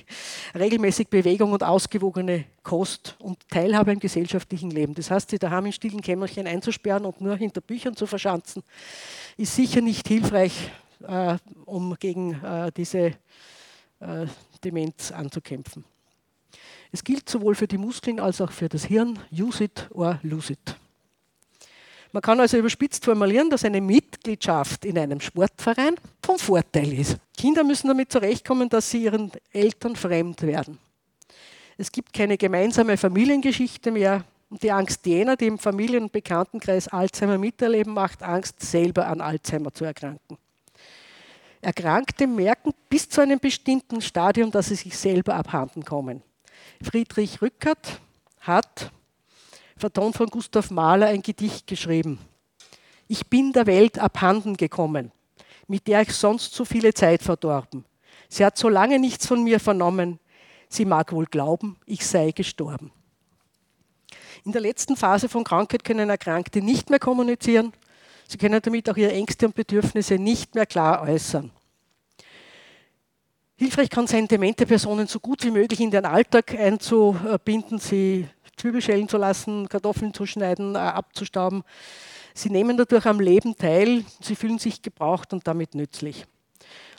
Regelmäßig 0.54 1.08
Bewegung 1.08 1.50
und 1.50 1.64
ausgewogene 1.64 2.44
Kost 2.62 3.16
und 3.18 3.40
Teilhabe 3.48 3.90
am 3.90 3.98
gesellschaftlichen 3.98 4.70
Leben. 4.70 4.94
Das 4.94 5.10
heißt, 5.10 5.30
sie 5.30 5.38
daheim 5.40 5.66
in 5.66 5.72
stillen 5.72 6.00
Kämmerchen 6.00 6.46
einzusperren 6.46 7.06
und 7.06 7.20
nur 7.20 7.34
hinter 7.34 7.60
Büchern 7.60 7.96
zu 7.96 8.06
verschanzen, 8.06 8.62
ist 9.36 9.56
sicher 9.56 9.80
nicht 9.80 10.06
hilfreich, 10.06 10.70
äh, 11.08 11.38
um 11.64 11.96
gegen 11.98 12.34
äh, 12.34 12.70
diese 12.70 13.14
äh, 13.98 14.26
Demenz 14.62 15.10
anzukämpfen. 15.10 15.84
Es 16.92 17.02
gilt 17.02 17.28
sowohl 17.28 17.56
für 17.56 17.66
die 17.66 17.78
Muskeln 17.78 18.20
als 18.20 18.40
auch 18.40 18.52
für 18.52 18.68
das 18.68 18.84
Hirn, 18.84 19.18
use 19.32 19.64
it 19.64 19.88
or 19.90 20.20
lose 20.22 20.52
it. 20.52 20.76
Man 22.14 22.22
kann 22.22 22.38
also 22.38 22.56
überspitzt 22.56 23.04
formulieren, 23.04 23.50
dass 23.50 23.64
eine 23.64 23.80
Mitgliedschaft 23.80 24.84
in 24.84 24.96
einem 24.96 25.18
Sportverein 25.20 25.96
vom 26.24 26.38
Vorteil 26.38 26.92
ist. 26.92 27.16
Kinder 27.36 27.64
müssen 27.64 27.88
damit 27.88 28.12
zurechtkommen, 28.12 28.68
dass 28.68 28.88
sie 28.88 29.02
ihren 29.02 29.32
Eltern 29.52 29.96
fremd 29.96 30.42
werden. 30.42 30.78
Es 31.76 31.90
gibt 31.90 32.12
keine 32.12 32.38
gemeinsame 32.38 32.96
Familiengeschichte 32.96 33.90
mehr. 33.90 34.22
Und 34.48 34.62
die 34.62 34.70
Angst 34.70 35.04
jener, 35.06 35.34
die 35.34 35.48
im 35.48 35.58
Familien- 35.58 36.04
und 36.04 36.12
Bekanntenkreis 36.12 36.86
Alzheimer 36.86 37.36
miterleben, 37.36 37.92
macht 37.94 38.22
Angst, 38.22 38.60
selber 38.60 39.08
an 39.08 39.20
Alzheimer 39.20 39.74
zu 39.74 39.84
erkranken. 39.84 40.38
Erkrankte 41.62 42.28
merken 42.28 42.70
bis 42.88 43.08
zu 43.08 43.22
einem 43.22 43.40
bestimmten 43.40 44.00
Stadium, 44.00 44.52
dass 44.52 44.66
sie 44.68 44.76
sich 44.76 44.96
selber 44.96 45.34
abhanden 45.34 45.84
kommen. 45.84 46.22
Friedrich 46.80 47.42
Rückert 47.42 48.00
hat 48.38 48.92
vertont 49.84 50.16
von 50.16 50.28
Gustav 50.28 50.70
Mahler 50.70 51.08
ein 51.08 51.20
Gedicht 51.20 51.66
geschrieben. 51.66 52.18
Ich 53.06 53.26
bin 53.26 53.52
der 53.52 53.66
Welt 53.66 53.98
abhanden 53.98 54.56
gekommen, 54.56 55.12
mit 55.66 55.86
der 55.88 56.00
ich 56.00 56.12
sonst 56.14 56.54
so 56.54 56.64
viele 56.64 56.94
Zeit 56.94 57.22
verdorben. 57.22 57.84
Sie 58.30 58.46
hat 58.46 58.56
so 58.56 58.70
lange 58.70 58.98
nichts 58.98 59.26
von 59.26 59.44
mir 59.44 59.60
vernommen, 59.60 60.20
sie 60.70 60.86
mag 60.86 61.12
wohl 61.12 61.26
glauben, 61.26 61.76
ich 61.84 62.06
sei 62.06 62.30
gestorben. 62.30 62.92
In 64.46 64.52
der 64.52 64.62
letzten 64.62 64.96
Phase 64.96 65.28
von 65.28 65.44
Krankheit 65.44 65.84
können 65.84 66.08
Erkrankte 66.08 66.62
nicht 66.62 66.88
mehr 66.88 66.98
kommunizieren. 66.98 67.74
Sie 68.26 68.38
können 68.38 68.62
damit 68.62 68.88
auch 68.88 68.96
ihre 68.96 69.12
Ängste 69.12 69.44
und 69.44 69.54
Bedürfnisse 69.54 70.14
nicht 70.14 70.54
mehr 70.54 70.64
klar 70.64 71.02
äußern. 71.02 71.50
Hilfreich 73.56 73.90
kann 73.90 74.06
sein, 74.06 74.28
demente 74.28 74.64
Personen 74.64 75.08
so 75.08 75.20
gut 75.20 75.44
wie 75.44 75.50
möglich 75.50 75.80
in 75.80 75.90
den 75.90 76.06
Alltag 76.06 76.58
einzubinden, 76.58 77.78
sie 77.78 78.26
Zwiebel 78.56 78.82
schälen 78.82 79.08
zu 79.08 79.16
lassen, 79.16 79.68
Kartoffeln 79.68 80.14
zu 80.14 80.26
schneiden, 80.26 80.74
äh, 80.74 80.78
abzustauben. 80.78 81.62
Sie 82.34 82.50
nehmen 82.50 82.76
dadurch 82.76 83.06
am 83.06 83.20
Leben 83.20 83.56
teil, 83.56 84.04
sie 84.20 84.36
fühlen 84.36 84.58
sich 84.58 84.82
gebraucht 84.82 85.32
und 85.32 85.46
damit 85.46 85.74
nützlich. 85.74 86.26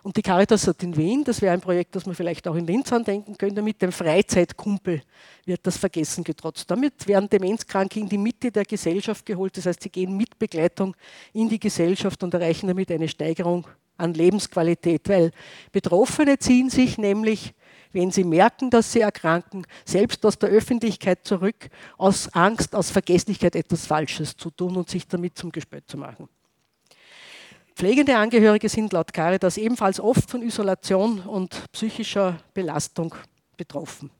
Und 0.06 0.18
die 0.18 0.22
Caritas 0.22 0.68
hat 0.68 0.84
in 0.84 0.95
Wien, 0.95 1.24
das 1.24 1.41
wäre 1.41 1.53
ein 1.53 1.62
Projekt, 1.62 1.95
das 1.95 2.06
man 2.06 2.14
vielleicht 2.14 2.47
auch 2.47 2.53
in 2.53 2.68
Linz 2.68 2.93
andenken 2.93 3.36
könnte, 3.39 3.64
mit 3.64 3.82
dem 3.82 3.91
Freizeitkumpel 3.91 5.01
wird 5.45 5.62
das 5.64 5.78
Vergessen 5.78 6.24
getrotzt. 6.24 6.70
Damit 6.70 7.08
werden 7.08 7.28
Demenzkranke 7.28 7.99
in 7.99 8.08
die 8.08 8.20
Mitte 8.20 8.51
der 8.51 8.66
Gesellschaft 8.66 9.26
geholt, 9.26 9.58
das 9.58 9.66
heißt, 9.66 9.82
sie 9.82 9.89
gehen 9.89 10.16
mit 10.16 10.38
Begleitung 10.38 10.95
in 11.34 11.49
die 11.49 11.60
Gesellschaft 11.60 12.22
und 12.22 12.36
erreichen 12.36 12.68
damit 12.68 12.91
eine 12.91 13.08
Steigerung 13.08 13.66
an 13.97 14.14
Lebensqualität, 14.14 15.10
weil 15.10 15.32
Betroffene 15.72 16.38
ziehen 16.38 16.70
sich 16.70 16.99
nämlich 16.99 17.56
wenn 17.95 18.11
sie 18.11 18.23
merken, 18.23 18.69
dass 18.69 18.91
sie 18.91 18.99
erkranken, 18.99 19.65
selbst 19.85 20.23
aus 20.25 20.37
der 20.37 20.49
Öffentlichkeit 20.49 21.25
zurück, 21.25 21.69
aus 21.97 22.31
Angst, 22.33 22.75
aus 22.75 22.91
Vergesslichkeit 22.91 23.55
etwas 23.55 23.87
Falsches 23.87 24.37
zu 24.37 24.51
tun 24.51 24.75
und 24.75 24.89
sich 24.89 25.07
damit 25.07 25.37
zum 25.37 25.51
Gespött 25.51 25.85
zu 25.87 25.97
machen. 25.97 26.29
Pflegende 27.75 28.15
Angehörige 28.15 28.69
sind 28.69 28.93
laut 28.93 29.11
Caritas 29.11 29.57
ebenfalls 29.57 29.99
oft 29.99 30.29
von 30.29 30.41
Isolation 30.41 31.19
und 31.21 31.63
psychischer 31.71 32.37
Belastung 32.53 33.15
betroffen. 33.57 34.11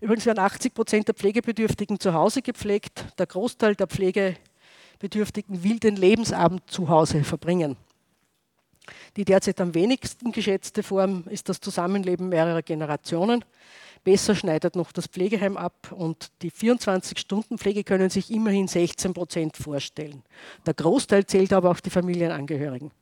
Übrigens 0.00 0.26
werden 0.26 0.38
80 0.38 0.74
Prozent 0.74 1.08
der 1.08 1.14
Pflegebedürftigen 1.14 2.00
zu 2.00 2.14
Hause 2.14 2.40
gepflegt. 2.40 3.04
Der 3.18 3.26
Großteil 3.26 3.74
der 3.74 3.86
Pflegebedürftigen 3.86 5.62
will 5.62 5.78
den 5.78 5.96
Lebensabend 5.96 6.62
zu 6.70 6.88
Hause 6.88 7.22
verbringen. 7.22 7.76
Die 9.16 9.24
derzeit 9.24 9.60
am 9.60 9.74
wenigsten 9.74 10.32
geschätzte 10.32 10.82
Form 10.82 11.24
ist 11.28 11.48
das 11.48 11.60
Zusammenleben 11.60 12.28
mehrerer 12.28 12.62
Generationen. 12.62 13.44
Besser 14.02 14.34
schneidet 14.34 14.76
noch 14.76 14.92
das 14.92 15.06
Pflegeheim 15.06 15.56
ab 15.56 15.92
und 15.92 16.30
die 16.40 16.50
24-Stunden-Pflege 16.50 17.84
können 17.84 18.08
sich 18.08 18.30
immerhin 18.30 18.66
16 18.66 19.12
Prozent 19.12 19.56
vorstellen. 19.58 20.22
Der 20.66 20.72
Großteil 20.72 21.26
zählt 21.26 21.52
aber 21.52 21.70
auch 21.70 21.80
die 21.80 21.90
Familienangehörigen. 21.90 22.92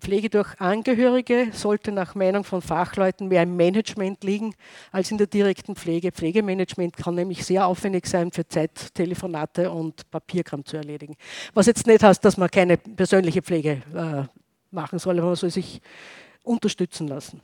Pflege 0.00 0.30
durch 0.30 0.60
Angehörige 0.60 1.48
sollte 1.52 1.92
nach 1.92 2.14
Meinung 2.14 2.44
von 2.44 2.62
Fachleuten 2.62 3.28
mehr 3.28 3.42
im 3.42 3.56
Management 3.56 4.22
liegen 4.22 4.54
als 4.92 5.10
in 5.10 5.18
der 5.18 5.26
direkten 5.26 5.74
Pflege. 5.74 6.12
Pflegemanagement 6.12 6.96
kann 6.96 7.14
nämlich 7.14 7.44
sehr 7.44 7.66
aufwendig 7.66 8.06
sein 8.06 8.30
für 8.30 8.46
Zeittelefonate 8.46 9.70
und 9.70 10.10
Papierkram 10.10 10.64
zu 10.64 10.76
erledigen. 10.76 11.16
Was 11.54 11.66
jetzt 11.66 11.86
nicht 11.86 12.02
heißt, 12.02 12.24
dass 12.24 12.36
man 12.36 12.50
keine 12.50 12.76
persönliche 12.76 13.42
Pflege 13.42 13.82
äh, 13.94 14.24
machen 14.70 14.98
soll, 14.98 15.18
aber 15.18 15.28
man 15.28 15.36
soll 15.36 15.50
sich 15.50 15.80
unterstützen 16.42 17.08
lassen. 17.08 17.40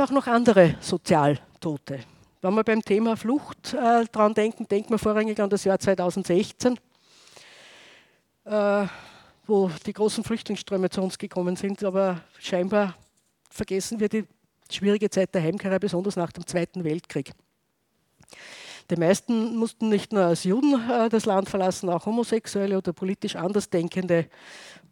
Auch 0.00 0.10
noch 0.10 0.26
andere 0.26 0.76
Sozialtote. 0.80 2.00
Wenn 2.40 2.54
wir 2.54 2.64
beim 2.64 2.82
Thema 2.82 3.16
Flucht 3.16 3.74
äh, 3.74 4.04
dran 4.06 4.34
denken, 4.34 4.68
denken 4.68 4.90
wir 4.90 4.98
vorrangig 4.98 5.40
an 5.40 5.50
das 5.50 5.64
Jahr 5.64 5.78
2016, 5.78 6.78
äh, 8.44 8.86
wo 9.46 9.70
die 9.84 9.92
großen 9.92 10.22
Flüchtlingsströme 10.22 10.90
zu 10.90 11.02
uns 11.02 11.18
gekommen 11.18 11.56
sind. 11.56 11.82
Aber 11.82 12.20
scheinbar 12.38 12.94
vergessen 13.50 13.98
wir 13.98 14.08
die 14.08 14.24
schwierige 14.70 15.10
Zeit 15.10 15.34
der 15.34 15.42
Heimkehrer, 15.42 15.78
besonders 15.78 16.16
nach 16.16 16.30
dem 16.32 16.46
Zweiten 16.46 16.84
Weltkrieg. 16.84 17.32
Die 18.90 18.96
meisten 18.96 19.56
mussten 19.56 19.88
nicht 19.88 20.12
nur 20.12 20.24
als 20.24 20.44
Juden 20.44 20.74
äh, 20.90 21.08
das 21.08 21.26
Land 21.26 21.48
verlassen, 21.48 21.90
auch 21.90 22.06
Homosexuelle 22.06 22.78
oder 22.78 22.92
politisch 22.92 23.36
Andersdenkende 23.36 24.26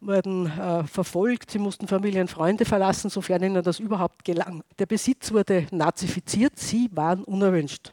wurden 0.01 0.47
äh, 0.47 0.85
verfolgt. 0.85 1.51
Sie 1.51 1.59
mussten 1.59 1.89
Familie 1.89 2.21
und 2.21 2.31
Freunde 2.31 2.65
verlassen, 2.65 3.11
sofern 3.11 3.43
ihnen 3.43 3.63
das 3.63 3.81
überhaupt 3.81 4.25
gelang. 4.25 4.63
Der 4.79 4.87
Besitz 4.87 5.33
wurde 5.33 5.67
nazifiziert, 5.71 6.59
sie 6.59 6.89
waren 6.93 7.25
unerwünscht. 7.25 7.93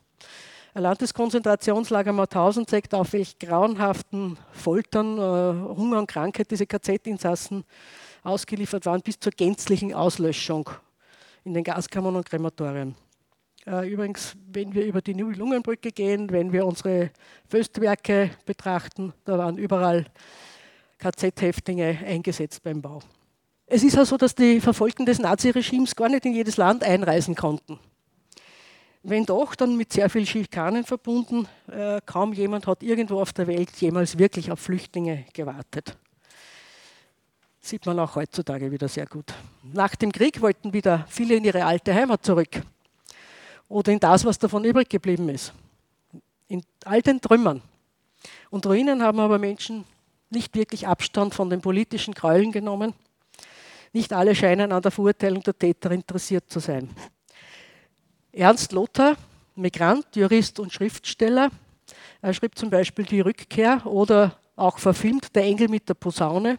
Ein 0.76 0.84
Landeskonzentrationslager 0.84 2.14
Mauthausen 2.14 2.66
zeigt 2.66 2.95
auf 2.95 3.14
welch 3.14 3.38
grauenhaften 3.38 4.38
Foltern, 4.51 5.18
äh, 5.18 5.78
Hunger 5.78 5.99
und 5.99 6.08
Krankheit 6.08 6.49
diese 6.49 6.66
KZ-Insassen 6.66 7.64
ausgeliefert 8.24 8.86
waren, 8.86 9.01
bis 9.01 9.20
zur 9.20 9.34
gänzlichen 9.34 9.93
Auslöschung 9.93 10.70
in 11.43 11.54
den 11.54 11.64
Gaskammern 11.64 12.16
und 12.16 12.26
Krematorien. 12.26 12.95
Äh, 13.68 13.89
übrigens, 13.91 14.36
wenn 14.51 14.74
wir 14.74 14.86
über 14.86 15.01
die 15.01 15.14
Nibelungenbrücke 15.14 15.91
gehen, 15.91 16.30
wenn 16.32 16.51
wir 16.51 16.66
unsere 16.66 17.12
Föstwerke 17.47 18.32
betrachten, 18.45 19.14
da 19.26 19.38
waren 19.38 19.58
überall 19.58 20.06
KZ-Häftlinge 21.04 21.99
eingesetzt 22.06 22.64
beim 22.64 22.82
Bau. 22.82 23.01
Es 23.66 23.84
ist 23.84 23.99
auch 23.99 24.06
so, 24.06 24.16
dass 24.16 24.36
die 24.36 24.62
Verfolgten 24.62 25.06
des 25.06 25.20
Naziregimes 25.20 25.95
gar 25.95 26.08
nicht 26.08 26.26
in 26.26 26.34
jedes 26.34 26.56
Land 26.56 26.84
einreisen 26.84 27.36
konnten. 27.36 27.78
Wenn 29.01 29.26
doch, 29.26 29.54
dann 29.56 29.76
mit 29.76 29.91
sehr 29.91 30.10
viel 30.10 30.26
Schikanen 30.26 30.86
verbunden. 30.86 31.45
Äh, 31.70 31.99
kaum 32.06 32.32
jemand 32.32 32.68
hat 32.68 32.84
irgendwo 32.84 33.20
auf 33.20 33.34
der 33.34 33.47
Welt 33.47 33.70
jemals 33.82 34.18
wirklich 34.18 34.49
auf 34.49 34.62
Flüchtlinge 34.62 35.26
gewartet. 35.34 35.97
Sieht 37.60 37.86
man 37.86 37.99
auch 37.99 38.16
heutzutage 38.16 38.72
wieder 38.72 38.88
sehr 38.88 39.06
gut. 39.06 39.34
Nach 39.62 39.93
dem 39.95 40.12
Krieg 40.12 40.39
wollten 40.39 40.72
wieder 40.72 41.06
viele 41.10 41.36
in 41.36 41.43
ihre 41.43 41.66
alte 41.66 41.93
Heimat 41.93 42.24
zurück 42.26 42.62
oder 43.68 43.91
in 43.91 43.99
das, 43.99 44.24
was 44.24 44.39
davon 44.39 44.64
übrig 44.64 44.89
geblieben 44.89 45.28
ist. 45.28 45.54
In 46.47 46.64
all 46.86 47.01
den 47.01 47.20
Trümmern 47.20 47.62
und 48.49 48.66
Ruinen 48.66 49.04
haben 49.04 49.20
aber 49.20 49.38
Menschen 49.38 49.84
nicht 50.34 50.55
wirklich 50.55 50.88
Abstand 50.88 51.34
von 51.34 51.49
den 51.49 51.61
politischen 51.61 52.13
Gräueln 52.13 52.51
genommen. 52.51 52.93
Nicht 53.93 54.13
alle 54.13 54.36
scheinen 54.36 54.71
an 54.71 54.81
der 54.81 54.91
Verurteilung 54.91 55.43
der 55.43 55.57
Täter 55.57 55.91
interessiert 55.91 56.49
zu 56.49 56.59
sein. 56.59 56.89
Ernst 58.31 58.71
Lothar, 58.71 59.15
Migrant, 59.55 60.07
Jurist 60.15 60.59
und 60.59 60.73
Schriftsteller, 60.73 61.51
er 62.21 62.34
schrieb 62.34 62.57
zum 62.57 62.69
Beispiel 62.69 63.05
Die 63.05 63.19
Rückkehr 63.19 63.86
oder 63.86 64.38
auch 64.55 64.77
verfilmt 64.77 65.36
Der 65.36 65.43
Engel 65.43 65.67
mit 65.67 65.88
der 65.89 65.93
Posaune, 65.93 66.57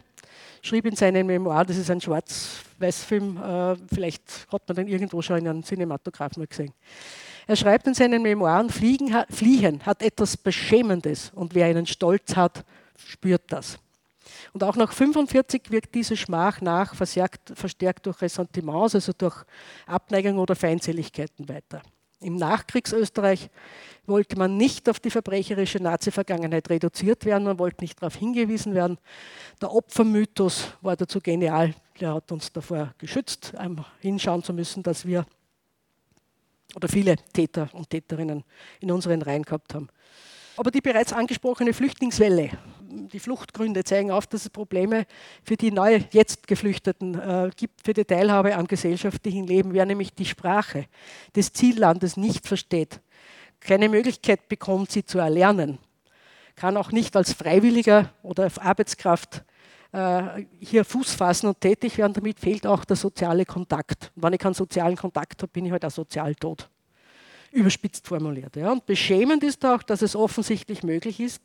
schrieb 0.61 0.85
in 0.85 0.95
seinem 0.95 1.27
Memoir, 1.27 1.65
das 1.65 1.77
ist 1.77 1.89
ein 1.91 1.99
Schwarz-Weiß-Film, 1.99 3.37
äh, 3.37 3.75
vielleicht 3.93 4.47
hat 4.51 4.67
man 4.67 4.75
den 4.75 4.87
irgendwo 4.87 5.21
schon 5.21 5.37
in 5.37 5.47
einem 5.47 5.63
Cinematograph 5.63 6.37
mal 6.37 6.47
gesehen. 6.47 6.73
Er 7.47 7.55
schreibt 7.55 7.85
in 7.87 7.93
seinen 7.93 8.21
Memoiren, 8.21 8.69
Fliegen, 8.69 9.13
Fliehen 9.29 9.85
hat 9.85 10.01
etwas 10.01 10.37
Beschämendes 10.37 11.31
und 11.35 11.53
wer 11.53 11.67
einen 11.67 11.85
Stolz 11.85 12.35
hat, 12.35 12.63
spürt 12.97 13.51
das. 13.51 13.77
Und 14.53 14.63
auch 14.63 14.75
nach 14.75 14.91
45 14.91 15.69
wirkt 15.69 15.93
diese 15.93 16.17
Schmach 16.17 16.61
nach, 16.61 16.95
verstärkt, 16.95 17.53
verstärkt 17.55 18.05
durch 18.05 18.21
Ressentiments, 18.21 18.95
also 18.95 19.11
durch 19.15 19.43
Abneigung 19.85 20.39
oder 20.39 20.55
Feindseligkeiten 20.55 21.47
weiter. 21.47 21.81
Im 22.21 22.37
Nachkriegsösterreich 22.37 23.49
wollte 24.07 24.37
man 24.37 24.57
nicht 24.57 24.89
auf 24.89 24.99
die 24.99 25.11
verbrecherische 25.11 25.79
Nazi-Vergangenheit 25.79 26.69
reduziert 26.69 27.25
werden, 27.25 27.43
man 27.43 27.59
wollte 27.59 27.83
nicht 27.83 28.01
darauf 28.01 28.15
hingewiesen 28.15 28.73
werden. 28.73 28.97
Der 29.61 29.71
Opfermythos 29.71 30.69
war 30.81 30.95
dazu 30.95 31.19
genial, 31.19 31.75
der 31.99 32.15
hat 32.15 32.31
uns 32.31 32.51
davor 32.51 32.93
geschützt, 32.97 33.53
hinschauen 33.99 34.43
zu 34.43 34.53
müssen, 34.53 34.81
dass 34.81 35.05
wir 35.05 35.25
oder 36.75 36.87
viele 36.87 37.15
Täter 37.31 37.69
und 37.73 37.89
Täterinnen 37.89 38.43
in 38.79 38.91
unseren 38.91 39.21
Reihen 39.21 39.43
gehabt 39.43 39.73
haben. 39.73 39.87
Aber 40.57 40.71
die 40.71 40.81
bereits 40.81 41.13
angesprochene 41.13 41.73
Flüchtlingswelle, 41.73 42.51
die 42.87 43.19
Fluchtgründe 43.19 43.83
zeigen 43.83 44.11
auf, 44.11 44.27
dass 44.27 44.43
es 44.43 44.49
Probleme 44.49 45.05
für 45.43 45.57
die 45.57 45.71
neu 45.71 46.01
jetzt 46.11 46.47
Geflüchteten 46.47 47.19
äh, 47.19 47.49
gibt, 47.55 47.81
für 47.83 47.93
die 47.93 48.05
Teilhabe 48.05 48.55
am 48.55 48.67
gesellschaftlichen 48.67 49.47
Leben. 49.47 49.73
Wer 49.73 49.85
nämlich 49.85 50.13
die 50.13 50.25
Sprache 50.25 50.85
des 51.35 51.53
Ziellandes 51.53 52.17
nicht 52.17 52.47
versteht, 52.47 52.99
keine 53.59 53.89
Möglichkeit 53.89 54.47
bekommt, 54.47 54.91
sie 54.91 55.05
zu 55.05 55.19
erlernen, 55.19 55.79
kann 56.55 56.77
auch 56.77 56.91
nicht 56.91 57.15
als 57.15 57.33
Freiwilliger 57.33 58.11
oder 58.23 58.49
Arbeitskraft 58.59 59.43
äh, 59.91 60.45
hier 60.59 60.85
Fuß 60.85 61.13
fassen 61.13 61.47
und 61.47 61.59
tätig 61.59 61.97
werden. 61.97 62.13
Damit 62.13 62.39
fehlt 62.39 62.65
auch 62.65 62.85
der 62.85 62.95
soziale 62.95 63.45
Kontakt. 63.45 64.11
Und 64.15 64.23
wenn 64.23 64.33
ich 64.33 64.39
keinen 64.39 64.53
sozialen 64.53 64.95
Kontakt 64.95 65.41
habe, 65.41 65.51
bin 65.51 65.65
ich 65.65 65.71
halt 65.71 65.83
auch 65.83 65.91
sozial 65.91 66.35
tot 66.35 66.69
überspitzt 67.55 68.07
formuliert. 68.07 68.55
Ja. 68.55 68.71
Und 68.71 68.85
beschämend 68.85 69.43
ist 69.43 69.65
auch, 69.65 69.81
dass 69.81 70.01
es 70.01 70.15
offensichtlich 70.15 70.83
möglich 70.83 71.19
ist, 71.19 71.41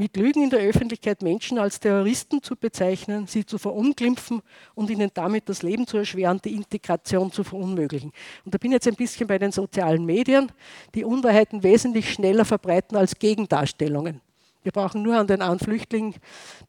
mit 0.00 0.16
Lügen 0.16 0.42
in 0.42 0.48
der 0.48 0.60
Öffentlichkeit 0.60 1.20
Menschen 1.20 1.58
als 1.58 1.78
Terroristen 1.78 2.42
zu 2.42 2.56
bezeichnen, 2.56 3.26
sie 3.26 3.44
zu 3.44 3.58
verunglimpfen 3.58 4.40
und 4.74 4.88
ihnen 4.88 5.10
damit 5.12 5.46
das 5.50 5.62
Leben 5.62 5.86
zu 5.86 5.98
erschweren, 5.98 6.40
die 6.42 6.54
Integration 6.54 7.30
zu 7.30 7.44
verunmöglichen. 7.44 8.10
Und 8.46 8.54
da 8.54 8.56
bin 8.56 8.70
ich 8.70 8.76
jetzt 8.76 8.88
ein 8.88 8.94
bisschen 8.94 9.26
bei 9.26 9.38
den 9.38 9.52
sozialen 9.52 10.06
Medien, 10.06 10.50
die 10.94 11.04
Unwahrheiten 11.04 11.62
wesentlich 11.62 12.14
schneller 12.14 12.46
verbreiten 12.46 12.96
als 12.96 13.18
Gegendarstellungen. 13.18 14.22
Wir 14.62 14.72
brauchen 14.72 15.02
nur 15.02 15.18
an 15.18 15.26
den 15.26 15.42
einen 15.42 15.58
Flüchtling 15.58 16.14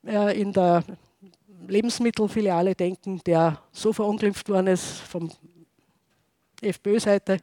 äh, 0.05 0.37
in 0.37 0.51
der 0.51 0.83
Lebensmittelfiliale 1.69 2.75
denken, 2.75 3.21
der 3.25 3.61
so 3.71 3.93
verunglimpft 3.93 4.49
worden 4.49 4.67
ist 4.67 4.83
vom 4.83 5.31
FPÖ-Seite, 6.61 7.37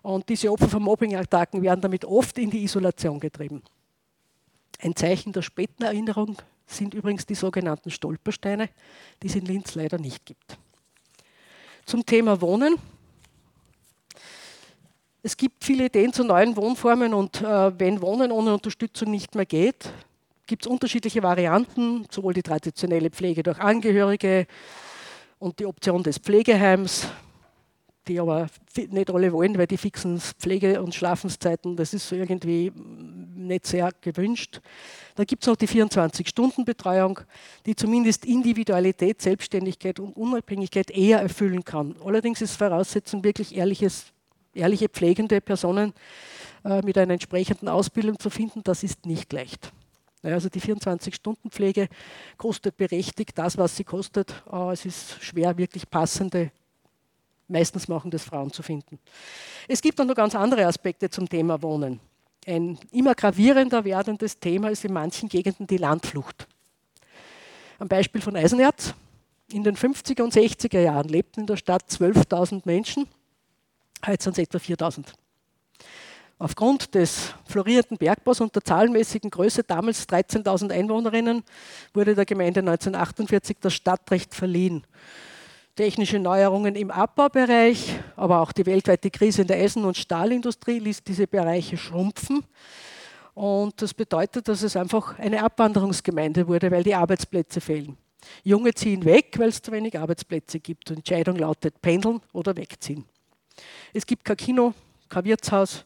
und 0.00 0.28
diese 0.28 0.50
Opfer 0.50 0.68
von 0.68 0.82
Mobbing-Attacken 0.82 1.62
werden 1.62 1.80
damit 1.80 2.04
oft 2.04 2.36
in 2.38 2.50
die 2.50 2.64
Isolation 2.64 3.20
getrieben. 3.20 3.62
Ein 4.80 4.96
Zeichen 4.96 5.32
der 5.32 5.42
späten 5.42 5.84
Erinnerung 5.84 6.36
sind 6.66 6.94
übrigens 6.94 7.26
die 7.26 7.34
sogenannten 7.34 7.90
Stolpersteine, 7.90 8.68
die 9.22 9.26
es 9.28 9.34
in 9.34 9.44
Linz 9.44 9.74
leider 9.74 9.98
nicht 9.98 10.24
gibt. 10.26 10.58
Zum 11.84 12.06
Thema 12.06 12.40
Wohnen. 12.40 12.76
Es 15.22 15.36
gibt 15.36 15.64
viele 15.64 15.86
Ideen 15.86 16.12
zu 16.12 16.24
neuen 16.24 16.56
Wohnformen 16.56 17.14
und 17.14 17.42
äh, 17.42 17.78
wenn 17.78 18.02
Wohnen 18.02 18.32
ohne 18.32 18.54
Unterstützung 18.54 19.10
nicht 19.10 19.34
mehr 19.34 19.46
geht, 19.46 19.92
gibt 20.46 20.66
es 20.66 20.70
unterschiedliche 20.70 21.22
Varianten, 21.22 22.06
sowohl 22.10 22.34
die 22.34 22.42
traditionelle 22.42 23.10
Pflege 23.10 23.42
durch 23.42 23.60
Angehörige 23.60 24.46
und 25.38 25.58
die 25.60 25.66
Option 25.66 26.02
des 26.02 26.18
Pflegeheims, 26.18 27.06
die 28.08 28.18
aber 28.18 28.48
nicht 28.90 29.10
alle 29.10 29.32
wollen, 29.32 29.56
weil 29.58 29.66
die 29.66 29.76
fixen 29.76 30.18
Pflege- 30.20 30.82
und 30.82 30.94
Schlafenszeiten, 30.94 31.76
das 31.76 31.94
ist 31.94 32.08
so 32.08 32.16
irgendwie 32.16 32.72
nicht 33.34 33.66
sehr 33.66 33.90
gewünscht. 34.00 34.60
Dann 35.14 35.26
gibt 35.26 35.42
es 35.42 35.46
noch 35.46 35.56
die 35.56 35.68
24-Stunden-Betreuung, 35.68 37.20
die 37.66 37.76
zumindest 37.76 38.24
Individualität, 38.24 39.20
Selbstständigkeit 39.22 40.00
und 40.00 40.16
Unabhängigkeit 40.16 40.90
eher 40.90 41.20
erfüllen 41.20 41.64
kann. 41.64 41.94
Allerdings 42.04 42.40
ist 42.40 42.56
Voraussetzung 42.56 43.22
wirklich 43.22 43.54
ehrliches, 43.54 44.06
ehrliche 44.54 44.88
pflegende 44.88 45.40
Personen 45.40 45.92
äh, 46.64 46.82
mit 46.82 46.98
einer 46.98 47.12
entsprechenden 47.12 47.68
Ausbildung 47.68 48.18
zu 48.18 48.30
finden. 48.30 48.62
Das 48.64 48.82
ist 48.82 49.06
nicht 49.06 49.32
leicht. 49.32 49.72
Also 50.22 50.48
die 50.48 50.60
24-Stunden-Pflege 50.60 51.88
kostet 52.36 52.76
berechtigt 52.76 53.36
das, 53.36 53.58
was 53.58 53.76
sie 53.76 53.84
kostet. 53.84 54.42
Aber 54.46 54.72
es 54.72 54.84
ist 54.84 55.22
schwer, 55.22 55.58
wirklich 55.58 55.90
passende 55.90 56.52
Meistens 57.52 57.86
machen 57.86 58.10
das 58.10 58.24
Frauen 58.24 58.50
zu 58.50 58.62
finden. 58.62 58.98
Es 59.68 59.82
gibt 59.82 59.98
dann 59.98 60.06
noch 60.06 60.14
ganz 60.14 60.34
andere 60.34 60.64
Aspekte 60.64 61.10
zum 61.10 61.28
Thema 61.28 61.60
Wohnen. 61.60 62.00
Ein 62.46 62.78
immer 62.92 63.14
gravierender 63.14 63.84
werdendes 63.84 64.40
Thema 64.40 64.70
ist 64.70 64.86
in 64.86 64.94
manchen 64.94 65.28
Gegenden 65.28 65.66
die 65.66 65.76
Landflucht. 65.76 66.48
Am 67.78 67.88
Beispiel 67.88 68.22
von 68.22 68.36
Eisenerz. 68.36 68.94
In 69.52 69.64
den 69.64 69.76
50er 69.76 70.22
und 70.22 70.32
60er 70.32 70.80
Jahren 70.80 71.08
lebten 71.08 71.40
in 71.40 71.46
der 71.46 71.58
Stadt 71.58 71.82
12.000 71.90 72.62
Menschen, 72.64 73.06
heute 74.06 74.22
sind 74.22 74.38
es 74.38 74.44
etwa 74.44 74.56
4.000. 74.56 75.08
Aufgrund 76.38 76.94
des 76.94 77.34
florierenden 77.44 77.98
Bergbaus 77.98 78.40
und 78.40 78.54
der 78.54 78.64
zahlenmäßigen 78.64 79.28
Größe, 79.28 79.62
damals 79.62 80.08
13.000 80.08 80.72
Einwohnerinnen, 80.72 81.44
wurde 81.92 82.14
der 82.14 82.24
Gemeinde 82.24 82.60
1948 82.60 83.58
das 83.60 83.74
Stadtrecht 83.74 84.34
verliehen 84.34 84.86
technische 85.74 86.18
Neuerungen 86.18 86.74
im 86.76 86.90
Abbaubereich, 86.90 87.98
aber 88.16 88.40
auch 88.40 88.52
die 88.52 88.66
weltweite 88.66 89.10
Krise 89.10 89.42
in 89.42 89.48
der 89.48 89.56
Eisen- 89.56 89.84
und 89.84 89.96
Stahlindustrie 89.96 90.78
ließ 90.78 91.02
diese 91.02 91.26
Bereiche 91.26 91.76
schrumpfen. 91.76 92.44
Und 93.34 93.80
das 93.80 93.94
bedeutet, 93.94 94.48
dass 94.48 94.62
es 94.62 94.76
einfach 94.76 95.18
eine 95.18 95.42
Abwanderungsgemeinde 95.42 96.46
wurde, 96.46 96.70
weil 96.70 96.82
die 96.82 96.94
Arbeitsplätze 96.94 97.60
fehlen. 97.60 97.96
Junge 98.44 98.74
ziehen 98.74 99.04
weg, 99.04 99.34
weil 99.38 99.48
es 99.48 99.62
zu 99.62 99.72
wenig 99.72 99.98
Arbeitsplätze 99.98 100.60
gibt. 100.60 100.90
Die 100.90 100.94
Entscheidung 100.94 101.36
lautet 101.36 101.80
pendeln 101.80 102.20
oder 102.32 102.54
wegziehen. 102.56 103.04
Es 103.92 104.06
gibt 104.06 104.24
kein 104.24 104.36
Kino, 104.36 104.74
kein 105.08 105.24
Wirtshaus, 105.24 105.84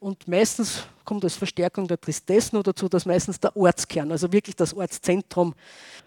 und 0.00 0.26
meistens 0.26 0.86
kommt 1.04 1.24
als 1.24 1.36
Verstärkung 1.36 1.86
der 1.86 2.00
Tristesse 2.00 2.54
nur 2.54 2.62
dazu, 2.62 2.88
dass 2.88 3.04
meistens 3.04 3.38
der 3.38 3.54
Ortskern, 3.54 4.10
also 4.10 4.32
wirklich 4.32 4.56
das 4.56 4.74
Ortszentrum, 4.74 5.54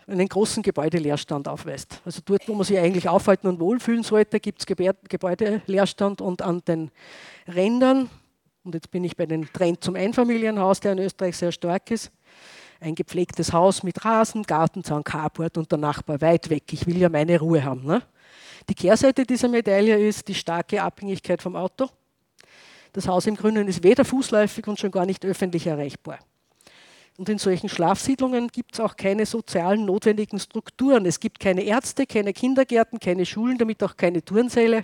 einen 0.07 0.27
großen 0.27 0.63
Gebäudeleerstand 0.63 1.47
aufweist. 1.47 2.01
Also 2.03 2.21
dort, 2.25 2.47
wo 2.47 2.55
man 2.55 2.65
sich 2.65 2.77
eigentlich 2.77 3.07
aufhalten 3.07 3.47
und 3.47 3.59
wohlfühlen 3.59 4.03
sollte, 4.03 4.39
gibt 4.39 4.61
es 4.61 4.65
Gebäudeleerstand 4.65 6.21
und 6.21 6.41
an 6.41 6.61
den 6.67 6.91
Rändern, 7.47 8.09
und 8.63 8.73
jetzt 8.73 8.89
bin 8.91 9.03
ich 9.03 9.15
bei 9.15 9.25
dem 9.25 9.51
Trend 9.51 9.83
zum 9.83 9.95
Einfamilienhaus, 9.95 10.79
der 10.79 10.93
in 10.93 10.99
Österreich 10.99 11.37
sehr 11.37 11.51
stark 11.51 11.91
ist, 11.91 12.11
ein 12.79 12.95
gepflegtes 12.95 13.53
Haus 13.53 13.83
mit 13.83 14.03
Rasen, 14.03 14.43
Gartenzaun, 14.43 15.03
Carport 15.03 15.57
und 15.57 15.71
der 15.71 15.79
Nachbar 15.79 16.19
weit 16.21 16.49
weg. 16.49 16.63
Ich 16.71 16.87
will 16.87 16.97
ja 16.97 17.09
meine 17.09 17.39
Ruhe 17.39 17.63
haben. 17.63 17.85
Ne? 17.85 18.01
Die 18.69 18.73
Kehrseite 18.73 19.25
dieser 19.25 19.49
Medaille 19.49 19.97
ist 19.99 20.27
die 20.27 20.35
starke 20.35 20.81
Abhängigkeit 20.81 21.41
vom 21.41 21.55
Auto 21.55 21.89
das 22.93 23.07
Haus 23.07 23.25
im 23.27 23.35
Grünen 23.35 23.67
ist 23.67 23.83
weder 23.83 24.05
fußläufig 24.05 24.67
und 24.67 24.79
schon 24.79 24.91
gar 24.91 25.05
nicht 25.05 25.25
öffentlich 25.25 25.67
erreichbar. 25.67 26.19
Und 27.17 27.29
in 27.29 27.37
solchen 27.37 27.69
Schlafsiedlungen 27.69 28.47
gibt 28.47 28.73
es 28.73 28.79
auch 28.79 28.95
keine 28.95 29.25
sozialen 29.25 29.85
notwendigen 29.85 30.39
Strukturen. 30.39 31.05
Es 31.05 31.19
gibt 31.19 31.39
keine 31.39 31.61
Ärzte, 31.61 32.07
keine 32.07 32.33
Kindergärten, 32.33 32.99
keine 32.99 33.25
Schulen, 33.25 33.57
damit 33.57 33.83
auch 33.83 33.95
keine 33.95 34.23
Turnsäle, 34.23 34.83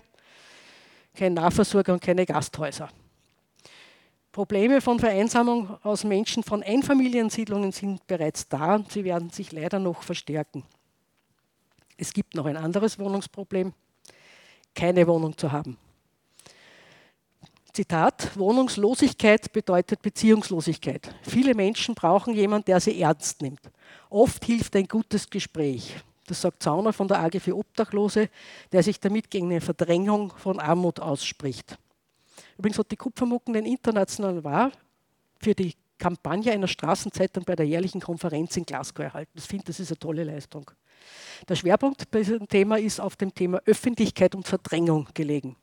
kein 1.15 1.33
Nahversorger 1.33 1.93
und 1.93 2.01
keine 2.01 2.25
Gasthäuser. 2.25 2.89
Probleme 4.31 4.79
von 4.79 4.99
Vereinsamung 4.99 5.77
aus 5.83 6.03
Menschen 6.03 6.43
von 6.43 6.61
Einfamiliensiedlungen 6.61 7.71
sind 7.71 8.05
bereits 8.05 8.47
da 8.47 8.75
und 8.75 8.91
sie 8.91 9.03
werden 9.03 9.31
sich 9.31 9.51
leider 9.51 9.79
noch 9.79 10.03
verstärken. 10.03 10.63
Es 11.97 12.13
gibt 12.13 12.35
noch 12.35 12.45
ein 12.45 12.57
anderes 12.57 12.97
Wohnungsproblem, 12.99 13.73
keine 14.75 15.07
Wohnung 15.07 15.35
zu 15.35 15.51
haben. 15.51 15.77
Zitat, 17.79 18.37
Wohnungslosigkeit 18.37 19.53
bedeutet 19.53 20.01
Beziehungslosigkeit. 20.01 21.15
Viele 21.21 21.55
Menschen 21.55 21.95
brauchen 21.95 22.33
jemanden, 22.33 22.65
der 22.65 22.81
sie 22.81 22.99
ernst 22.99 23.41
nimmt. 23.41 23.61
Oft 24.09 24.43
hilft 24.43 24.75
ein 24.75 24.85
gutes 24.85 25.29
Gespräch. 25.29 25.95
Das 26.27 26.41
sagt 26.41 26.61
Zauner 26.61 26.91
von 26.91 27.07
der 27.07 27.21
AG 27.21 27.39
für 27.39 27.55
Obdachlose, 27.55 28.27
der 28.73 28.83
sich 28.83 28.99
damit 28.99 29.31
gegen 29.31 29.45
eine 29.45 29.61
Verdrängung 29.61 30.33
von 30.35 30.59
Armut 30.59 30.99
ausspricht. 30.99 31.77
Übrigens 32.57 32.79
hat 32.79 32.91
die 32.91 32.97
Kupfermucken 32.97 33.53
den 33.53 33.65
internationalen 33.65 34.43
Wahl 34.43 34.73
für 35.41 35.55
die 35.55 35.73
Kampagne 35.97 36.51
einer 36.51 36.67
Straßenzeitung 36.67 37.45
bei 37.45 37.55
der 37.55 37.65
jährlichen 37.65 38.01
Konferenz 38.01 38.57
in 38.57 38.65
Glasgow 38.65 39.05
erhalten. 39.05 39.31
Ich 39.37 39.45
finde, 39.45 39.67
das 39.67 39.79
ist 39.79 39.89
eine 39.89 39.99
tolle 39.99 40.25
Leistung. 40.25 40.69
Der 41.47 41.55
Schwerpunkt 41.55 42.11
bei 42.11 42.19
diesem 42.19 42.45
Thema 42.45 42.77
ist 42.77 42.99
auf 42.99 43.15
dem 43.15 43.33
Thema 43.33 43.61
Öffentlichkeit 43.63 44.35
und 44.35 44.45
Verdrängung 44.45 45.07
gelegen. 45.13 45.55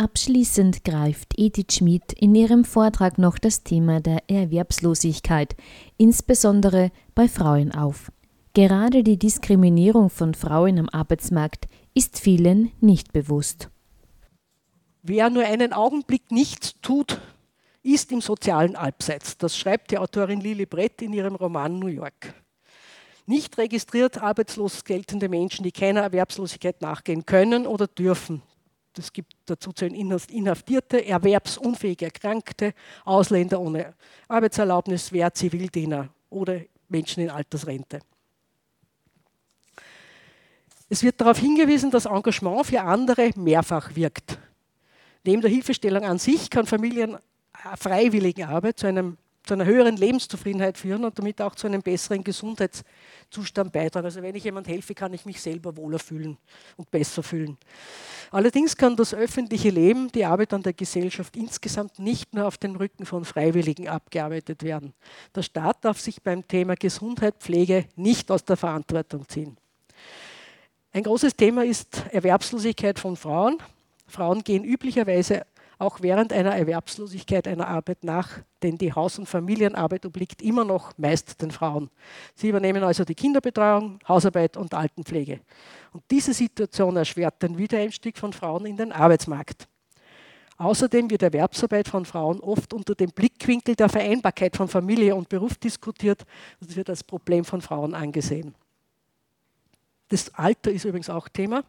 Abschließend 0.00 0.82
greift 0.82 1.34
Edith 1.36 1.74
Schmid 1.74 2.14
in 2.14 2.34
ihrem 2.34 2.64
Vortrag 2.64 3.18
noch 3.18 3.36
das 3.36 3.64
Thema 3.64 4.00
der 4.00 4.30
Erwerbslosigkeit, 4.30 5.54
insbesondere 5.98 6.90
bei 7.14 7.28
Frauen 7.28 7.74
auf. 7.74 8.10
Gerade 8.54 9.02
die 9.02 9.18
Diskriminierung 9.18 10.08
von 10.08 10.32
Frauen 10.32 10.78
am 10.78 10.88
Arbeitsmarkt 10.88 11.68
ist 11.92 12.18
vielen 12.18 12.72
nicht 12.80 13.12
bewusst. 13.12 13.68
Wer 15.02 15.28
nur 15.28 15.44
einen 15.44 15.74
Augenblick 15.74 16.30
nichts 16.30 16.80
tut, 16.80 17.20
ist 17.82 18.10
im 18.10 18.22
sozialen 18.22 18.76
Albseits. 18.76 19.36
Das 19.36 19.54
schreibt 19.54 19.90
die 19.90 19.98
Autorin 19.98 20.40
Lili 20.40 20.64
Brett 20.64 21.02
in 21.02 21.12
ihrem 21.12 21.34
Roman 21.34 21.78
New 21.78 21.88
York. 21.88 22.32
Nicht 23.26 23.58
registriert 23.58 24.16
arbeitslos 24.16 24.82
geltende 24.82 25.28
Menschen, 25.28 25.62
die 25.62 25.72
keiner 25.72 26.00
Erwerbslosigkeit 26.00 26.80
nachgehen 26.80 27.26
können 27.26 27.66
oder 27.66 27.86
dürfen. 27.86 28.40
Es 28.98 29.12
gibt 29.12 29.34
dazu 29.46 29.72
zählen 29.72 29.94
Inhaftierte, 29.94 31.06
erwerbsunfähige 31.06 32.06
Erkrankte, 32.06 32.74
Ausländer 33.04 33.60
ohne 33.60 33.94
Arbeitserlaubnis, 34.28 35.12
Wehr, 35.12 35.32
Zivildiener 35.32 36.08
oder 36.28 36.60
Menschen 36.88 37.22
in 37.22 37.30
Altersrente. 37.30 38.00
Es 40.88 41.04
wird 41.04 41.20
darauf 41.20 41.38
hingewiesen, 41.38 41.92
dass 41.92 42.06
Engagement 42.06 42.66
für 42.66 42.80
andere 42.80 43.30
mehrfach 43.36 43.94
wirkt. 43.94 44.38
Neben 45.24 45.40
der 45.40 45.50
Hilfestellung 45.50 46.04
an 46.04 46.18
sich 46.18 46.50
kann 46.50 46.66
Familien 46.66 47.16
Freiwilligenarbeit 47.76 48.80
zu, 48.80 48.88
einem, 48.88 49.16
zu 49.50 49.54
einer 49.54 49.64
höheren 49.64 49.96
Lebenszufriedenheit 49.96 50.78
führen 50.78 51.04
und 51.04 51.18
damit 51.18 51.42
auch 51.42 51.56
zu 51.56 51.66
einem 51.66 51.82
besseren 51.82 52.22
Gesundheitszustand 52.22 53.72
beitragen. 53.72 54.04
Also 54.04 54.22
wenn 54.22 54.36
ich 54.36 54.44
jemand 54.44 54.68
helfe, 54.68 54.94
kann 54.94 55.12
ich 55.12 55.26
mich 55.26 55.40
selber 55.40 55.76
wohler 55.76 55.98
fühlen 55.98 56.38
und 56.76 56.88
besser 56.88 57.24
fühlen. 57.24 57.58
Allerdings 58.30 58.76
kann 58.76 58.94
das 58.94 59.12
öffentliche 59.12 59.70
Leben, 59.70 60.06
die 60.12 60.24
Arbeit 60.24 60.52
an 60.54 60.62
der 60.62 60.72
Gesellschaft 60.72 61.36
insgesamt 61.36 61.98
nicht 61.98 62.32
nur 62.32 62.46
auf 62.46 62.58
den 62.58 62.76
Rücken 62.76 63.04
von 63.04 63.24
Freiwilligen 63.24 63.88
abgearbeitet 63.88 64.62
werden. 64.62 64.94
Der 65.34 65.42
Staat 65.42 65.84
darf 65.84 65.98
sich 65.98 66.22
beim 66.22 66.46
Thema 66.46 66.76
Gesundheit, 66.76 67.34
Pflege 67.40 67.86
nicht 67.96 68.30
aus 68.30 68.44
der 68.44 68.56
Verantwortung 68.56 69.28
ziehen. 69.28 69.56
Ein 70.92 71.02
großes 71.02 71.34
Thema 71.34 71.64
ist 71.64 72.04
Erwerbslosigkeit 72.12 73.00
von 73.00 73.16
Frauen. 73.16 73.58
Frauen 74.06 74.44
gehen 74.44 74.62
üblicherweise 74.62 75.44
auch 75.80 76.02
während 76.02 76.32
einer 76.32 76.54
Erwerbslosigkeit 76.54 77.48
einer 77.48 77.66
Arbeit 77.66 78.04
nach, 78.04 78.40
denn 78.62 78.76
die 78.76 78.92
Haus- 78.92 79.18
und 79.18 79.26
Familienarbeit 79.26 80.04
obliegt 80.04 80.42
immer 80.42 80.64
noch 80.64 80.92
meist 80.98 81.40
den 81.40 81.50
Frauen. 81.50 81.88
Sie 82.34 82.50
übernehmen 82.50 82.84
also 82.84 83.04
die 83.04 83.14
Kinderbetreuung, 83.14 83.98
Hausarbeit 84.06 84.56
und 84.58 84.74
Altenpflege. 84.74 85.40
Und 85.92 86.04
diese 86.10 86.34
Situation 86.34 86.96
erschwert 86.96 87.42
den 87.42 87.56
Wiedereinstieg 87.56 88.18
von 88.18 88.32
Frauen 88.32 88.66
in 88.66 88.76
den 88.76 88.92
Arbeitsmarkt. 88.92 89.66
Außerdem 90.58 91.08
wird 91.08 91.22
Erwerbsarbeit 91.22 91.88
von 91.88 92.04
Frauen 92.04 92.40
oft 92.40 92.74
unter 92.74 92.94
dem 92.94 93.10
Blickwinkel 93.10 93.74
der 93.74 93.88
Vereinbarkeit 93.88 94.58
von 94.58 94.68
Familie 94.68 95.14
und 95.16 95.30
Beruf 95.30 95.56
diskutiert. 95.56 96.26
Das 96.60 96.76
wird 96.76 96.90
als 96.90 97.02
Problem 97.02 97.46
von 97.46 97.62
Frauen 97.62 97.94
angesehen. 97.94 98.54
Das 100.10 100.34
Alter 100.34 100.70
ist 100.70 100.84
übrigens 100.84 101.08
auch 101.08 101.28
Thema, 101.28 101.64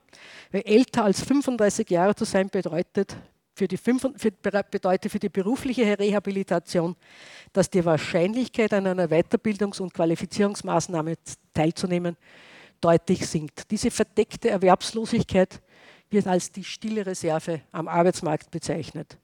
weil 0.51 0.63
älter 0.65 1.05
als 1.05 1.23
35 1.23 1.89
Jahre 1.89 2.15
zu 2.15 2.25
sein 2.25 2.49
bedeutet 2.49 3.15
für 3.61 3.67
die, 3.67 3.77
für, 3.77 4.31
bedeutet 4.71 5.11
für 5.11 5.19
die 5.19 5.29
berufliche 5.29 5.99
Rehabilitation, 5.99 6.95
dass 7.53 7.69
die 7.69 7.85
Wahrscheinlichkeit 7.85 8.73
an 8.73 8.87
einer 8.87 9.05
Weiterbildungs- 9.05 9.79
und 9.79 9.93
Qualifizierungsmaßnahme 9.93 11.13
teilzunehmen 11.53 12.17
deutlich 12.79 13.27
sinkt. 13.27 13.69
Diese 13.69 13.91
verdeckte 13.91 14.49
Erwerbslosigkeit 14.49 15.61
wird 16.09 16.25
als 16.25 16.51
die 16.51 16.63
stille 16.63 17.05
Reserve 17.05 17.61
am 17.71 17.87
Arbeitsmarkt 17.87 18.49
bezeichnet. 18.49 19.19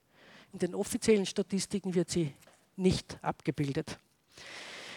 In 0.54 0.60
den 0.60 0.76
offiziellen 0.76 1.26
Statistiken 1.26 1.96
wird 1.96 2.12
sie 2.12 2.32
nicht 2.76 3.18
abgebildet. 3.24 3.98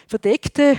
Verdeckte 0.05 0.77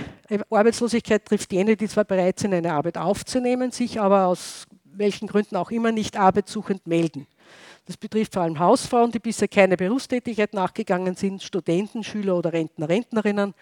Arbeitslosigkeit 0.49 1.25
trifft 1.25 1.51
jene, 1.51 1.75
die 1.75 1.89
zwar 1.89 2.05
bereit 2.05 2.39
sind, 2.39 2.53
eine 2.53 2.71
Arbeit 2.71 2.97
aufzunehmen, 2.97 3.71
sich 3.71 3.99
aber 3.99 4.27
aus 4.27 4.67
welchen 4.85 5.27
Gründen 5.27 5.57
auch 5.57 5.69
immer 5.69 5.91
nicht 5.91 6.15
arbeitssuchend 6.15 6.87
melden. 6.87 7.27
Das 7.85 7.97
betrifft 7.97 8.33
vor 8.33 8.43
allem 8.43 8.59
Hausfrauen, 8.59 9.11
die 9.11 9.19
bisher 9.19 9.47
keine 9.47 9.75
Berufstätigkeit 9.75 10.53
nachgegangen 10.53 11.15
sind, 11.15 11.43
Studenten, 11.43 12.03
Schüler 12.03 12.37
oder 12.37 12.53
Rentner, 12.53 12.87
Rentnerinnen. 12.87 13.53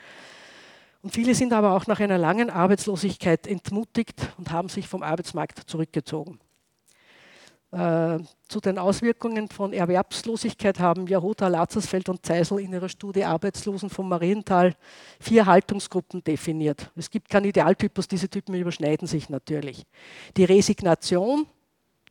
Und 1.02 1.14
viele 1.14 1.34
sind 1.34 1.54
aber 1.54 1.76
auch 1.76 1.88
nach 1.88 2.00
einer 2.00 2.20
langen 2.20 2.52
Arbeitslosigkeit 2.52 3.48
entmutigt 3.48 4.34
und 4.38 4.52
haben 4.52 4.70
sich 4.70 4.88
vom 4.88 5.02
Arbeitsmarkt 5.02 5.60
zurückgezogen. 5.68 6.40
Äh, 7.72 8.20
zu 8.50 8.60
den 8.60 8.78
Auswirkungen 8.78 9.48
von 9.48 9.72
Erwerbslosigkeit 9.72 10.80
haben 10.80 11.08
Jahota, 11.08 11.48
Lazarsfeld 11.48 12.10
und 12.10 12.26
Zeisel 12.26 12.60
in 12.60 12.74
ihrer 12.74 12.90
Studie 12.90 13.24
Arbeitslosen 13.24 13.90
vom 13.90 14.10
Mariental 14.10 14.76
vier 15.22 15.46
Haltungsgruppen 15.46 16.22
definiert. 16.22 16.92
Es 16.98 17.10
gibt 17.10 17.30
keinen 17.30 17.46
Idealtypus, 17.46 18.10
diese 18.10 18.30
Typen 18.30 18.56
überschneiden 18.56 19.08
sich 19.08 19.30
natürlich. 19.30 19.86
Die 20.36 20.44
Resignation, 20.44 21.48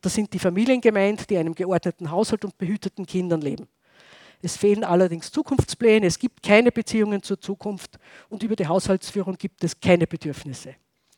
das 0.01 0.13
sind 0.13 0.33
die 0.33 0.39
Familien 0.39 0.81
gemeint, 0.81 1.29
die 1.29 1.37
einem 1.37 1.55
geordneten 1.55 2.11
Haushalt 2.11 2.43
und 2.43 2.57
behüteten 2.57 3.05
Kindern 3.05 3.41
leben. 3.41 3.67
Es 4.41 4.57
fehlen 4.57 4.83
allerdings 4.83 5.31
Zukunftspläne, 5.31 6.07
es 6.07 6.17
gibt 6.17 6.41
keine 6.41 6.71
Beziehungen 6.71 7.21
zur 7.21 7.39
Zukunft 7.39 7.99
und 8.29 8.41
über 8.41 8.55
die 8.55 8.67
Haushaltsführung 8.67 9.35
gibt 9.37 9.63
es 9.63 9.79
keine 9.79 10.07
Bedürfnisse. 10.07 10.75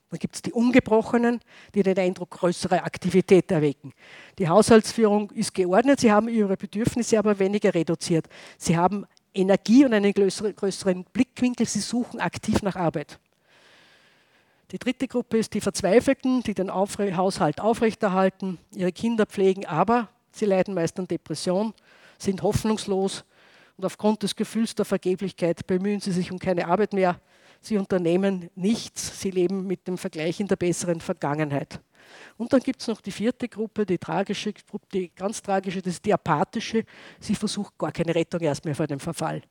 Dann 0.09 0.19
gibt 0.19 0.35
es 0.35 0.41
die 0.41 0.51
Ungebrochenen, 0.51 1.39
die 1.73 1.81
den 1.81 1.97
Eindruck 1.97 2.31
größerer 2.31 2.83
Aktivität 2.83 3.49
erwecken. 3.49 3.93
Die 4.37 4.47
Haushaltsführung 4.47 5.31
ist 5.31 5.55
geordnet, 5.55 6.01
sie 6.01 6.11
haben 6.11 6.29
ihre 6.29 6.55
Bedürfnisse 6.55 7.17
aber 7.17 7.39
weniger 7.39 7.73
reduziert. 7.73 8.27
Sie 8.57 8.77
haben 8.77 9.05
Energie 9.33 9.85
und 9.85 9.93
einen 9.93 10.13
größeren 10.13 11.05
Blickwinkel, 11.05 11.65
sie 11.65 11.79
suchen 11.79 12.19
aktiv 12.19 12.61
nach 12.61 12.75
Arbeit. 12.75 13.19
Die 14.73 14.79
dritte 14.79 15.07
Gruppe 15.07 15.37
ist 15.37 15.53
die 15.53 15.61
Verzweifelten, 15.61 16.41
die 16.41 16.55
den 16.55 16.71
Aufre 16.71 17.15
Haushalt 17.15 17.61
aufrechterhalten, 17.61 18.57
ihre 18.73 18.91
Kinder 18.91 19.27
pflegen, 19.27 19.67
aber 19.67 20.09
sie 20.31 20.45
leiden 20.45 20.73
meist 20.73 20.97
an 20.97 21.07
Depression, 21.07 21.75
sind 22.17 22.41
hoffnungslos 22.41 23.23
und 23.77 23.85
aufgrund 23.85 24.23
des 24.23 24.35
Gefühls 24.35 24.73
der 24.73 24.85
Vergeblichkeit 24.85 25.67
bemühen 25.67 25.99
sie 25.99 26.11
sich 26.11 26.31
um 26.31 26.39
keine 26.39 26.67
Arbeit 26.67 26.93
mehr, 26.93 27.19
Sie 27.63 27.77
unternehmen 27.77 28.49
nichts, 28.55 29.21
sie 29.21 29.31
leben 29.31 29.65
mit 29.65 29.87
dem 29.87 29.97
Vergleich 29.97 30.37
in 30.41 30.49
der 30.49 30.57
besseren 30.57 30.99
Vergangenheit. 30.99 31.79
Und 32.35 32.51
dann 32.51 32.59
gibt 32.59 32.81
es 32.81 32.89
noch 32.89 32.99
die 32.99 33.11
vierte 33.11 33.47
Gruppe, 33.47 33.85
die 33.85 33.97
tragische 33.97 34.53
die 34.93 35.09
ganz 35.15 35.41
tragische, 35.41 35.81
das 35.81 35.93
ist 35.93 36.05
die 36.05 36.13
apathische. 36.13 36.83
Sie 37.21 37.35
versucht 37.35 37.77
gar 37.77 37.93
keine 37.93 38.13
Rettung 38.13 38.41
erst 38.41 38.65
mehr 38.65 38.75
vor 38.75 38.85
dem 38.85 38.99
Verfall. 38.99 39.41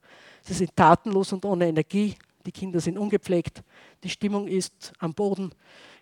Sie 0.42 0.52
sind 0.52 0.76
tatenlos 0.76 1.32
und 1.32 1.42
ohne 1.46 1.68
Energie, 1.68 2.14
die 2.44 2.52
Kinder 2.52 2.80
sind 2.80 2.98
ungepflegt, 2.98 3.62
die 4.02 4.10
Stimmung 4.10 4.48
ist 4.48 4.92
am 4.98 5.14
Boden, 5.14 5.52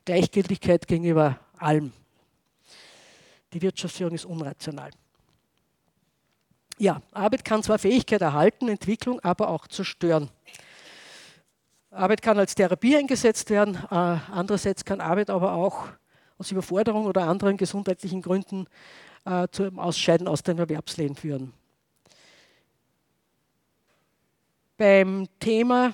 Gleichgültigkeit 0.04 0.86
gegenüber 0.86 1.38
allem. 1.58 1.92
Die 3.52 3.62
Wirtschaftsführung 3.62 4.14
ist 4.14 4.24
unrational. 4.24 4.90
Ja, 6.78 7.02
Arbeit 7.12 7.44
kann 7.44 7.62
zwar 7.62 7.78
Fähigkeit 7.78 8.22
erhalten, 8.22 8.68
Entwicklung 8.68 9.20
aber 9.20 9.48
auch 9.48 9.66
zerstören. 9.66 10.30
Arbeit 11.90 12.22
kann 12.22 12.38
als 12.38 12.54
Therapie 12.54 12.96
eingesetzt 12.96 13.50
werden, 13.50 13.74
äh, 13.90 13.94
andererseits 13.94 14.84
kann 14.84 15.00
Arbeit 15.00 15.28
aber 15.28 15.52
auch 15.52 15.88
aus 16.38 16.50
Überforderung 16.50 17.04
oder 17.04 17.26
anderen 17.26 17.56
gesundheitlichen 17.56 18.22
Gründen 18.22 18.66
äh, 19.26 19.48
zum 19.50 19.78
Ausscheiden 19.78 20.26
aus 20.26 20.42
dem 20.42 20.58
Erwerbsleben 20.58 21.16
führen. 21.16 21.52
Beim 24.78 25.26
Thema 25.38 25.92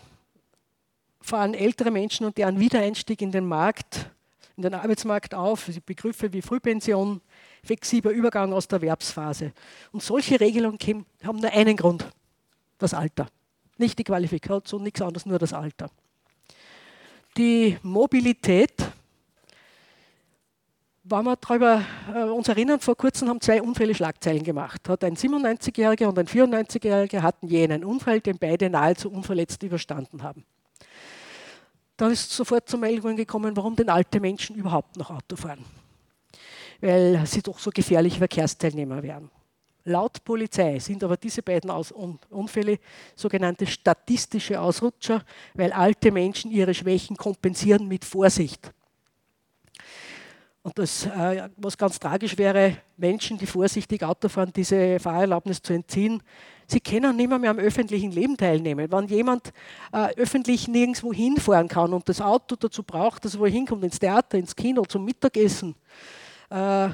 vor 1.26 1.38
allem 1.38 1.54
ältere 1.54 1.90
Menschen 1.90 2.24
und 2.24 2.38
deren 2.38 2.60
Wiedereinstieg 2.60 3.20
in 3.20 3.32
den 3.32 3.46
Markt 3.46 4.10
in 4.56 4.62
den 4.62 4.74
Arbeitsmarkt 4.74 5.34
auf, 5.34 5.68
Begriffe 5.84 6.32
wie 6.32 6.40
Frühpension, 6.40 7.20
flexibler 7.62 8.10
Übergang 8.10 8.54
aus 8.54 8.66
der 8.66 8.78
Erwerbsphase. 8.78 9.52
Und 9.92 10.02
solche 10.02 10.40
Regelungen 10.40 10.78
haben 11.22 11.38
nur 11.38 11.52
einen 11.52 11.76
Grund, 11.76 12.08
das 12.78 12.94
Alter. 12.94 13.26
Nicht 13.76 13.98
die 13.98 14.04
Qualifikation, 14.04 14.82
nichts 14.82 15.02
anderes, 15.02 15.26
nur 15.26 15.38
das 15.38 15.52
Alter. 15.52 15.90
Die 17.36 17.76
Mobilität, 17.82 18.72
wenn 21.04 21.24
wir 21.24 21.36
darüber 21.36 21.84
äh, 22.14 22.22
uns 22.22 22.48
erinnern, 22.48 22.80
vor 22.80 22.96
kurzem 22.96 23.28
haben 23.28 23.42
zwei 23.42 23.60
Unfälle 23.60 23.94
Schlagzeilen 23.94 24.42
gemacht. 24.42 24.88
Hat 24.88 25.04
ein 25.04 25.16
97-Jähriger 25.16 26.06
und 26.06 26.18
ein 26.18 26.26
94-Jähriger 26.26 27.20
hatten 27.20 27.48
je 27.48 27.64
einen 27.64 27.84
Unfall, 27.84 28.22
den 28.22 28.38
beide 28.38 28.70
nahezu 28.70 29.10
unverletzt 29.10 29.62
überstanden 29.62 30.22
haben. 30.22 30.46
Dann 31.96 32.12
ist 32.12 32.30
sofort 32.30 32.68
zur 32.68 32.78
Meldung 32.78 33.16
gekommen, 33.16 33.56
warum 33.56 33.74
denn 33.74 33.88
alte 33.88 34.20
Menschen 34.20 34.56
überhaupt 34.56 34.96
noch 34.96 35.10
Auto 35.10 35.36
fahren. 35.36 35.64
Weil 36.80 37.24
sie 37.26 37.42
doch 37.42 37.58
so 37.58 37.70
gefährliche 37.70 38.18
Verkehrsteilnehmer 38.18 39.02
wären. 39.02 39.30
Laut 39.84 40.22
Polizei 40.24 40.80
sind 40.80 41.02
aber 41.04 41.16
diese 41.16 41.42
beiden 41.42 41.70
Unfälle 42.30 42.80
sogenannte 43.14 43.66
statistische 43.66 44.60
Ausrutscher, 44.60 45.24
weil 45.54 45.72
alte 45.72 46.10
Menschen 46.10 46.50
ihre 46.50 46.74
Schwächen 46.74 47.16
kompensieren 47.16 47.86
mit 47.86 48.04
Vorsicht. 48.04 48.72
Und 50.62 50.76
das, 50.76 51.06
äh, 51.06 51.48
was 51.56 51.78
ganz 51.78 52.00
tragisch 52.00 52.36
wäre, 52.36 52.78
Menschen, 52.96 53.38
die 53.38 53.46
vorsichtig 53.46 54.02
Auto 54.02 54.28
fahren, 54.28 54.52
diese 54.54 54.98
Fahrerlaubnis 54.98 55.62
zu 55.62 55.72
entziehen, 55.72 56.20
sie 56.66 56.80
können 56.80 57.16
nicht 57.16 57.28
mehr, 57.28 57.38
mehr 57.38 57.50
am 57.50 57.58
öffentlichen 57.58 58.10
Leben 58.10 58.36
teilnehmen. 58.36 58.90
Wenn 58.90 59.06
jemand 59.08 59.52
äh, 59.92 60.14
öffentlich 60.16 60.68
nirgendwo 60.68 61.12
hinfahren 61.12 61.68
kann 61.68 61.92
und 61.92 62.08
das 62.08 62.20
Auto 62.20 62.56
dazu 62.56 62.82
braucht, 62.82 63.24
dass 63.24 63.34
er 63.34 63.40
wohin 63.40 63.66
kommt, 63.66 63.84
ins 63.84 63.98
Theater, 63.98 64.38
ins 64.38 64.54
Kino, 64.54 64.84
zum 64.84 65.04
Mittagessen 65.04 65.74
äh, 66.50 66.88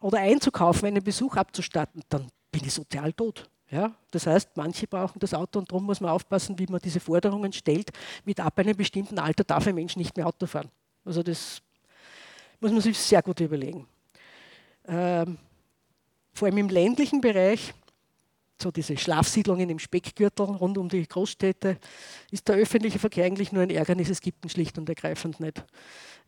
oder 0.00 0.18
einzukaufen, 0.18 0.88
einen 0.88 1.02
Besuch 1.02 1.36
abzustatten, 1.36 2.02
dann 2.08 2.28
bin 2.50 2.64
ich 2.64 2.72
sozial 2.72 3.12
tot. 3.12 3.48
Ja, 3.70 3.94
das 4.10 4.26
heißt, 4.26 4.56
manche 4.56 4.86
brauchen 4.86 5.18
das 5.18 5.34
Auto 5.34 5.58
und 5.58 5.70
darum 5.70 5.84
muss 5.84 6.00
man 6.00 6.10
aufpassen, 6.10 6.58
wie 6.58 6.66
man 6.66 6.80
diese 6.80 7.00
Forderungen 7.00 7.52
stellt. 7.52 7.90
Mit 8.24 8.40
ab 8.40 8.58
einem 8.58 8.74
bestimmten 8.74 9.18
Alter 9.18 9.44
darf 9.44 9.66
ein 9.66 9.74
Mensch 9.74 9.94
nicht 9.94 10.16
mehr 10.16 10.26
Auto 10.26 10.46
fahren. 10.46 10.70
Also 11.04 11.22
das 11.22 11.60
muss 12.60 12.72
man 12.72 12.80
sich 12.80 12.98
sehr 12.98 13.20
gut 13.22 13.40
überlegen. 13.40 13.86
Ähm, 14.86 15.36
vor 16.32 16.46
allem 16.46 16.58
im 16.58 16.68
ländlichen 16.70 17.20
Bereich, 17.20 17.74
so 18.62 18.70
diese 18.70 18.96
Schlafsiedlungen 18.96 19.70
im 19.70 19.78
Speckgürtel 19.78 20.46
rund 20.46 20.78
um 20.78 20.88
die 20.88 21.06
Großstädte, 21.06 21.78
ist 22.30 22.48
der 22.48 22.56
öffentliche 22.56 22.98
Verkehr 22.98 23.24
eigentlich 23.24 23.52
nur 23.52 23.62
ein 23.62 23.70
Ärgernis. 23.70 24.10
Es 24.10 24.20
gibt 24.20 24.44
ihn 24.44 24.48
schlicht 24.48 24.78
und 24.78 24.88
ergreifend 24.88 25.40
nicht. 25.40 25.64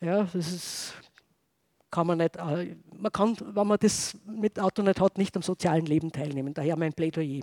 Ja, 0.00 0.24
das 0.24 0.52
ist, 0.52 0.94
kann 1.90 2.06
man 2.06 2.18
nicht. 2.18 2.36
Äh, 2.36 2.76
man 2.96 3.12
kann, 3.12 3.36
wenn 3.40 3.66
man 3.66 3.78
das 3.78 4.16
mit 4.26 4.58
Auto 4.58 4.82
nicht 4.82 5.00
hat, 5.00 5.18
nicht 5.18 5.36
am 5.36 5.42
sozialen 5.42 5.86
Leben 5.86 6.12
teilnehmen. 6.12 6.54
Daher 6.54 6.76
mein 6.76 6.92
Plädoyer. 6.92 7.42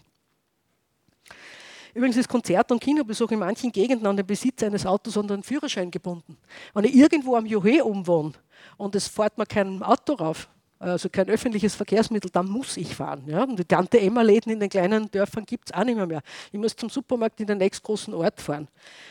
Übrigens 1.93 2.17
ist 2.17 2.29
Konzert- 2.29 2.71
und 2.71 2.79
Kinobesuch 2.79 3.31
in 3.31 3.39
manchen 3.39 3.71
Gegenden 3.71 4.05
an 4.05 4.15
den 4.15 4.25
Besitz 4.25 4.61
eines 4.61 4.85
Autos 4.85 5.17
und 5.17 5.31
einen 5.31 5.41
Führerschein 5.41 5.89
gebunden. 5.89 6.37
Wenn 6.73 6.85
ich 6.85 6.95
irgendwo 6.95 7.35
am 7.35 7.45
Juhe 7.45 7.83
umwohne 7.83 8.33
und 8.77 8.93
es 8.95 9.07
fährt 9.07 9.37
mir 9.37 9.47
kein 9.47 9.81
Auto 9.81 10.13
rauf, 10.13 10.47
also 10.79 11.09
kein 11.09 11.27
öffentliches 11.29 11.75
Verkehrsmittel, 11.75 12.29
dann 12.31 12.47
muss 12.47 12.77
ich 12.77 12.95
fahren. 12.95 13.23
Ja? 13.25 13.43
Und 13.43 13.57
die 13.57 13.65
Tante 13.65 13.99
Emma-Läden 13.99 14.51
in 14.51 14.59
den 14.59 14.69
kleinen 14.69 15.09
Dörfern 15.09 15.45
gibt 15.45 15.69
es 15.69 15.73
auch 15.73 15.83
nicht 15.83 15.95
mehr, 15.95 16.05
mehr. 16.05 16.21
Ich 16.51 16.59
muss 16.59 16.75
zum 16.75 16.89
Supermarkt 16.89 17.39
in 17.39 17.47
den 17.47 17.57
nächstgroßen 17.57 18.13
Ort 18.13 18.41
fahren. 18.41 18.67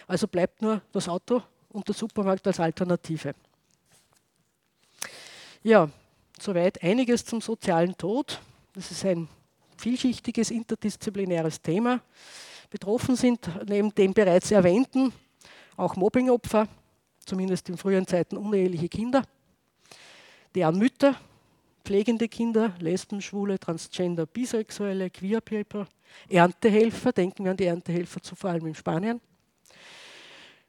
Also 0.07 0.29
bleibt 0.29 0.63
nur 0.63 0.81
das 0.93 1.09
Auto 1.09 1.43
und 1.71 1.87
der 1.89 1.95
Supermarkt 1.95 2.47
als 2.47 2.61
Alternative. 2.61 3.35
Ja, 5.63 5.89
soweit 6.41 6.83
einiges 6.83 7.25
zum 7.25 7.41
sozialen 7.41 7.97
Tod. 7.97 8.41
Das 8.73 8.91
ist 8.91 9.05
ein 9.05 9.29
vielschichtiges, 9.77 10.51
interdisziplinäres 10.51 11.61
Thema. 11.61 12.01
Betroffen 12.71 13.17
sind 13.17 13.49
neben 13.69 13.95
dem 13.95 14.13
bereits 14.13 14.51
erwähnten 14.51 15.13
auch 15.77 15.97
Mobbingopfer, 15.97 16.69
zumindest 17.25 17.69
in 17.69 17.77
früheren 17.77 18.07
Zeiten 18.07 18.37
uneheliche 18.37 18.89
Kinder, 18.89 19.23
deren 20.55 20.79
Mütter, 20.79 21.17
pflegende 21.87 22.29
Kinder, 22.29 22.75
Lesben, 22.81 23.23
Schwule, 23.23 23.61
Transgender, 23.61 24.27
Bisexuelle, 24.27 25.09
Queer 25.09 25.41
People, 25.41 25.87
Erntehelfer, 26.29 27.13
denken 27.13 27.45
wir 27.45 27.53
an 27.53 27.57
die 27.57 27.67
Erntehelfer 27.67 28.21
zu, 28.21 28.35
vor 28.35 28.51
allem 28.51 28.67
in 28.67 28.75
Spanien. 28.75 29.21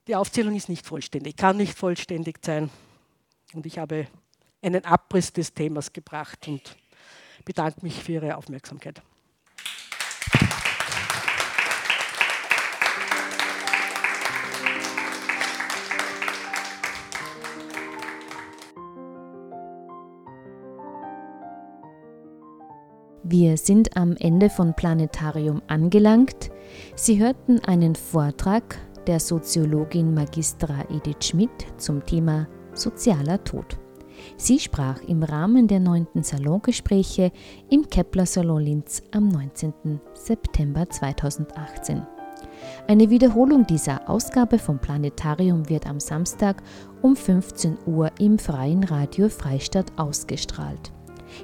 Die 0.07 0.15
Aufzählung 0.15 0.55
ist 0.55 0.69
nicht 0.69 0.85
vollständig, 0.85 1.35
kann 1.35 1.57
nicht 1.57 1.75
vollständig 1.75 2.37
sein. 2.45 2.69
Und 3.53 3.65
ich 3.65 3.79
habe 3.79 4.07
einen 4.61 4.85
Abriss 4.85 5.33
des 5.33 5.51
Themas 5.51 5.91
gebracht 5.91 6.47
und 6.47 6.77
bedanke 7.43 7.79
mich 7.81 7.95
für 7.95 8.13
Ihre 8.13 8.37
Aufmerksamkeit. 8.37 9.01
Wir 23.29 23.57
sind 23.57 23.97
am 23.97 24.15
Ende 24.15 24.49
von 24.49 24.73
Planetarium 24.73 25.61
angelangt. 25.67 26.49
Sie 26.95 27.19
hörten 27.19 27.59
einen 27.59 27.93
Vortrag 27.95 28.77
der 29.05 29.19
Soziologin 29.19 30.13
Magistra 30.13 30.85
Edith 30.89 31.25
Schmidt 31.25 31.49
zum 31.75 32.05
Thema 32.05 32.47
sozialer 32.73 33.43
Tod. 33.43 33.77
Sie 34.37 34.59
sprach 34.59 35.01
im 35.01 35.23
Rahmen 35.23 35.67
der 35.67 35.81
9. 35.81 36.07
Salongespräche 36.21 37.33
im 37.69 37.89
Kepler 37.89 38.25
Salon 38.25 38.61
Linz 38.61 39.03
am 39.11 39.27
19. 39.27 39.73
September 40.13 40.89
2018. 40.89 42.07
Eine 42.87 43.09
Wiederholung 43.09 43.67
dieser 43.67 44.09
Ausgabe 44.09 44.57
vom 44.57 44.79
Planetarium 44.79 45.67
wird 45.67 45.85
am 45.85 45.99
Samstag 45.99 46.63
um 47.01 47.17
15 47.17 47.77
Uhr 47.87 48.09
im 48.19 48.39
Freien 48.39 48.85
Radio 48.85 49.27
Freistadt 49.27 49.91
ausgestrahlt. 49.97 50.93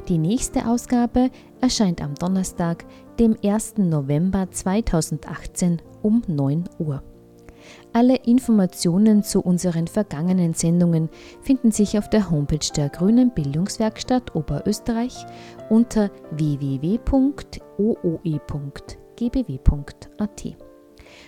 Die 0.08 0.18
nächste 0.18 0.68
Ausgabe 0.68 1.30
erscheint 1.62 2.02
am 2.02 2.16
Donnerstag, 2.16 2.86
dem 3.20 3.36
1. 3.44 3.78
November 3.78 4.50
2018 4.50 5.82
um 6.02 6.22
9 6.28 6.66
Uhr. 6.80 7.04
Alle 7.94 8.16
Informationen 8.16 9.24
zu 9.24 9.42
unseren 9.42 9.88
vergangenen 9.88 10.54
Sendungen 10.54 11.10
finden 11.42 11.72
sich 11.72 11.98
auf 11.98 12.10
der 12.10 12.30
Homepage 12.30 12.72
der 12.76 12.90
Grünen 12.90 13.34
Bildungswerkstatt 13.34 14.36
Oberösterreich 14.36 15.26
unter 15.70 16.12
www.ooe.gbw.at. 16.32 16.98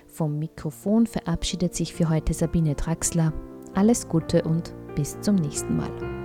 Vom 0.07 0.39
Mikrofon 0.39 1.05
verabschiedet 1.05 1.75
sich 1.75 1.93
für 1.93 2.09
heute 2.09 2.33
Sabine 2.33 2.75
Draxler. 2.75 3.31
Alles 3.73 4.07
Gute 4.07 4.43
und 4.43 4.73
bis 4.95 5.19
zum 5.21 5.35
nächsten 5.35 5.77
Mal. 5.77 6.24